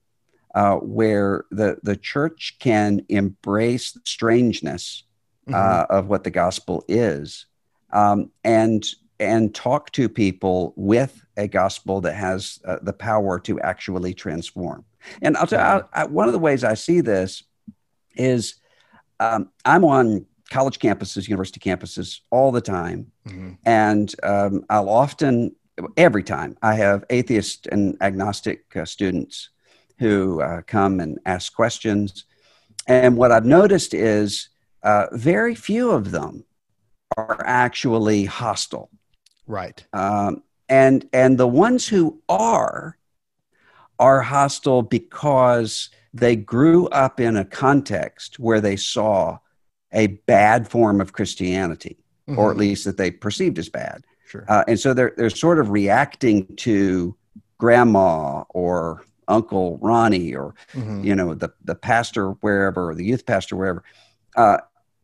uh, 0.56 0.76
where 0.78 1.45
the, 1.52 1.78
the 1.84 1.95
church 1.95 2.56
can 2.60 3.06
embrace 3.10 3.91
the 3.91 4.02
strangeness 4.06 5.04
uh, 5.47 5.52
Mhm. 5.52 5.89
of 5.89 6.08
what 6.08 6.24
the 6.24 6.30
gospel 6.32 6.84
is 6.88 7.47
um, 7.91 8.30
and, 8.43 8.86
and 9.20 9.56
talk 9.56 9.91
to 9.91 10.08
people 10.08 10.74
with 10.76 11.26
a 11.38 11.47
gospel 11.47 12.02
that 12.02 12.14
has 12.14 12.60
uh, 12.66 12.78
the 12.84 12.93
power 12.93 13.39
to 13.39 13.60
actually 13.62 14.14
transform. 14.14 14.86
And 15.22 15.36
I'll 15.38 15.47
tell 15.47 15.89
you, 15.95 16.14
one 16.14 16.28
of 16.28 16.34
the 16.34 16.39
ways 16.39 16.64
I 16.64 16.76
see 16.76 17.02
this 17.02 17.43
is 18.16 18.56
um, 19.20 19.50
I'm 19.66 19.84
on 19.84 20.26
college 20.52 20.80
campuses, 20.80 21.28
university 21.28 21.60
campuses 21.60 22.20
all 22.32 22.52
the 22.52 22.62
time. 22.62 23.12
Mhm. 23.28 23.58
And 23.66 24.16
um, 24.24 24.66
I'll 24.70 24.89
often, 24.89 25.56
every 25.97 26.24
time, 26.24 26.58
I 26.62 26.76
have 26.76 27.06
atheist 27.10 27.68
and 27.68 27.97
agnostic 28.02 28.66
uh, 28.76 28.86
students 28.86 29.50
who 30.00 30.41
uh, 30.41 30.62
come 30.64 31.00
and 31.00 31.20
ask 31.26 31.54
questions. 31.54 32.26
And 32.88 33.18
what 33.18 33.32
I've 33.32 33.45
noticed 33.45 33.93
is 33.93 34.50
uh, 34.84 35.08
very 35.12 35.56
few 35.56 35.91
of 35.91 36.12
them 36.12 36.45
are 37.18 37.43
actually 37.45 38.26
hostile. 38.26 38.89
Right. 39.45 39.86
Um, 39.93 40.43
and 40.70 41.08
and 41.12 41.38
the 41.38 41.47
ones 41.47 41.88
who 41.88 42.22
are 42.30 42.97
are 44.00 44.22
hostile 44.22 44.82
because 44.82 45.89
they 46.14 46.36
grew 46.36 46.88
up 46.88 47.20
in 47.20 47.36
a 47.36 47.45
context 47.45 48.39
where 48.39 48.62
they 48.62 48.76
saw 48.76 49.38
a 49.91 50.08
bad 50.08 50.68
form 50.68 51.02
of 51.02 51.14
Christianity, 51.14 51.97
or 52.28 52.52
at 52.52 52.58
Mhm. 52.58 52.60
least 52.60 52.86
that 52.86 52.97
they 52.97 53.12
perceived 53.12 53.60
as 53.60 53.70
bad. 53.70 54.04
Sure. 54.26 54.45
Uh, 54.47 54.64
and 54.68 54.80
so 54.80 54.93
they're, 54.93 55.14
they're 55.18 55.30
sort 55.32 55.60
of 55.60 55.72
reacting 55.72 56.45
to 56.58 57.16
grandma 57.58 58.43
or 58.50 59.04
Uncle 59.30 59.78
Ronnie 59.82 60.34
or, 60.36 60.54
Mhm. 60.76 61.04
you 61.04 61.16
know, 61.16 61.34
the, 61.34 61.50
the 61.64 61.76
pastor 61.76 62.32
wherever 62.42 62.90
or 62.90 62.96
the 62.96 63.06
youth 63.06 63.26
pastor 63.26 63.56
wherever. 63.56 63.84
Uh, 64.36 64.58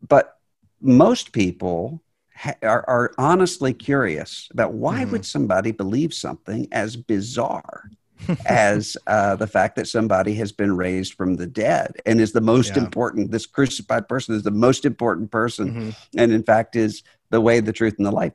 but 0.07 0.37
most 0.81 1.31
people 1.31 2.01
ha- 2.35 2.55
are, 2.63 2.83
are 2.87 3.11
honestly 3.17 3.73
curious 3.73 4.49
about 4.51 4.73
why 4.73 5.05
Mhm. 5.05 5.11
would 5.11 5.25
somebody 5.25 5.71
believe 5.71 6.13
something 6.13 6.67
as 6.71 6.95
bizarre 6.97 7.89
as 8.45 8.97
uh, 9.07 9.35
the 9.35 9.47
fact 9.47 9.75
that 9.75 9.87
somebody 9.87 10.33
has 10.35 10.51
been 10.51 10.75
raised 10.75 11.13
from 11.13 11.35
the 11.35 11.47
dead 11.47 11.91
and 12.05 12.19
is 12.19 12.31
the 12.31 12.41
most 12.41 12.75
Yeah. 12.75 12.83
important. 12.83 13.31
This 13.31 13.45
crucified 13.45 14.07
person 14.07 14.35
is 14.35 14.43
the 14.43 14.51
most 14.51 14.85
important 14.85 15.31
person 15.31 15.71
Mhm. 15.71 15.95
and 16.17 16.31
in 16.31 16.43
fact 16.43 16.75
is 16.75 17.03
the 17.29 17.41
way 17.41 17.59
the 17.59 17.73
truth 17.73 17.95
and 17.97 18.05
the 18.05 18.11
life 18.11 18.33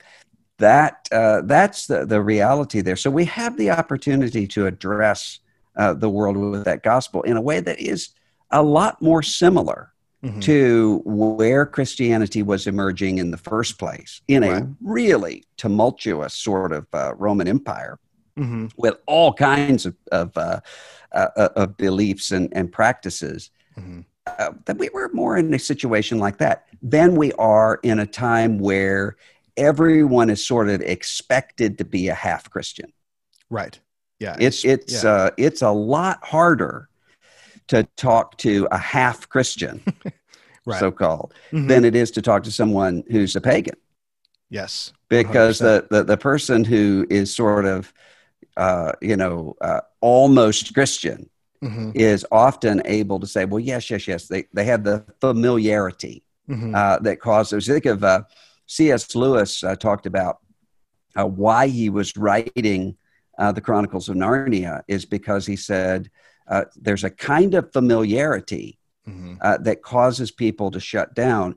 that 0.59 1.09
uh, 1.11 1.41
that's 1.45 1.87
the, 1.87 2.05
the 2.05 2.21
reality 2.21 2.83
there 2.83 2.97
so 2.97 3.11
we 3.11 3.25
have 3.25 3.57
the 3.57 3.71
opportunity 3.71 4.47
to 4.47 4.67
address 4.67 5.39
uh, 5.77 5.95
the 5.95 6.09
world 6.11 6.37
with 6.37 6.65
that 6.65 6.83
gospel 6.83 7.23
in 7.23 7.37
a 7.37 7.41
way 7.41 7.61
that 7.61 7.79
is 7.81 8.11
a 8.51 8.63
lot 8.63 9.01
more 9.01 9.23
similar 9.23 9.93
Mhm. 10.25 10.43
to 10.43 11.01
where 11.07 11.65
christianity 11.65 12.43
was 12.43 12.67
emerging 12.67 13.17
in 13.19 13.31
the 13.31 13.39
first 13.39 13.79
place 13.79 14.21
in 14.29 14.43
Right. 14.43 14.63
a 14.65 14.69
really 14.83 15.45
tumultuous 15.57 16.35
sort 16.35 16.73
of 16.73 16.87
uh, 16.93 17.15
roman 17.17 17.49
empire 17.49 17.99
Mhm. 18.39 18.71
with 18.77 18.97
all 19.07 19.33
kinds 19.33 19.87
of, 19.87 19.97
of, 20.13 20.37
uh, 20.37 20.61
uh, 21.13 21.49
of 21.57 21.77
beliefs 21.79 22.33
and, 22.33 22.49
and 22.53 22.71
practices 22.71 23.51
Mhm. 23.79 24.05
uh, 24.27 24.53
that 24.67 24.77
we 24.79 24.91
were 24.93 25.09
more 25.15 25.37
in 25.39 25.53
a 25.55 25.59
situation 25.59 26.19
like 26.19 26.37
that 26.39 26.67
than 26.83 27.15
we 27.17 27.33
are 27.33 27.81
in 27.83 27.99
a 27.99 28.07
time 28.07 28.59
where 28.59 29.17
everyone 29.57 30.29
is 30.31 30.45
sort 30.47 30.69
of 30.69 30.81
expected 30.83 31.79
to 31.79 31.85
be 31.85 32.09
a 32.09 32.15
half 32.15 32.49
Christian. 32.51 32.93
Right. 33.49 33.81
Yeah. 34.21 34.37
It's 34.39 34.65
it's 34.65 35.03
yeah. 35.03 35.11
uh, 35.11 35.31
it's 35.37 35.63
a 35.63 35.71
lot 35.71 36.23
harder 36.25 36.89
to 37.69 37.85
talk 37.97 38.37
to 38.39 38.69
a 38.71 38.79
half 38.79 39.29
Christian, 39.29 39.81
right. 40.67 40.79
so 40.81 40.91
called, 40.91 41.33
Mhm. 41.53 41.69
than 41.69 41.85
it 41.85 41.95
is 41.97 42.11
to 42.13 42.23
talk 42.23 42.43
to 42.45 42.51
someone 42.53 43.03
who's 43.11 43.35
a 43.37 43.41
pagan. 43.41 43.77
yes. 44.51 44.93
because 45.09 45.59
the, 45.59 45.87
the 45.91 46.05
the 46.05 46.17
person 46.17 46.65
who 46.65 47.07
is 47.11 47.35
sort 47.35 47.65
of 47.65 47.93
uh, 48.57 48.93
you 49.01 49.17
know 49.17 49.55
uh, 49.61 49.81
almost 50.01 50.75
Christian 50.75 51.29
Mhm. 51.63 51.93
is 51.95 52.25
often 52.33 52.81
able 52.87 53.21
to 53.21 53.27
say, 53.27 53.45
well, 53.45 53.61
yes, 53.61 53.91
yes, 53.91 54.07
yes. 54.09 54.29
They 54.29 54.45
they 54.55 54.65
have 54.65 54.83
the 54.85 55.05
familiarity 55.21 56.23
Mhm. 56.49 56.75
uh, 56.75 56.99
that 57.01 57.21
causes. 57.21 57.67
Think 57.67 57.87
of 57.87 58.03
uh, 58.05 58.23
C.S. 58.67 59.15
Lewis 59.15 59.63
uh, 59.65 59.77
talked 59.77 60.07
about 60.07 60.39
uh, 61.19 61.27
why 61.27 61.69
he 61.69 61.91
was 61.91 62.17
writing 62.17 62.97
uh, 63.41 63.51
the 63.53 63.61
Chronicles 63.61 64.09
of 64.09 64.17
Narnia 64.17 64.83
is 64.87 65.05
because 65.05 65.45
he 65.47 65.57
said 65.57 66.11
uh, 66.49 66.65
there's 66.77 67.05
a 67.05 67.11
kind 67.11 67.55
of 67.55 67.73
familiarity 67.73 68.77
Mhm. 69.09 69.39
uh, 69.41 69.57
that 69.67 69.83
causes 69.83 70.31
people 70.31 70.71
to 70.71 70.79
shut 70.79 71.15
down. 71.15 71.57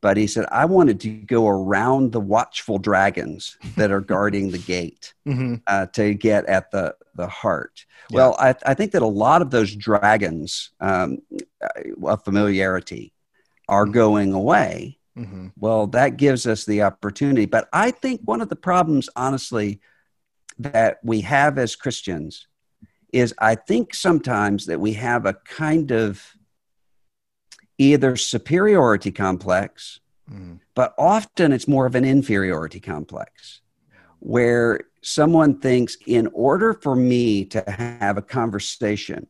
But 0.00 0.16
he 0.16 0.26
said, 0.28 0.46
I 0.52 0.64
wanted 0.66 1.00
to 1.00 1.08
go 1.36 1.48
around 1.48 2.12
the 2.12 2.20
watchful 2.20 2.78
dragons 2.78 3.56
that 3.76 3.90
are 3.90 4.00
guarding 4.00 4.50
the 4.50 4.58
gate 4.58 5.12
Mhm. 5.26 5.62
uh, 5.66 5.86
to 5.86 6.14
get 6.14 6.44
at 6.46 6.70
the, 6.70 6.94
the 7.16 7.26
heart. 7.26 7.84
Yeah. 8.10 8.16
Well, 8.16 8.36
I, 8.38 8.54
I 8.64 8.74
think 8.74 8.92
that 8.92 9.02
a 9.02 9.06
lot 9.24 9.42
of 9.42 9.50
those 9.50 9.74
dragons 9.74 10.70
um, 10.80 11.18
uh, 11.62 12.06
of 12.12 12.22
familiarity 12.24 13.12
are 13.68 13.86
Mhm. 13.86 13.92
going 13.92 14.32
away. 14.34 14.98
Mhm. 15.18 15.52
Well, 15.58 15.86
that 15.88 16.16
gives 16.16 16.46
us 16.46 16.64
the 16.64 16.82
opportunity. 16.82 17.46
But 17.46 17.68
I 17.72 17.90
think 17.90 18.20
one 18.24 18.40
of 18.42 18.50
the 18.50 18.56
problems, 18.70 19.08
honestly, 19.16 19.80
that 20.58 20.98
we 21.02 21.20
have 21.22 21.58
as 21.58 21.76
Christians 21.76 22.46
is 23.12 23.34
I 23.38 23.54
think 23.54 23.94
sometimes 23.94 24.66
that 24.66 24.80
we 24.80 24.92
have 24.94 25.26
a 25.26 25.34
kind 25.34 25.90
of 25.92 26.22
either 27.78 28.16
superiority 28.16 29.10
complex, 29.12 30.00
Mhm. 30.30 30.60
but 30.74 30.94
often 30.98 31.52
it's 31.52 31.68
more 31.68 31.86
of 31.86 31.94
an 31.94 32.04
inferiority 32.04 32.80
complex 32.80 33.60
where 34.20 34.80
someone 35.02 35.58
thinks 35.60 35.96
in 36.06 36.28
order 36.32 36.72
for 36.72 36.96
me 36.96 37.44
to 37.44 37.62
have 37.68 38.16
a 38.16 38.22
conversation 38.22 39.26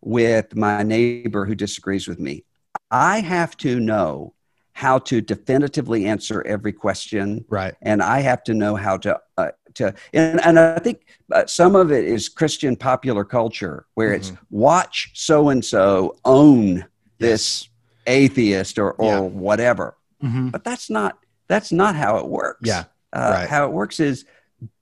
with 0.00 0.54
my 0.54 0.82
neighbor 0.82 1.44
who 1.44 1.54
disagrees 1.56 2.06
with 2.06 2.20
me, 2.20 2.44
I 2.90 3.20
have 3.20 3.56
to 3.58 3.80
know 3.80 4.34
how 4.72 4.98
to 5.00 5.20
definitively 5.20 6.06
answer 6.06 6.46
every 6.46 6.72
question 6.72 7.44
Right. 7.48 7.74
and 7.82 8.00
I 8.00 8.20
have 8.20 8.44
to 8.44 8.54
know 8.54 8.76
how 8.76 8.96
to 8.98 9.18
uh, 9.36 9.50
to 9.78 9.94
and, 10.12 10.40
and 10.44 10.58
I 10.58 10.78
think 10.78 11.06
uh, 11.32 11.46
some 11.46 11.74
of 11.74 11.90
it 11.90 12.04
is 12.04 12.28
Christian 12.28 12.76
popular 12.76 13.24
culture 13.24 13.86
where 13.94 14.12
it's 14.12 14.30
Mhm. 14.32 14.38
watch 14.50 15.10
so 15.14 15.48
and 15.48 15.64
so 15.64 16.16
own 16.24 16.84
this 17.18 17.68
atheist 18.06 18.78
or 18.78 18.92
or 18.92 19.04
Yeah. 19.14 19.20
whatever 19.20 19.96
Mhm. 20.22 20.50
but 20.52 20.62
that's 20.64 20.88
not 20.90 21.18
that's 21.48 21.72
not 21.72 21.94
how 21.96 22.16
it 22.18 22.26
works 22.26 22.66
Yeah, 22.68 22.84
uh, 23.12 23.32
right. 23.34 23.48
how 23.48 23.64
it 23.66 23.72
works 23.72 24.00
is 24.00 24.24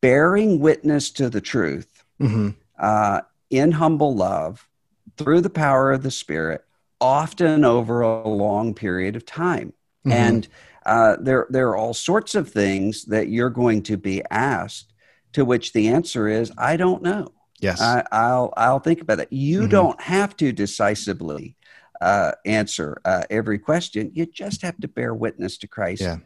bearing 0.01 0.59
witness 0.61 1.11
to 1.13 1.29
the 1.31 1.41
truth 1.41 2.05
Mhm. 2.21 2.55
uh, 2.79 3.21
in 3.51 3.73
humble 3.73 4.15
love 4.15 4.69
through 5.17 5.41
the 5.43 5.51
power 5.51 5.93
of 5.93 6.03
the 6.03 6.11
spirit 6.11 6.65
often 7.01 7.65
over 7.65 8.01
a 8.03 8.27
long 8.29 8.75
period 8.75 9.17
of 9.17 9.25
time 9.27 9.73
Mhm. 10.07 10.13
and 10.13 10.49
uh, 10.87 11.17
there 11.21 11.47
there 11.51 11.69
are 11.69 11.77
all 11.77 11.95
sorts 11.95 12.35
of 12.35 12.49
things 12.49 13.05
that 13.07 13.29
you're 13.29 13.51
going 13.51 13.83
to 13.83 13.97
be 13.97 14.23
asked 14.31 14.93
to 15.33 15.45
which 15.45 15.73
the 15.73 15.89
answer 15.89 16.29
is 16.29 16.51
i 16.57 16.77
don't 16.77 17.03
know 17.03 17.29
yes. 17.61 17.81
I, 17.81 18.05
i'll 18.13 18.53
i'll 18.57 18.79
think 18.81 19.01
about 19.03 19.21
it 19.21 19.29
you 19.31 19.63
Mhm. 19.67 19.71
don't 19.71 20.01
have 20.01 20.37
to 20.39 20.53
decisively 20.53 21.57
uh, 22.01 22.33
answer 22.45 23.01
uh, 23.05 23.23
every 23.31 23.59
question 23.59 24.13
you 24.15 24.27
just 24.27 24.63
have 24.63 24.77
to 24.81 24.89
bear 24.89 25.13
witness 25.15 25.59
to 25.59 25.67
christ 25.69 26.03
Yeah. 26.03 26.19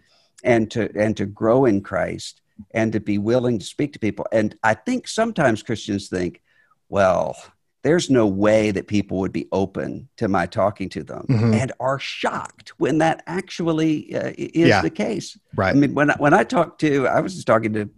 and 0.44 0.70
to 0.72 0.90
and 0.98 1.16
to 1.16 1.26
grow 1.26 1.64
in 1.64 1.80
christ 1.80 2.42
and 2.74 2.92
to 2.92 3.00
be 3.00 3.18
willing 3.18 3.58
to 3.60 3.64
speak 3.64 3.92
to 3.94 3.98
people 3.98 4.26
and 4.32 4.56
i 4.62 4.74
think 4.74 5.08
sometimes 5.08 5.62
christians 5.62 6.08
think 6.08 6.42
well 6.88 7.36
there's 7.82 8.10
no 8.10 8.26
way 8.26 8.70
that 8.70 8.86
people 8.88 9.18
would 9.18 9.32
be 9.32 9.46
open 9.52 10.08
to 10.18 10.28
my 10.28 10.46
talking 10.46 10.88
to 10.90 11.02
them 11.02 11.24
Mhm. 11.28 11.54
and 11.54 11.72
are 11.80 11.98
shocked 11.98 12.70
when 12.78 12.98
that 12.98 13.22
actually 13.26 14.14
uh, 14.14 14.32
is 14.36 14.68
Yeah. 14.68 14.82
the 14.82 14.90
case 14.90 15.38
right. 15.56 15.74
I 15.74 15.78
mean, 15.78 15.94
when 15.94 16.10
I, 16.10 16.16
when 16.18 16.34
I 16.34 16.44
talk 16.44 16.78
to, 16.78 17.06
I 17.08 17.20
was 17.20 17.34
just 17.34 17.46
talking 17.46 17.72
to 17.74 17.88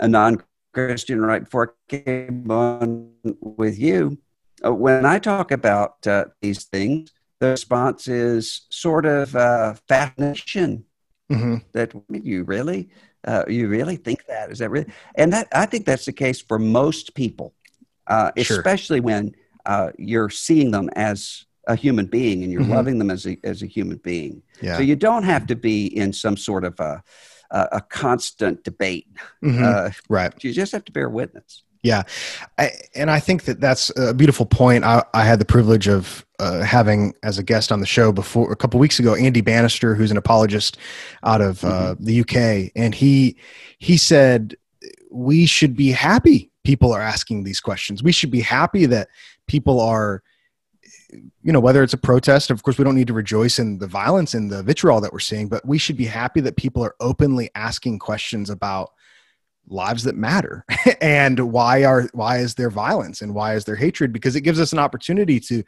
a 0.00 0.08
non-Christian 0.08 1.20
right 1.22 1.44
before 1.44 1.74
I 1.90 1.96
came 1.96 2.50
on 2.50 3.12
with 3.40 3.78
you. 3.78 4.18
Uh, 4.64 4.74
when 4.74 5.04
I 5.06 5.18
talk 5.18 5.50
about 5.50 6.06
uh, 6.06 6.26
these 6.42 6.64
things, 6.64 7.10
the 7.40 7.48
response 7.48 8.08
is 8.08 8.66
sort 8.70 9.06
of 9.06 9.34
uh, 9.36 9.74
fascination. 9.88 10.84
Mhm. 11.30 11.64
That 11.72 11.92
you 12.10 12.44
really, 12.44 12.88
uh, 13.26 13.44
you 13.48 13.66
really 13.68 13.96
think 13.96 14.26
that 14.28 14.50
is 14.52 14.58
that 14.60 14.70
really? 14.70 14.86
And 15.16 15.32
that 15.32 15.48
I 15.52 15.66
think 15.66 15.84
that's 15.84 16.04
the 16.04 16.12
case 16.12 16.40
for 16.40 16.56
most 16.58 17.14
people, 17.16 17.52
uh, 18.06 18.30
Sure. 18.40 18.58
especially 18.58 19.00
when 19.00 19.34
uh, 19.64 19.90
you're 19.98 20.30
seeing 20.30 20.70
them 20.70 20.88
as 20.94 21.44
a 21.66 21.74
human 21.74 22.06
being 22.06 22.44
and 22.44 22.52
you're 22.52 22.62
Mhm. 22.62 22.70
loving 22.70 22.98
them 22.98 23.10
as 23.10 23.26
a 23.26 23.36
as 23.42 23.62
a 23.62 23.66
human 23.66 23.96
being. 23.98 24.42
Yeah. 24.62 24.76
So 24.76 24.82
you 24.82 24.94
don't 24.94 25.24
have 25.24 25.46
to 25.48 25.56
be 25.56 25.86
in 25.86 26.12
some 26.12 26.36
sort 26.36 26.64
of 26.64 26.78
a, 26.78 27.02
a, 27.50 27.68
a 27.72 27.80
constant 27.80 28.62
debate. 28.62 29.08
Mhm. 29.44 29.62
Uh, 29.62 29.90
right. 30.08 30.32
you 30.44 30.52
just 30.52 30.72
have 30.72 30.84
to 30.84 30.92
bear 30.92 31.08
witness. 31.08 31.64
Yeah, 31.82 32.02
I, 32.58 32.72
and 32.96 33.12
I 33.12 33.20
think 33.20 33.44
that 33.44 33.60
that's 33.60 33.92
a 33.96 34.12
beautiful 34.12 34.44
point. 34.44 34.82
I, 34.82 35.04
I 35.14 35.24
had 35.24 35.38
the 35.38 35.44
privilege 35.44 35.86
of 35.86 36.26
uh, 36.40 36.62
having 36.62 37.14
as 37.22 37.38
a 37.38 37.44
guest 37.44 37.70
on 37.70 37.78
the 37.78 37.86
show 37.86 38.10
before 38.10 38.50
a 38.50 38.56
couple 38.56 38.80
weeks 38.80 38.98
ago, 38.98 39.14
Andy 39.14 39.40
Bannister, 39.40 39.94
who's 39.94 40.10
an 40.10 40.16
apologist 40.16 40.78
out 41.22 41.40
of 41.40 41.62
uh, 41.64 41.94
mm-hmm. 41.94 42.04
the 42.04 42.20
UK, 42.22 42.72
and 42.74 42.92
he 42.92 43.36
he 43.78 43.96
said 43.96 44.56
we 45.12 45.46
should 45.46 45.76
be 45.76 45.92
happy 45.92 46.50
people 46.66 46.92
are 46.92 47.00
asking 47.00 47.44
these 47.44 47.60
questions. 47.60 48.02
We 48.02 48.10
should 48.10 48.32
be 48.32 48.40
happy 48.40 48.86
that 48.86 49.08
people 49.46 49.80
are 49.80 50.24
you 51.42 51.52
know 51.52 51.60
whether 51.60 51.84
it's 51.84 51.92
a 51.92 51.98
protest 51.98 52.50
of 52.50 52.62
course 52.64 52.78
we 52.78 52.84
don't 52.84 52.96
need 52.96 53.06
to 53.06 53.12
rejoice 53.12 53.60
in 53.60 53.78
the 53.78 53.86
violence 53.86 54.34
and 54.34 54.50
the 54.50 54.62
vitriol 54.62 55.00
that 55.00 55.12
we're 55.12 55.20
seeing 55.20 55.48
but 55.48 55.64
we 55.64 55.78
should 55.78 55.96
be 55.96 56.04
happy 56.04 56.40
that 56.40 56.56
people 56.56 56.82
are 56.84 56.96
openly 56.98 57.48
asking 57.54 57.98
questions 57.98 58.50
about 58.50 58.90
lives 59.68 60.02
that 60.02 60.16
matter 60.16 60.64
and 61.00 61.38
why 61.38 61.84
are 61.84 62.08
why 62.12 62.38
is 62.38 62.54
there 62.56 62.70
violence 62.70 63.22
and 63.22 63.34
why 63.34 63.54
is 63.54 63.64
there 63.64 63.76
hatred 63.76 64.12
because 64.12 64.34
it 64.34 64.40
gives 64.40 64.60
us 64.60 64.72
an 64.72 64.80
opportunity 64.80 65.38
to 65.38 65.62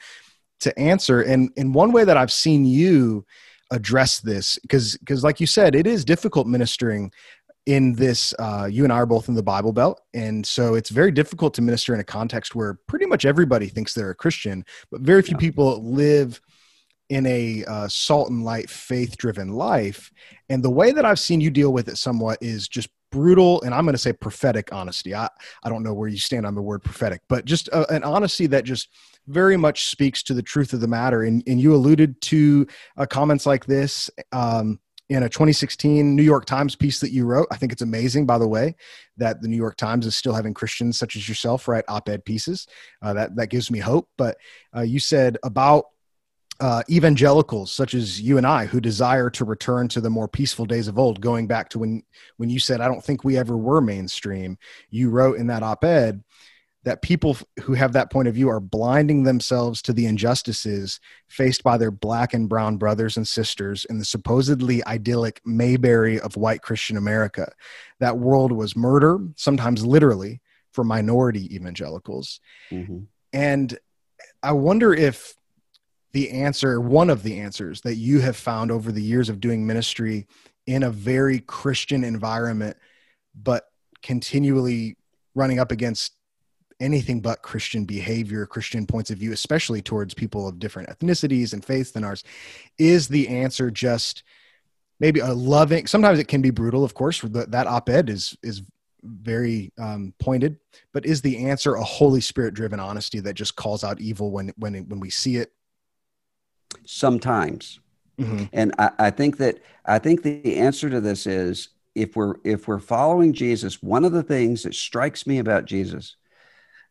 to 0.59 0.77
answer 0.79 1.23
and 1.23 1.51
in 1.57 1.73
one 1.73 1.93
way 1.93 2.05
that 2.05 2.17
i've 2.17 2.33
seen 2.33 2.65
you 2.65 3.25
address 3.71 4.21
this 4.21 4.59
because 4.63 4.97
because 4.99 5.23
like 5.23 5.41
you 5.41 5.47
said 5.47 5.75
it 5.75 5.87
is 5.87 6.05
difficult 6.05 6.47
ministering 6.47 7.13
in 7.67 7.95
this 7.95 8.35
uh, 8.39 8.69
you 8.71 8.85
and 8.85 8.93
i 8.93 8.97
are 8.97 9.07
both 9.07 9.29
in 9.29 9.35
the 9.35 9.43
bible 9.43 9.73
belt. 9.73 10.01
And 10.15 10.45
so 10.47 10.75
it's 10.75 10.91
very 10.91 11.11
difficult 11.11 11.55
to 11.55 11.63
minister 11.63 11.95
in 11.95 12.01
a 12.01 12.05
context 12.05 12.55
where 12.55 12.79
pretty 12.87 13.07
much 13.07 13.25
everybody 13.25 13.69
thinks 13.69 13.95
they're 13.95 14.11
a 14.11 14.15
christian 14.15 14.65
but 14.91 15.01
very 15.01 15.23
few 15.23 15.37
yeah. 15.37 15.41
people 15.41 15.83
live 15.83 16.41
in 17.09 17.27
a 17.27 17.65
uh, 17.67 17.89
salt 17.89 18.29
and 18.29 18.45
light 18.45 18.69
faith 18.69 19.17
driven 19.17 19.49
life. 19.49 20.13
And 20.49 20.63
the 20.63 20.71
way 20.71 20.93
that 20.93 21.05
i've 21.05 21.21
seen 21.21 21.41
you 21.41 21.51
deal 21.51 21.73
with 21.73 21.89
it 21.89 21.97
somewhat 21.97 22.39
is 22.41 22.69
just 22.69 22.89
brutal 23.11 23.63
and 23.63 23.73
i'm 23.73 23.85
going 23.85 23.95
to 23.95 23.99
say 23.99 24.13
prophetic 24.13 24.73
honesty. 24.73 25.15
I, 25.15 25.29
I 25.63 25.69
don't 25.69 25.83
know 25.83 25.95
where 25.95 26.09
you 26.09 26.19
stand 26.19 26.45
on 26.47 26.55
the 26.55 26.63
word 26.63 26.83
prophetic 26.83 27.23
but 27.29 27.45
just 27.45 27.69
a, 27.69 27.79
uh, 27.79 27.95
an 27.95 28.05
honesty 28.05 28.47
that 28.49 28.65
just 28.65 28.89
very 29.29 29.57
much 29.57 29.89
speaks 29.89 30.23
to 30.25 30.35
the 30.35 30.43
truth 30.43 30.73
of 30.73 30.81
the 30.81 30.89
matter. 30.89 31.23
And, 31.23 31.43
and 31.47 31.61
you 31.61 31.75
alluded 31.75 32.21
to 32.23 32.67
uh, 32.97 33.07
comments 33.07 33.47
like 33.47 33.67
this 33.67 34.11
um, 34.33 34.81
in 35.09 35.23
a 35.23 35.29
2016 35.29 36.15
new 36.15 36.23
york 36.23 36.45
times 36.45 36.77
piece 36.77 37.01
that 37.01 37.13
you 37.13 37.25
wrote 37.25 37.47
i 37.51 37.57
think 37.57 37.73
it's 37.73 37.83
amazing 37.83 38.27
by 38.27 38.39
the 38.39 38.49
way 38.49 38.75
that 39.17 39.41
the 39.41 39.49
new 39.49 39.57
york 39.57 39.77
times 39.77 40.07
is 40.07 40.17
still 40.17 40.35
having 40.35 40.55
christians 40.55 40.99
such 40.99 41.17
as 41.17 41.29
yourself 41.29 41.67
write 41.69 41.85
op-ed 41.89 42.25
pieces 42.25 42.67
uh, 43.03 43.13
that, 43.13 43.35
that 43.37 43.49
gives 43.49 43.71
me 43.71 43.79
hope 43.79 44.09
but 44.17 44.37
uh, 44.77 44.83
you 44.83 44.99
said 44.99 45.39
about 45.43 45.87
uh, 46.61 46.83
evangelicals 46.91 47.71
such 47.71 47.95
as 47.95 48.21
you 48.21 48.37
and 48.37 48.47
I 48.47 48.67
who 48.67 48.81
desire 48.81 49.31
to 49.31 49.45
return 49.45 49.87
to 49.89 50.01
the 50.01 50.11
more 50.11 50.27
peaceful 50.27 50.67
days 50.67 50.89
of 50.89 50.99
old, 50.99 51.21
going 51.21 51.47
back 51.47 51.69
to 51.71 51.79
when 51.79 52.03
when 52.37 52.51
you 52.51 52.59
said, 52.59 52.81
"I 52.81 52.89
don't 52.89 53.05
think 53.05 53.23
we 53.23 53.37
ever 53.37 53.57
were 53.57 53.81
mainstream." 53.81 54.59
You 54.91 55.11
wrote 55.11 55.39
in 55.39 55.47
that 55.49 55.63
op-ed 55.63 56.25
that 56.89 57.03
people 57.03 57.37
who 57.65 57.75
have 57.75 57.93
that 57.93 58.11
point 58.11 58.29
of 58.29 58.35
view 58.35 58.49
are 58.49 58.61
blinding 58.61 59.23
themselves 59.23 59.83
to 59.83 59.93
the 59.93 60.07
injustices 60.07 61.01
faced 61.29 61.63
by 61.63 61.77
their 61.77 61.91
black 61.91 62.33
and 62.33 62.49
brown 62.49 62.79
brothers 62.79 63.19
and 63.19 63.29
sisters 63.29 63.85
in 63.91 63.99
the 63.99 64.07
supposedly 64.07 64.83
idyllic 64.87 65.39
Mayberry 65.45 66.19
of 66.19 66.39
white 66.39 66.63
Christian 66.63 66.97
America. 66.97 67.53
That 68.01 68.17
world 68.17 68.53
was 68.53 68.75
murder, 68.75 69.19
sometimes 69.37 69.85
literally, 69.85 70.41
for 70.73 70.83
minority 70.83 71.55
evangelicals. 71.55 72.41
Mm-hmm. 72.71 73.01
And 73.35 73.79
I 74.43 74.53
wonder 74.53 74.95
if 74.95 75.35
the 76.13 76.31
answer, 76.31 76.81
one 76.81 77.11
of 77.11 77.23
the 77.23 77.39
answers 77.39 77.83
that 77.83 77.97
you 77.97 78.21
have 78.21 78.37
found 78.39 78.71
over 78.71 78.93
the 78.93 79.03
years 79.03 79.29
of 79.29 79.41
doing 79.41 79.67
ministry 79.67 80.27
in 80.67 80.85
a 80.85 80.91
very 80.91 81.41
Christian 81.41 82.03
environment, 82.03 82.79
but 83.35 83.65
continually 84.03 84.97
running 85.35 85.59
up 85.59 85.71
against 85.71 86.15
anything 86.81 87.21
but 87.21 87.43
Christian 87.43 87.85
behavior, 87.85 88.47
Christian 88.47 88.87
points 88.87 89.11
of 89.11 89.19
view, 89.19 89.33
especially 89.33 89.83
towards 89.83 90.15
people 90.15 90.47
of 90.47 90.59
different 90.59 90.89
ethnicities 90.89 91.53
and 91.53 91.65
faiths 91.65 91.91
than 91.91 92.05
ours, 92.05 92.25
is 92.79 93.09
the 93.09 93.29
answer 93.29 93.71
just 93.71 94.23
maybe 95.01 95.21
a 95.21 95.33
loving? 95.33 95.87
Sometimes 95.87 96.19
it 96.19 96.29
can 96.29 96.43
be 96.43 96.51
brutal, 96.51 96.85
of 96.85 96.95
course. 96.95 97.21
That 97.21 97.67
op-ed 97.67 98.09
is 98.09 98.37
is 98.43 98.63
very 99.03 99.73
um, 99.79 100.13
pointed, 100.19 100.59
but 100.93 101.07
is 101.07 101.23
the 101.23 101.47
answer 101.47 101.75
a 101.75 101.85
Holy 101.85 102.21
Spirit 102.21 102.55
driven 102.55 102.81
honesty 102.81 103.21
that 103.21 103.35
just 103.35 103.57
calls 103.57 103.85
out 103.85 104.01
evil 104.01 104.31
when 104.31 104.53
when 104.57 104.75
when 104.89 105.01
we 105.01 105.11
see 105.11 105.37
it 105.37 105.53
sometimes. 106.85 107.81
Mm-hmm. 108.19 108.45
And 108.53 108.75
I, 108.79 108.91
I 108.99 109.11
think 109.11 109.37
that 109.39 109.61
I 109.85 109.99
think 109.99 110.23
the 110.23 110.57
answer 110.57 110.91
to 110.91 111.01
this 111.01 111.27
is 111.27 111.69
if 111.95 112.17
we're 112.17 112.35
if 112.45 112.69
we're 112.69 112.79
following 112.79 113.33
Jesus, 113.33 113.83
one 113.83 114.05
of 114.05 114.13
the 114.13 114.23
things 114.23 114.63
that 114.63 114.75
strikes 114.75 115.27
me 115.27 115.39
about 115.39 115.65
Jesus 115.65 116.17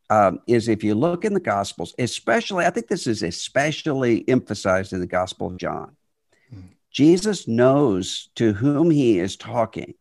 um, 0.10 0.40
is 0.48 0.68
if 0.68 0.84
you 0.84 0.96
look 0.96 1.26
in 1.26 1.34
the 1.34 1.40
Gospels, 1.40 1.94
especially 2.00 2.66
I 2.66 2.70
think 2.70 2.88
this 2.88 3.08
is 3.08 3.24
especially 3.24 4.28
emphasized 4.28 4.94
in 4.94 5.00
the 5.00 5.08
Gospel 5.08 5.48
of 5.48 5.58
John. 5.58 5.96
Mm-hmm. 6.54 6.68
Jesus 6.92 7.48
knows 7.48 8.30
to 8.36 8.54
whom 8.54 8.90
he 8.90 9.20
is 9.20 9.36
talking, 9.36 9.94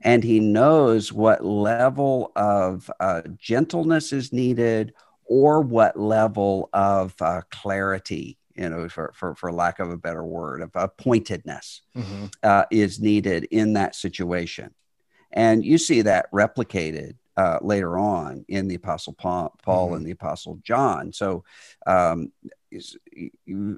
and 0.00 0.22
he 0.22 0.40
knows 0.40 1.12
what 1.12 1.44
level 1.44 2.32
of 2.36 2.90
uh, 3.00 3.22
gentleness 3.38 4.12
is 4.12 4.32
needed 4.32 4.92
or 5.24 5.60
what 5.60 5.98
level 5.98 6.68
of 6.72 7.14
uh, 7.20 7.40
clarity 7.50 8.38
you 8.56 8.68
know, 8.68 8.88
for, 8.88 9.12
for, 9.14 9.34
for 9.34 9.52
lack 9.52 9.78
of 9.78 9.90
a 9.90 9.96
better 9.96 10.24
word, 10.24 10.62
of 10.62 10.70
a 10.74 10.88
pointedness 10.88 11.82
mm-hmm. 11.96 12.26
uh, 12.42 12.64
is 12.70 13.00
needed 13.00 13.44
in 13.50 13.74
that 13.74 13.94
situation. 13.94 14.74
And 15.32 15.64
you 15.64 15.78
see 15.78 16.02
that 16.02 16.32
replicated 16.32 17.16
uh, 17.36 17.58
later 17.62 17.98
on 17.98 18.44
in 18.48 18.68
the 18.68 18.74
Apostle 18.74 19.12
Paul, 19.12 19.54
Paul 19.62 19.86
mm-hmm. 19.86 19.96
and 19.96 20.06
the 20.06 20.12
Apostle 20.12 20.58
John. 20.62 21.12
So, 21.12 21.44
um, 21.86 22.32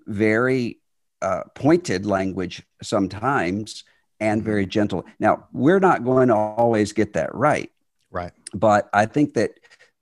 very 0.06 0.78
uh, 1.22 1.42
pointed 1.54 2.06
language 2.06 2.62
sometimes 2.82 3.84
and 4.20 4.42
very 4.42 4.64
mm-hmm. 4.64 4.70
gentle. 4.70 5.04
Now, 5.18 5.46
we're 5.52 5.80
not 5.80 6.04
going 6.04 6.28
to 6.28 6.34
always 6.34 6.92
get 6.92 7.14
that 7.14 7.34
right. 7.34 7.70
Right. 8.11 8.32
But 8.54 8.88
I 8.92 9.06
think 9.06 9.34
that 9.34 9.52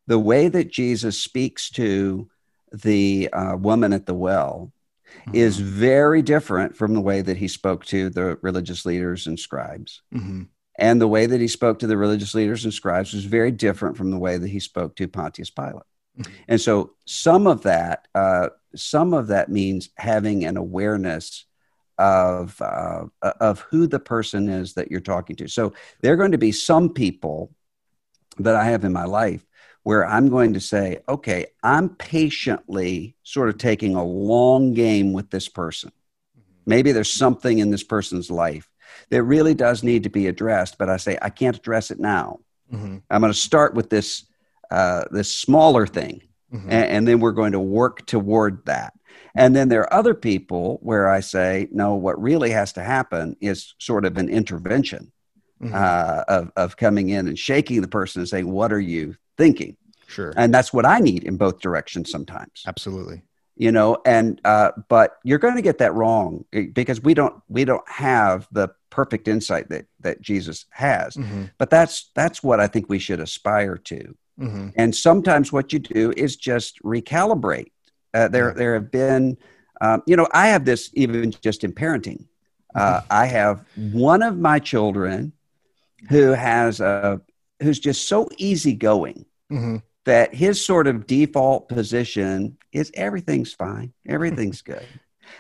the 0.06 0.18
way 0.18 0.48
that 0.48 0.70
Jesus 0.70 1.20
speaks 1.20 1.70
to 1.70 2.28
the 2.72 3.28
uh, 3.32 3.56
woman 3.56 3.92
at 3.92 4.06
the 4.06 4.14
well 4.14 4.72
mm-hmm. 5.20 5.34
is 5.34 5.58
very 5.58 6.22
different 6.22 6.76
from 6.76 6.94
the 6.94 7.00
way 7.00 7.22
that 7.22 7.36
he 7.36 7.48
spoke 7.48 7.84
to 7.86 8.10
the 8.10 8.38
religious 8.42 8.86
leaders 8.86 9.26
and 9.26 9.38
scribes. 9.38 10.02
Mm-hmm. 10.14 10.44
And 10.78 11.00
the 11.00 11.08
way 11.08 11.26
that 11.26 11.40
he 11.40 11.48
spoke 11.48 11.78
to 11.78 11.86
the 11.86 11.96
religious 11.96 12.34
leaders 12.34 12.64
and 12.64 12.74
scribes 12.74 13.12
was 13.12 13.24
very 13.24 13.50
different 13.50 13.96
from 13.96 14.10
the 14.10 14.18
way 14.18 14.36
that 14.36 14.48
he 14.48 14.60
spoke 14.60 14.94
to 14.96 15.08
Pontius 15.08 15.50
Pilate. 15.50 15.82
Mm-hmm. 16.18 16.32
And 16.48 16.60
so 16.60 16.92
some 17.04 17.46
of 17.46 17.62
that, 17.62 18.08
uh, 18.14 18.48
some 18.74 19.14
of 19.14 19.28
that 19.28 19.50
means 19.50 19.90
having 19.96 20.44
an 20.44 20.56
awareness 20.56 21.44
of 21.98 22.60
uh, 22.60 23.06
of 23.22 23.60
who 23.60 23.86
the 23.86 23.98
person 23.98 24.48
is 24.48 24.74
that 24.74 24.90
you're 24.90 25.00
talking 25.00 25.36
to. 25.36 25.48
So 25.48 25.72
there 26.02 26.12
are 26.12 26.16
going 26.16 26.32
to 26.32 26.38
be 26.38 26.52
some 26.52 26.90
people 26.92 27.54
that 28.38 28.54
I 28.54 28.64
have 28.64 28.84
in 28.84 28.92
my 28.92 29.04
life 29.04 29.46
where 29.82 30.04
I'm 30.04 30.28
going 30.28 30.54
to 30.54 30.60
say, 30.60 30.98
okay, 31.08 31.46
I'm 31.62 31.90
patiently 31.90 33.16
sort 33.22 33.48
of 33.48 33.56
taking 33.56 33.94
a 33.94 34.04
long 34.04 34.74
game 34.74 35.12
with 35.12 35.30
this 35.30 35.48
person. 35.48 35.92
Maybe 36.66 36.92
there's 36.92 37.12
something 37.12 37.60
in 37.60 37.70
this 37.70 37.84
person's 37.84 38.30
life 38.30 38.68
that 39.10 39.22
really 39.22 39.54
does 39.54 39.82
need 39.82 40.02
to 40.04 40.08
be 40.08 40.26
addressed, 40.26 40.78
but 40.78 40.88
I 40.88 40.96
say, 40.96 41.18
I 41.22 41.30
can't 41.30 41.56
address 41.56 41.90
it 41.90 41.98
now. 41.98 42.40
Mm-hmm. 42.72 42.98
I'm 43.10 43.20
going 43.20 43.32
to 43.32 43.38
start 43.38 43.74
with 43.74 43.90
this, 43.90 44.24
uh, 44.70 45.04
this 45.10 45.32
smaller 45.34 45.86
thing, 45.86 46.22
mm-hmm. 46.52 46.70
and, 46.70 46.84
and 46.90 47.08
then 47.08 47.20
we're 47.20 47.32
going 47.32 47.52
to 47.52 47.60
work 47.60 48.06
toward 48.06 48.64
that. 48.66 48.92
And 49.34 49.54
then 49.54 49.68
there 49.68 49.82
are 49.82 49.92
other 49.94 50.14
people 50.14 50.78
where 50.82 51.08
I 51.08 51.20
say, 51.20 51.68
no, 51.70 51.94
what 51.94 52.20
really 52.20 52.50
has 52.50 52.72
to 52.74 52.82
happen 52.82 53.36
is 53.40 53.74
sort 53.78 54.04
of 54.04 54.16
an 54.16 54.28
intervention. 54.28 55.12
Mm-hmm. 55.62 55.74
Uh, 55.74 56.22
of, 56.28 56.52
of 56.54 56.76
coming 56.76 57.08
in 57.08 57.28
and 57.28 57.38
shaking 57.38 57.80
the 57.80 57.88
person 57.88 58.20
and 58.20 58.28
saying, 58.28 58.46
What 58.46 58.74
are 58.74 58.78
you 58.78 59.16
thinking. 59.36 59.76
Sure. 60.06 60.32
And 60.36 60.52
that's 60.52 60.72
what 60.72 60.86
I 60.86 60.98
need 61.00 61.24
in 61.24 61.36
both 61.36 61.60
directions 61.60 62.10
sometimes. 62.10 62.62
Absolutely. 62.66 63.22
You 63.56 63.72
know, 63.72 63.98
and 64.04 64.40
uh, 64.44 64.72
but 64.88 65.18
you're 65.24 65.38
going 65.38 65.56
to 65.56 65.62
get 65.62 65.78
that 65.78 65.94
wrong 65.94 66.44
eh, 66.52 66.66
because 66.72 67.00
we 67.00 67.14
don't 67.14 67.42
we 67.48 67.64
don't 67.64 67.88
have 67.88 68.46
the 68.52 68.68
perfect 68.90 69.28
insight 69.28 69.68
that 69.70 69.86
that 70.00 70.20
Jesus 70.20 70.66
has. 70.70 71.14
Mm-hmm. 71.14 71.44
But 71.56 71.70
that's 71.70 72.10
that's 72.14 72.42
what 72.42 72.60
I 72.60 72.66
think 72.66 72.88
we 72.88 72.98
should 72.98 73.20
aspire 73.20 73.76
to. 73.76 74.14
Mm-hmm. 74.38 74.68
And 74.76 74.94
sometimes 74.94 75.52
what 75.52 75.72
you 75.72 75.78
do 75.78 76.12
is 76.16 76.36
just 76.36 76.82
recalibrate. 76.82 77.70
Uh, 78.12 78.28
there 78.28 78.52
there 78.52 78.74
have 78.74 78.90
been, 78.90 79.36
um, 79.80 80.02
you 80.06 80.16
know, 80.16 80.28
I 80.32 80.48
have 80.48 80.64
this 80.64 80.90
even 80.94 81.30
just 81.30 81.64
in 81.64 81.72
parenting. 81.72 82.26
Uh, 82.74 83.00
mm-hmm. 83.00 83.06
I 83.10 83.26
have 83.26 83.64
one 83.92 84.22
of 84.22 84.36
my 84.38 84.58
children 84.58 85.32
who 86.08 86.32
has 86.32 86.80
a 86.80 87.20
who's 87.62 87.78
just 87.78 88.08
so 88.08 88.28
easygoing 88.36 89.24
mm-hmm. 89.50 89.76
That 90.06 90.34
his 90.34 90.64
sort 90.64 90.86
of 90.86 91.06
default 91.06 91.68
position 91.68 92.56
is 92.72 92.90
everything's 92.94 93.52
fine, 93.52 93.92
everything's 94.08 94.62
good. 94.62 94.86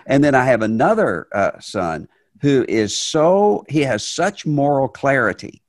And 0.06 0.22
then 0.22 0.34
I 0.34 0.44
have 0.44 0.62
another 0.62 1.28
uh, 1.32 1.58
son 1.60 2.08
who 2.42 2.66
is 2.68 2.94
so, 2.94 3.64
he 3.68 3.80
has 3.82 4.04
such 4.06 4.44
moral 4.44 4.88
clarity 4.88 5.62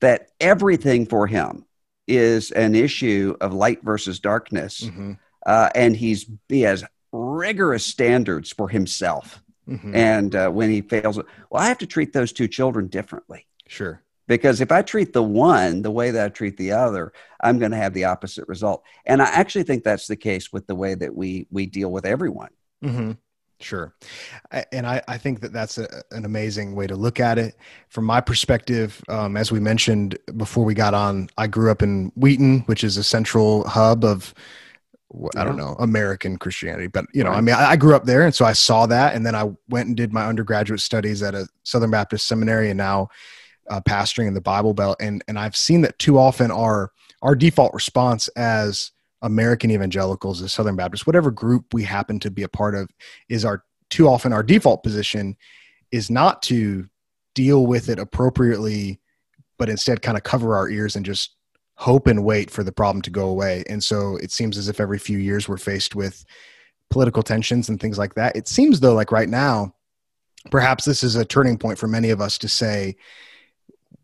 that 0.00 0.30
everything 0.40 1.06
for 1.06 1.26
him 1.26 1.64
is 2.08 2.50
an 2.52 2.74
issue 2.74 3.36
of 3.40 3.52
light 3.52 3.82
versus 3.84 4.18
darkness, 4.18 4.80
Mhm. 4.80 5.18
uh, 5.46 5.68
and 5.74 5.94
he's 5.94 6.26
he 6.48 6.62
has 6.62 6.82
rigorous 7.12 7.84
standards 7.84 8.50
for 8.50 8.68
himself. 8.68 9.42
Mhm. 9.68 9.94
And 9.94 10.34
uh, 10.34 10.50
when 10.50 10.70
he 10.70 10.80
fails, 10.80 11.16
well, 11.50 11.62
I 11.62 11.68
have 11.68 11.78
to 11.78 11.86
treat 11.86 12.12
those 12.12 12.32
two 12.32 12.48
children 12.48 12.88
differently 12.88 13.46
Sure. 13.68 14.02
Because 14.30 14.60
if 14.60 14.70
I 14.70 14.80
treat 14.80 15.12
the 15.12 15.24
one 15.24 15.82
the 15.82 15.90
way 15.90 16.12
that 16.12 16.24
I 16.24 16.28
treat 16.28 16.56
the 16.56 16.70
other, 16.70 17.12
I'm 17.42 17.58
going 17.58 17.72
to 17.72 17.76
have 17.76 17.92
the 17.94 18.04
opposite 18.04 18.46
result. 18.46 18.84
And 19.04 19.20
I 19.20 19.24
actually 19.24 19.64
think 19.64 19.82
that's 19.82 20.06
the 20.06 20.14
case 20.14 20.52
with 20.52 20.68
the 20.68 20.74
way 20.76 20.94
that 20.94 21.12
we 21.12 21.48
we 21.50 21.66
deal 21.66 21.90
with 21.90 22.06
everyone. 22.06 22.50
hmm 22.80 23.12
Sure. 23.58 23.92
I- 24.52 24.64
And 24.72 24.86
I, 24.86 25.02
I 25.08 25.18
think 25.18 25.40
that 25.40 25.52
that's 25.52 25.78
a, 25.78 25.86
an 26.12 26.24
amazing 26.24 26.76
way 26.76 26.86
to 26.86 26.94
look 26.94 27.18
at 27.18 27.38
it. 27.38 27.56
From 27.88 28.04
my 28.04 28.20
perspective, 28.20 29.02
um, 29.08 29.36
as 29.36 29.50
we 29.50 29.58
mentioned 29.58 30.16
before 30.36 30.64
we 30.64 30.74
got 30.74 30.94
on, 30.94 31.28
I 31.36 31.48
grew 31.48 31.70
up 31.72 31.82
in 31.82 32.12
Wheaton, 32.14 32.60
which 32.66 32.84
is 32.84 32.96
a 32.98 33.04
central 33.04 33.66
hub 33.68 34.04
of, 34.04 34.32
I 35.36 35.42
don't 35.44 35.58
Yeah. 35.58 35.64
know, 35.64 35.76
American 35.80 36.38
Christianity. 36.38 36.86
But, 36.86 37.06
you 37.12 37.24
know, 37.24 37.32
I 37.32 37.40
mean, 37.40 37.56
I, 37.56 37.72
I 37.72 37.76
grew 37.76 37.96
up 37.96 38.04
there. 38.04 38.22
And 38.24 38.34
so 38.34 38.44
I 38.44 38.54
saw 38.54 38.86
that. 38.86 39.14
And 39.16 39.26
then 39.26 39.34
I 39.34 39.50
went 39.68 39.88
and 39.88 39.96
did 39.96 40.12
my 40.12 40.24
undergraduate 40.26 40.80
studies 40.80 41.20
at 41.22 41.34
a 41.34 41.46
Southern 41.64 41.90
Baptist 41.90 42.28
seminary 42.28 42.70
and 42.70 42.78
now 42.78 43.08
uh, 43.70 43.80
pastoring 43.80 44.28
in 44.28 44.34
the 44.34 44.40
Bible 44.40 44.74
Belt. 44.74 44.96
And, 45.00 45.22
and 45.28 45.38
I've 45.38 45.56
seen 45.56 45.80
that 45.82 45.98
too 45.98 46.18
often 46.18 46.50
our, 46.50 46.92
our 47.22 47.34
default 47.34 47.72
response 47.72 48.28
as 48.28 48.90
American 49.22 49.70
evangelicals, 49.70 50.42
as 50.42 50.52
Southern 50.52 50.76
Baptists, 50.76 51.06
whatever 51.06 51.30
group 51.30 51.72
we 51.72 51.84
happen 51.84 52.18
to 52.20 52.30
be 52.30 52.42
a 52.42 52.48
part 52.48 52.74
of, 52.74 52.90
is 53.28 53.44
our 53.44 53.64
too 53.88 54.08
often 54.08 54.32
our 54.32 54.42
default 54.42 54.82
position 54.82 55.36
is 55.90 56.10
not 56.10 56.42
to 56.42 56.88
deal 57.34 57.66
with 57.66 57.88
it 57.88 57.98
appropriately, 57.98 59.00
but 59.58 59.68
instead 59.68 60.02
kind 60.02 60.16
of 60.16 60.22
cover 60.22 60.56
our 60.56 60.68
ears 60.68 60.96
and 60.96 61.04
just 61.04 61.36
hope 61.74 62.06
and 62.06 62.24
wait 62.24 62.50
for 62.50 62.62
the 62.62 62.72
problem 62.72 63.02
to 63.02 63.10
go 63.10 63.28
away. 63.28 63.64
And 63.68 63.82
so 63.82 64.16
it 64.16 64.30
seems 64.30 64.58
as 64.58 64.68
if 64.68 64.80
every 64.80 64.98
few 64.98 65.18
years 65.18 65.48
we're 65.48 65.56
faced 65.56 65.94
with 65.94 66.24
political 66.90 67.22
tensions 67.22 67.68
and 67.68 67.80
things 67.80 67.98
like 67.98 68.14
that. 68.14 68.36
It 68.36 68.48
seems 68.48 68.80
though, 68.80 68.94
like 68.94 69.12
right 69.12 69.28
now, 69.28 69.74
perhaps 70.50 70.84
this 70.84 71.02
is 71.02 71.16
a 71.16 71.24
turning 71.24 71.58
point 71.58 71.78
for 71.78 71.88
many 71.88 72.10
of 72.10 72.20
us 72.20 72.38
to 72.38 72.48
say, 72.48 72.96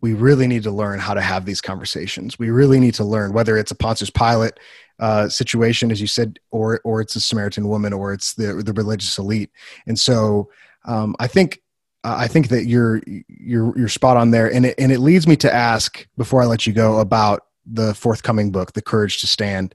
we 0.06 0.14
really 0.14 0.46
need 0.46 0.62
to 0.62 0.70
learn 0.70 1.00
how 1.00 1.14
to 1.14 1.20
have 1.20 1.44
these 1.44 1.60
conversations. 1.60 2.38
We 2.38 2.50
really 2.50 2.78
need 2.78 2.94
to 2.94 3.02
learn 3.02 3.32
whether 3.32 3.58
it's 3.58 3.72
a 3.72 3.74
Pontius 3.74 4.08
Pilate 4.08 4.52
uh, 5.00 5.28
situation, 5.28 5.90
as 5.90 6.00
you 6.00 6.06
said, 6.06 6.38
or 6.52 6.80
or 6.84 7.00
it's 7.00 7.16
a 7.16 7.20
Samaritan 7.20 7.66
woman, 7.66 7.92
or 7.92 8.12
it's 8.12 8.34
the 8.34 8.62
the 8.64 8.72
religious 8.72 9.18
elite. 9.18 9.50
And 9.84 9.98
so, 9.98 10.48
um, 10.84 11.16
I 11.18 11.26
think 11.26 11.60
uh, 12.04 12.14
I 12.16 12.28
think 12.28 12.50
that 12.50 12.66
you're 12.66 13.02
you're 13.26 13.76
you're 13.76 13.88
spot 13.88 14.16
on 14.16 14.30
there, 14.30 14.48
and 14.52 14.66
it 14.66 14.76
and 14.78 14.92
it 14.92 15.00
leads 15.00 15.26
me 15.26 15.34
to 15.38 15.52
ask 15.52 16.06
before 16.16 16.40
I 16.40 16.46
let 16.46 16.68
you 16.68 16.72
go 16.72 17.00
about 17.00 17.40
the 17.66 17.92
forthcoming 17.92 18.52
book, 18.52 18.74
The 18.74 18.82
Courage 18.82 19.20
to 19.22 19.26
Stand. 19.26 19.74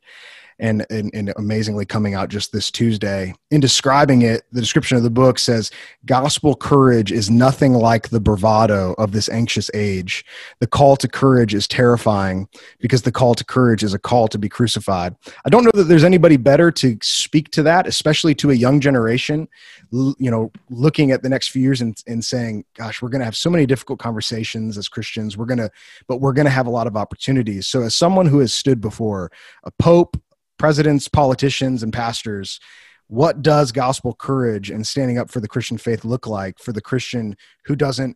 And, 0.64 0.86
and, 0.91 1.09
and 1.16 1.34
amazingly 1.38 1.88
coming 1.88 2.14
out 2.14 2.30
just 2.30 2.51
this 2.51 2.70
Tuesday. 2.70 3.34
In 3.49 3.62
describing 3.62 4.22
it, 4.22 4.43
the 4.51 4.62
description 4.62 4.95
of 4.95 5.01
the 5.01 5.09
book 5.09 5.39
says 5.39 5.72
gospel 6.05 6.55
courage 6.55 7.12
is 7.12 7.32
nothing 7.32 7.74
like 7.74 8.09
the 8.09 8.20
bravado 8.20 8.93
of 8.99 9.12
this 9.12 9.28
anxious 9.28 9.72
age. 9.74 10.24
The 10.59 10.68
call 10.68 10.97
to 10.97 11.07
courage 11.07 11.55
is 11.55 11.68
terrifying 11.68 12.47
because 12.80 13.01
the 13.01 13.12
call 13.12 13.34
to 13.34 13.43
courage 13.43 13.84
is 13.84 13.95
a 13.95 13.99
call 13.99 14.28
to 14.28 14.38
be 14.38 14.47
crucified. 14.49 15.16
I 15.45 15.49
don't 15.49 15.64
know 15.64 15.72
that 15.74 15.86
there's 15.86 16.03
anybody 16.03 16.38
better 16.38 16.70
to 16.74 16.95
speak 17.01 17.49
to 17.53 17.64
that, 17.64 17.88
especially 17.88 18.36
to 18.36 18.51
a 18.51 18.53
young 18.53 18.80
generation, 18.80 19.47
you 19.91 20.30
know, 20.30 20.51
looking 20.70 21.09
at 21.09 21.24
the 21.24 21.30
next 21.30 21.47
few 21.47 21.64
years 21.64 21.82
and, 21.82 21.99
and 22.05 22.24
saying, 22.24 22.66
gosh, 22.76 23.01
we're 23.01 23.09
going 23.09 23.20
to 23.20 23.26
have 23.26 23.36
so 23.36 23.49
many 23.49 23.66
difficult 23.66 23.97
conversations 23.97 24.78
as 24.78 24.88
Christians. 24.88 25.38
We're 25.38 25.45
going 25.45 25.57
to, 25.57 25.72
but 26.07 26.18
we're 26.18 26.34
going 26.34 26.45
to 26.45 26.51
have 26.51 26.68
a 26.68 26.72
lot 26.72 26.86
of 26.86 26.95
opportunities. 26.95 27.66
So 27.66 27.82
as 27.82 27.95
someone 27.95 28.28
who 28.28 28.38
has 28.39 28.53
stood 28.53 28.80
before 28.80 29.32
a 29.64 29.72
pope, 29.72 30.22
presidents, 30.62 31.07
politicians, 31.07 31.82
and 31.82 31.91
pastors, 31.91 32.59
what 33.07 33.41
does 33.41 33.72
gospel 33.72 34.14
courage 34.14 34.70
and 34.70 34.86
standing 34.86 35.18
up 35.18 35.32
for 35.32 35.39
the 35.39 35.47
Christian 35.47 35.78
faith 35.78 36.05
look 36.05 36.28
like 36.28 36.59
for 36.59 36.72
the 36.72 36.82
Christian 36.82 37.36
who 37.66 37.76
doesn't 37.76 38.16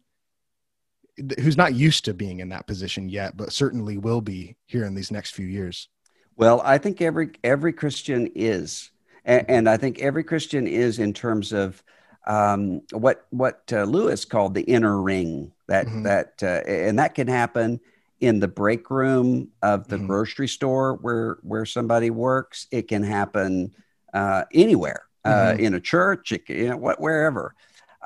who's 1.39 1.57
not 1.57 1.73
used 1.73 2.05
to 2.05 2.13
being 2.13 2.41
in 2.41 2.49
that 2.49 2.67
position 2.67 3.09
yet, 3.09 3.35
but 3.35 3.51
certainly 3.51 3.97
will 3.97 4.21
be 4.21 4.55
here 4.67 4.85
in 4.85 4.93
these 4.93 5.11
next 5.11 5.31
few 5.31 5.47
years. 5.47 5.89
Well, 6.35 6.61
I 6.63 6.77
think 6.77 7.01
every 7.01 7.31
every 7.43 7.73
Christian 7.73 8.29
is, 8.35 8.91
and, 9.23 9.45
and 9.49 9.69
I 9.69 9.77
think 9.77 9.99
every 9.99 10.23
Christian 10.23 10.67
is 10.67 10.99
in 10.99 11.13
terms 11.13 11.51
of 11.51 11.81
um, 12.27 12.81
what 12.91 13.25
what 13.31 13.63
uh, 13.71 13.83
Lewis 13.85 14.23
called 14.23 14.53
the 14.53 14.63
inner 14.63 15.01
ring. 15.01 15.51
That 15.67 15.87
Mhm. 15.87 16.03
that 16.03 16.43
uh, 16.43 16.69
and 16.69 16.99
that 16.99 17.15
can 17.15 17.27
happen 17.27 17.79
in 18.25 18.39
the 18.39 18.47
break 18.47 18.89
room 18.89 19.49
of 19.61 19.87
the 19.87 19.97
Mhm. 19.97 20.07
grocery 20.07 20.47
store 20.47 20.95
where 20.95 21.37
where 21.43 21.65
somebody 21.65 22.09
works. 22.09 22.67
It 22.71 22.87
can 22.87 23.03
happen 23.03 23.75
uh, 24.13 24.45
anywhere 24.53 25.03
uh, 25.23 25.53
Mhm. 25.53 25.59
in 25.59 25.73
a 25.75 25.79
church, 25.79 26.31
it, 26.31 26.49
you 26.49 26.69
know, 26.69 26.77
what 26.77 26.99
wherever. 26.99 27.55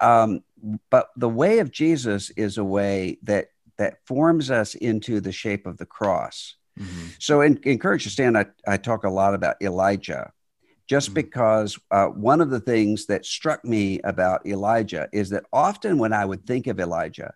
Um, 0.02 0.44
but 0.90 1.10
the 1.16 1.30
way 1.30 1.60
of 1.60 1.72
Jesus 1.72 2.32
is 2.32 2.58
a 2.58 2.64
way 2.64 3.18
that 3.24 3.48
that 3.78 4.06
forms 4.06 4.52
us 4.52 4.76
into 4.76 5.22
the 5.22 5.32
shape 5.32 5.66
of 5.66 5.78
the 5.78 5.86
cross. 5.86 6.56
So 7.18 7.42
in, 7.42 7.58
in 7.64 7.80
Courage 7.80 8.04
to 8.04 8.10
Stand, 8.10 8.38
I, 8.38 8.46
I 8.68 8.78
talk 8.78 9.04
a 9.04 9.10
lot 9.10 9.34
about 9.34 9.62
Elijah, 9.62 10.32
just 10.88 11.12
Mhm. 11.12 11.14
because 11.14 11.80
uh, 11.92 12.08
one 12.08 12.42
of 12.42 12.50
the 12.50 12.60
things 12.60 13.06
that 13.08 13.26
struck 13.26 13.64
me 13.64 14.00
about 14.04 14.46
Elijah 14.46 15.08
is 15.12 15.30
that 15.30 15.44
often 15.52 15.98
when 15.98 16.14
I 16.14 16.26
would 16.26 16.46
think 16.46 16.68
of 16.68 16.80
Elijah, 16.80 17.34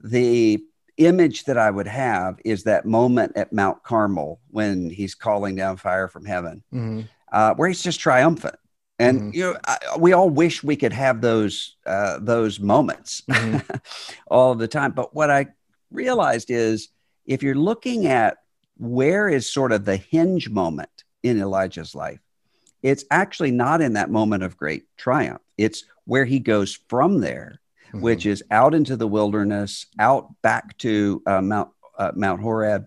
the 0.00 0.62
image 0.96 1.44
that 1.44 1.58
I 1.58 1.70
would 1.70 1.86
have 1.86 2.38
is 2.44 2.64
that 2.64 2.84
moment 2.86 3.32
at 3.36 3.52
Mount 3.52 3.82
Carmel 3.82 4.40
when 4.50 4.90
he's 4.90 5.14
calling 5.14 5.56
down 5.56 5.76
fire 5.76 6.08
from 6.08 6.24
heaven, 6.24 6.62
Mhm. 6.72 7.08
uh, 7.32 7.54
where 7.54 7.68
he's 7.68 7.82
just 7.82 8.00
triumphant. 8.00 8.56
And 8.98 9.20
Mhm. 9.22 9.34
you 9.34 9.42
know, 9.52 9.58
I, 9.66 9.78
we 9.98 10.12
all 10.12 10.30
wish 10.30 10.62
we 10.62 10.76
could 10.76 10.92
have 10.92 11.20
those 11.20 11.76
uh, 11.84 12.18
those 12.20 12.60
moments 12.60 13.22
Mhm. 13.28 13.62
all 14.28 14.54
the 14.54 14.68
time. 14.68 14.92
But 14.92 15.14
what 15.14 15.30
I 15.30 15.48
realized 15.90 16.50
is, 16.50 16.88
if 17.26 17.42
you're 17.42 17.54
looking 17.56 18.06
at 18.06 18.38
where 18.76 19.28
is 19.28 19.52
sort 19.52 19.72
of 19.72 19.84
the 19.84 19.96
hinge 19.96 20.48
moment 20.48 21.04
in 21.22 21.40
Elijah's 21.40 21.94
life, 21.94 22.20
it's 22.82 23.04
actually 23.10 23.50
not 23.50 23.80
in 23.80 23.94
that 23.94 24.10
moment 24.10 24.42
of 24.44 24.56
great 24.56 24.84
triumph. 24.96 25.42
It's 25.58 25.84
where 26.04 26.24
he 26.24 26.38
goes 26.38 26.78
from 26.88 27.20
there, 27.20 27.60
Mhm. 27.94 28.00
which 28.00 28.26
is 28.26 28.42
out 28.50 28.74
into 28.74 28.96
the 28.96 29.06
wilderness, 29.08 29.86
out 29.98 30.28
back 30.42 30.76
to 30.78 31.22
uh, 31.26 31.40
Mount 31.40 31.70
uh, 31.96 32.12
Mount 32.16 32.40
Horeb, 32.40 32.86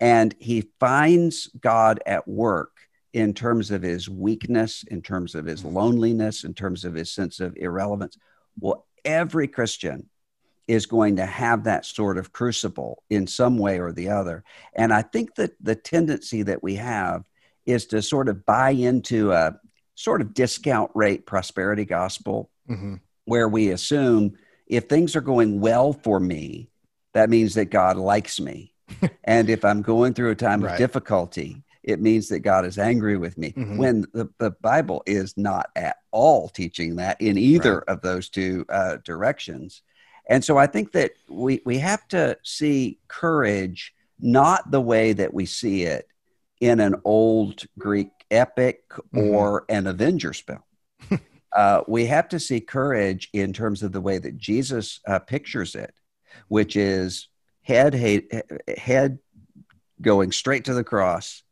and 0.00 0.34
he 0.40 0.70
finds 0.80 1.46
God 1.60 2.00
at 2.04 2.26
work 2.26 2.72
in 3.12 3.32
terms 3.32 3.70
of 3.70 3.82
his 3.82 4.08
weakness, 4.08 4.82
in 4.84 5.02
terms 5.02 5.34
of 5.34 5.46
his 5.46 5.64
loneliness, 5.64 6.42
in 6.44 6.52
terms 6.54 6.84
of 6.84 6.94
his 6.94 7.12
sense 7.12 7.38
of 7.38 7.56
irrelevance. 7.56 8.16
Well, 8.58 8.86
every 9.04 9.46
Christian 9.46 10.08
is 10.66 10.86
going 10.86 11.16
to 11.16 11.26
have 11.26 11.64
that 11.64 11.84
sort 11.84 12.18
of 12.18 12.32
crucible 12.32 13.02
in 13.08 13.26
some 13.26 13.58
way 13.58 13.78
or 13.80 13.92
the 13.92 14.08
other. 14.08 14.42
And 14.74 14.92
I 14.92 15.02
think 15.02 15.34
that 15.36 15.52
the 15.60 15.74
tendency 15.74 16.42
that 16.42 16.62
we 16.62 16.76
have 16.76 17.24
is 17.66 17.86
to 17.86 18.02
sort 18.02 18.28
of 18.28 18.46
buy 18.46 18.70
into 18.70 19.32
a 19.32 19.58
sort 19.94 20.20
of 20.20 20.34
discount 20.34 20.90
rate 20.94 21.26
prosperity 21.26 21.84
gospel 21.84 22.50
Mhm. 22.68 23.00
Where 23.30 23.48
we 23.48 23.70
assume 23.70 24.32
if 24.66 24.84
things 24.88 25.14
are 25.14 25.20
going 25.20 25.60
well 25.60 25.92
for 25.92 26.18
me, 26.18 26.68
that 27.14 27.30
means 27.30 27.54
that 27.54 27.66
God 27.66 27.96
likes 27.96 28.40
me. 28.40 28.74
and 29.24 29.48
if 29.48 29.64
I'm 29.64 29.82
going 29.82 30.14
through 30.14 30.32
a 30.32 30.34
time 30.34 30.62
Right. 30.64 30.72
of 30.72 30.78
difficulty, 30.78 31.62
it 31.84 32.00
means 32.00 32.28
that 32.28 32.40
God 32.40 32.66
is 32.66 32.76
angry 32.76 33.16
with 33.16 33.38
me. 33.38 33.52
Mhm. 33.52 33.76
When 33.76 34.00
the, 34.12 34.28
the 34.38 34.50
Bible 34.50 35.04
is 35.06 35.36
not 35.36 35.70
at 35.76 35.96
all 36.10 36.48
teaching 36.48 36.96
that 36.96 37.20
in 37.20 37.38
either 37.38 37.82
of 37.82 38.00
those 38.02 38.28
two 38.28 38.66
uh, 38.68 38.96
directions. 39.04 39.82
And 40.28 40.44
so 40.44 40.58
I 40.58 40.66
think 40.66 40.90
that 40.92 41.12
we, 41.28 41.62
we 41.64 41.78
have 41.78 42.06
to 42.08 42.36
see 42.42 42.98
courage 43.06 43.94
not 44.18 44.72
the 44.72 44.80
way 44.80 45.12
that 45.12 45.32
we 45.32 45.46
see 45.46 45.84
it 45.84 46.08
in 46.60 46.80
an 46.80 46.96
old 47.04 47.62
Greek 47.78 48.10
epic 48.32 48.80
Mhm. 49.14 49.32
or 49.32 49.64
an 49.68 49.86
Avengers 49.86 50.40
film. 50.48 51.20
Uh, 51.56 51.82
we 51.88 52.06
have 52.06 52.28
to 52.28 52.38
see 52.40 52.60
courage 52.60 53.28
in 53.32 53.52
terms 53.52 53.82
of 53.82 53.92
the 53.92 54.00
way 54.00 54.18
that 54.18 54.38
Jesus 54.38 55.00
uh, 55.06 55.18
pictures 55.18 55.74
it, 55.74 55.94
which 56.48 56.76
is 56.76 57.28
head, 57.62 57.94
head, 57.94 58.22
head 58.76 59.18
going 60.00 60.32
straight 60.32 60.64
to 60.64 60.74
the 60.74 60.84
cross 60.84 61.42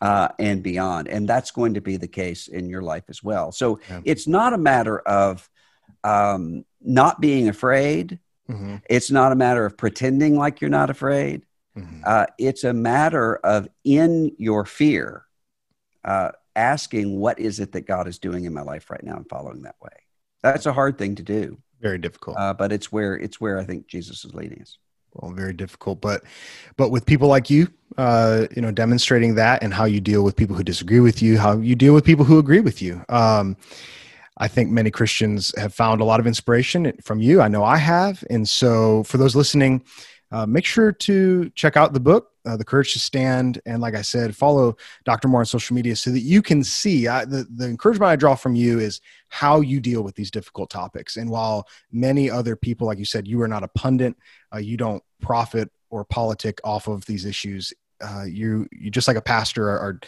uh, 0.00 0.28
and 0.38 0.62
beyond. 0.62 1.08
And 1.08 1.28
that's 1.28 1.50
going 1.50 1.74
to 1.74 1.80
be 1.80 1.96
the 1.96 2.08
case 2.08 2.48
in 2.48 2.68
your 2.68 2.82
life 2.82 3.04
as 3.08 3.22
well. 3.22 3.52
So 3.52 3.80
Yeah. 3.88 4.00
it's 4.04 4.26
not 4.26 4.52
a 4.52 4.58
matter 4.58 4.98
of 5.00 5.48
um, 6.04 6.64
not 6.80 7.20
being 7.20 7.48
afraid. 7.48 8.18
Mhm. 8.48 8.80
It's 8.88 9.10
not 9.10 9.32
a 9.32 9.36
matter 9.36 9.66
of 9.66 9.76
pretending 9.76 10.36
like 10.38 10.60
you're 10.60 10.70
not 10.70 10.88
afraid. 10.88 11.44
Mhm. 11.76 12.02
Uh, 12.04 12.26
it's 12.38 12.64
a 12.64 12.72
matter 12.72 13.36
of 13.36 13.68
in 13.84 14.32
your 14.38 14.64
fear, 14.64 15.26
uh, 16.04 16.30
asking, 16.60 17.18
What 17.18 17.38
is 17.40 17.58
it 17.60 17.72
that 17.72 17.86
God 17.86 18.06
is 18.08 18.18
doing 18.18 18.44
in 18.44 18.52
my 18.52 18.62
life 18.62 18.90
right 18.90 19.02
now 19.02 19.16
and 19.16 19.28
following 19.28 19.62
that 19.62 19.76
way? 19.82 19.96
That's 20.42 20.66
a 20.66 20.72
hard 20.72 20.96
thing 20.98 21.14
to 21.16 21.22
do, 21.22 21.58
Very 21.80 21.98
difficult. 21.98 22.36
uh, 22.38 22.54
but 22.54 22.72
it's 22.72 22.90
where 22.92 23.14
it's 23.16 23.40
where 23.40 23.58
I 23.58 23.64
think 23.64 23.86
Jesus 23.88 24.24
is 24.24 24.34
leading 24.34 24.60
us. 24.62 24.78
well, 25.14 25.32
very 25.32 25.52
difficult. 25.52 26.00
But 26.00 26.22
but 26.76 26.90
with 26.90 27.04
people 27.06 27.28
like 27.28 27.50
you, 27.50 27.68
uh, 27.98 28.46
you 28.54 28.62
know, 28.62 28.70
demonstrating 28.70 29.34
that 29.36 29.62
and 29.62 29.74
how 29.74 29.84
you 29.84 30.00
deal 30.00 30.22
with 30.22 30.36
people 30.36 30.56
who 30.56 30.62
disagree 30.64 31.00
with 31.00 31.20
you, 31.20 31.38
how 31.38 31.58
you 31.58 31.74
deal 31.74 31.94
with 31.94 32.04
people 32.04 32.24
who 32.24 32.38
agree 32.38 32.60
with 32.60 32.80
you. 32.80 33.04
Um, 33.08 33.56
I 34.38 34.48
think 34.48 34.70
many 34.70 34.90
Christians 34.90 35.52
have 35.58 35.74
found 35.74 36.00
a 36.00 36.04
lot 36.04 36.18
of 36.20 36.26
inspiration 36.26 36.92
from 37.02 37.20
you. 37.20 37.42
I 37.42 37.48
know 37.48 37.62
I 37.62 37.76
have. 37.76 38.24
And 38.30 38.48
so, 38.48 39.02
for 39.04 39.18
those 39.18 39.36
listening, 39.36 39.82
uh, 40.32 40.46
make 40.46 40.64
sure 40.64 40.92
to 40.92 41.50
check 41.54 41.76
out 41.76 41.92
the 41.92 42.00
book, 42.00 42.29
uh, 42.46 42.56
The 42.56 42.64
Courage 42.64 42.92
to 42.94 42.98
Stand. 42.98 43.60
And 43.66 43.80
like 43.80 43.94
I 43.94 44.02
said, 44.02 44.36
follow 44.36 44.76
Dr. 45.04 45.28
Moore 45.28 45.40
on 45.40 45.46
social 45.46 45.74
media 45.74 45.96
so 45.96 46.10
that 46.10 46.20
you 46.20 46.42
can 46.42 46.64
see 46.64 47.08
I, 47.08 47.24
the, 47.24 47.46
the 47.54 47.66
encouragement 47.66 48.10
I 48.10 48.16
draw 48.16 48.34
from 48.34 48.54
you 48.54 48.78
is 48.78 49.00
how 49.28 49.60
you 49.60 49.80
deal 49.80 50.02
with 50.02 50.14
these 50.14 50.30
difficult 50.30 50.70
topics. 50.70 51.16
And 51.16 51.30
while 51.30 51.66
many 51.92 52.30
other 52.30 52.56
people, 52.56 52.86
like 52.86 52.98
you 52.98 53.04
said, 53.04 53.28
you 53.28 53.40
are 53.42 53.48
not 53.48 53.62
a 53.62 53.68
pundit, 53.68 54.14
uh, 54.54 54.58
you 54.58 54.76
don't 54.76 55.02
profit 55.20 55.70
or 55.90 56.04
politic 56.04 56.60
off 56.64 56.88
of 56.88 57.04
these 57.06 57.24
issues. 57.24 57.72
Uh, 58.00 58.24
you, 58.24 58.66
you 58.72 58.90
just 58.90 59.08
like 59.08 59.16
a 59.16 59.22
pastor 59.22 59.68
are, 59.68 59.78
are 59.78 60.00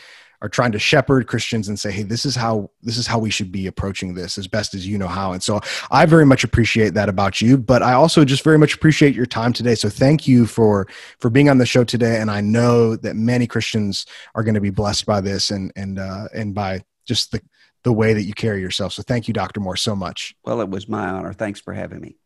are 0.43 0.49
trying 0.49 0.73
to 0.73 0.79
shepherd 0.79 1.29
Christians 1.29 1.69
and 1.69 1.79
say, 1.79 1.91
"Hey, 1.91 2.03
this 2.03 2.27
is 2.27 2.35
how 2.35 2.71
this 2.83 2.99
is 2.99 3.07
how 3.07 3.19
we 3.19 3.31
should 3.31 3.51
be 3.51 3.67
approaching 3.67 4.15
this 4.15 4.37
as 4.37 4.49
best 4.49 4.75
as 4.75 4.87
you 4.87 4.99
know 4.99 5.07
how." 5.09 5.33
And 5.33 5.43
so, 5.43 5.61
I 5.91 6.05
very 6.05 6.27
much 6.27 6.45
appreciate 6.45 6.95
that 6.95 7.09
about 7.09 7.41
you, 7.41 7.57
but 7.57 7.83
I 7.83 7.93
also 7.93 8.25
just 8.25 8.45
very 8.45 8.59
much 8.59 8.75
appreciate 8.75 9.15
your 9.15 9.25
time 9.25 9.53
today. 9.53 9.77
So, 9.77 9.89
thank 9.89 10.27
you 10.27 10.47
for 10.47 10.89
for 11.21 11.31
being 11.31 11.49
on 11.49 11.59
the 11.59 11.67
show 11.67 11.85
today. 11.85 12.21
And 12.21 12.31
I 12.31 12.41
know 12.41 12.97
that 12.97 13.15
many 13.15 13.47
Christians 13.47 14.05
are 14.35 14.43
going 14.43 14.57
to 14.57 14.61
be 14.61 14.71
blessed 14.71 15.07
by 15.07 15.21
this 15.21 15.51
and 15.51 15.73
and 15.77 15.99
uh, 15.99 16.29
and 16.35 16.55
by 16.55 16.85
just 17.07 17.33
the 17.33 17.41
the 17.85 17.93
way 17.93 18.13
that 18.13 18.25
you 18.25 18.35
carry 18.35 18.61
yourself. 18.61 18.93
So, 18.93 19.03
thank 19.03 19.29
you, 19.29 19.35
Dr. 19.35 19.61
Moore, 19.61 19.77
so 19.77 19.95
much. 19.95 20.35
Well, 20.45 20.61
it 20.61 20.69
was 20.69 20.89
my 20.89 21.09
honor. 21.09 21.33
Thanks 21.33 21.61
for 21.61 21.73
having 21.73 22.01
me. 22.01 22.17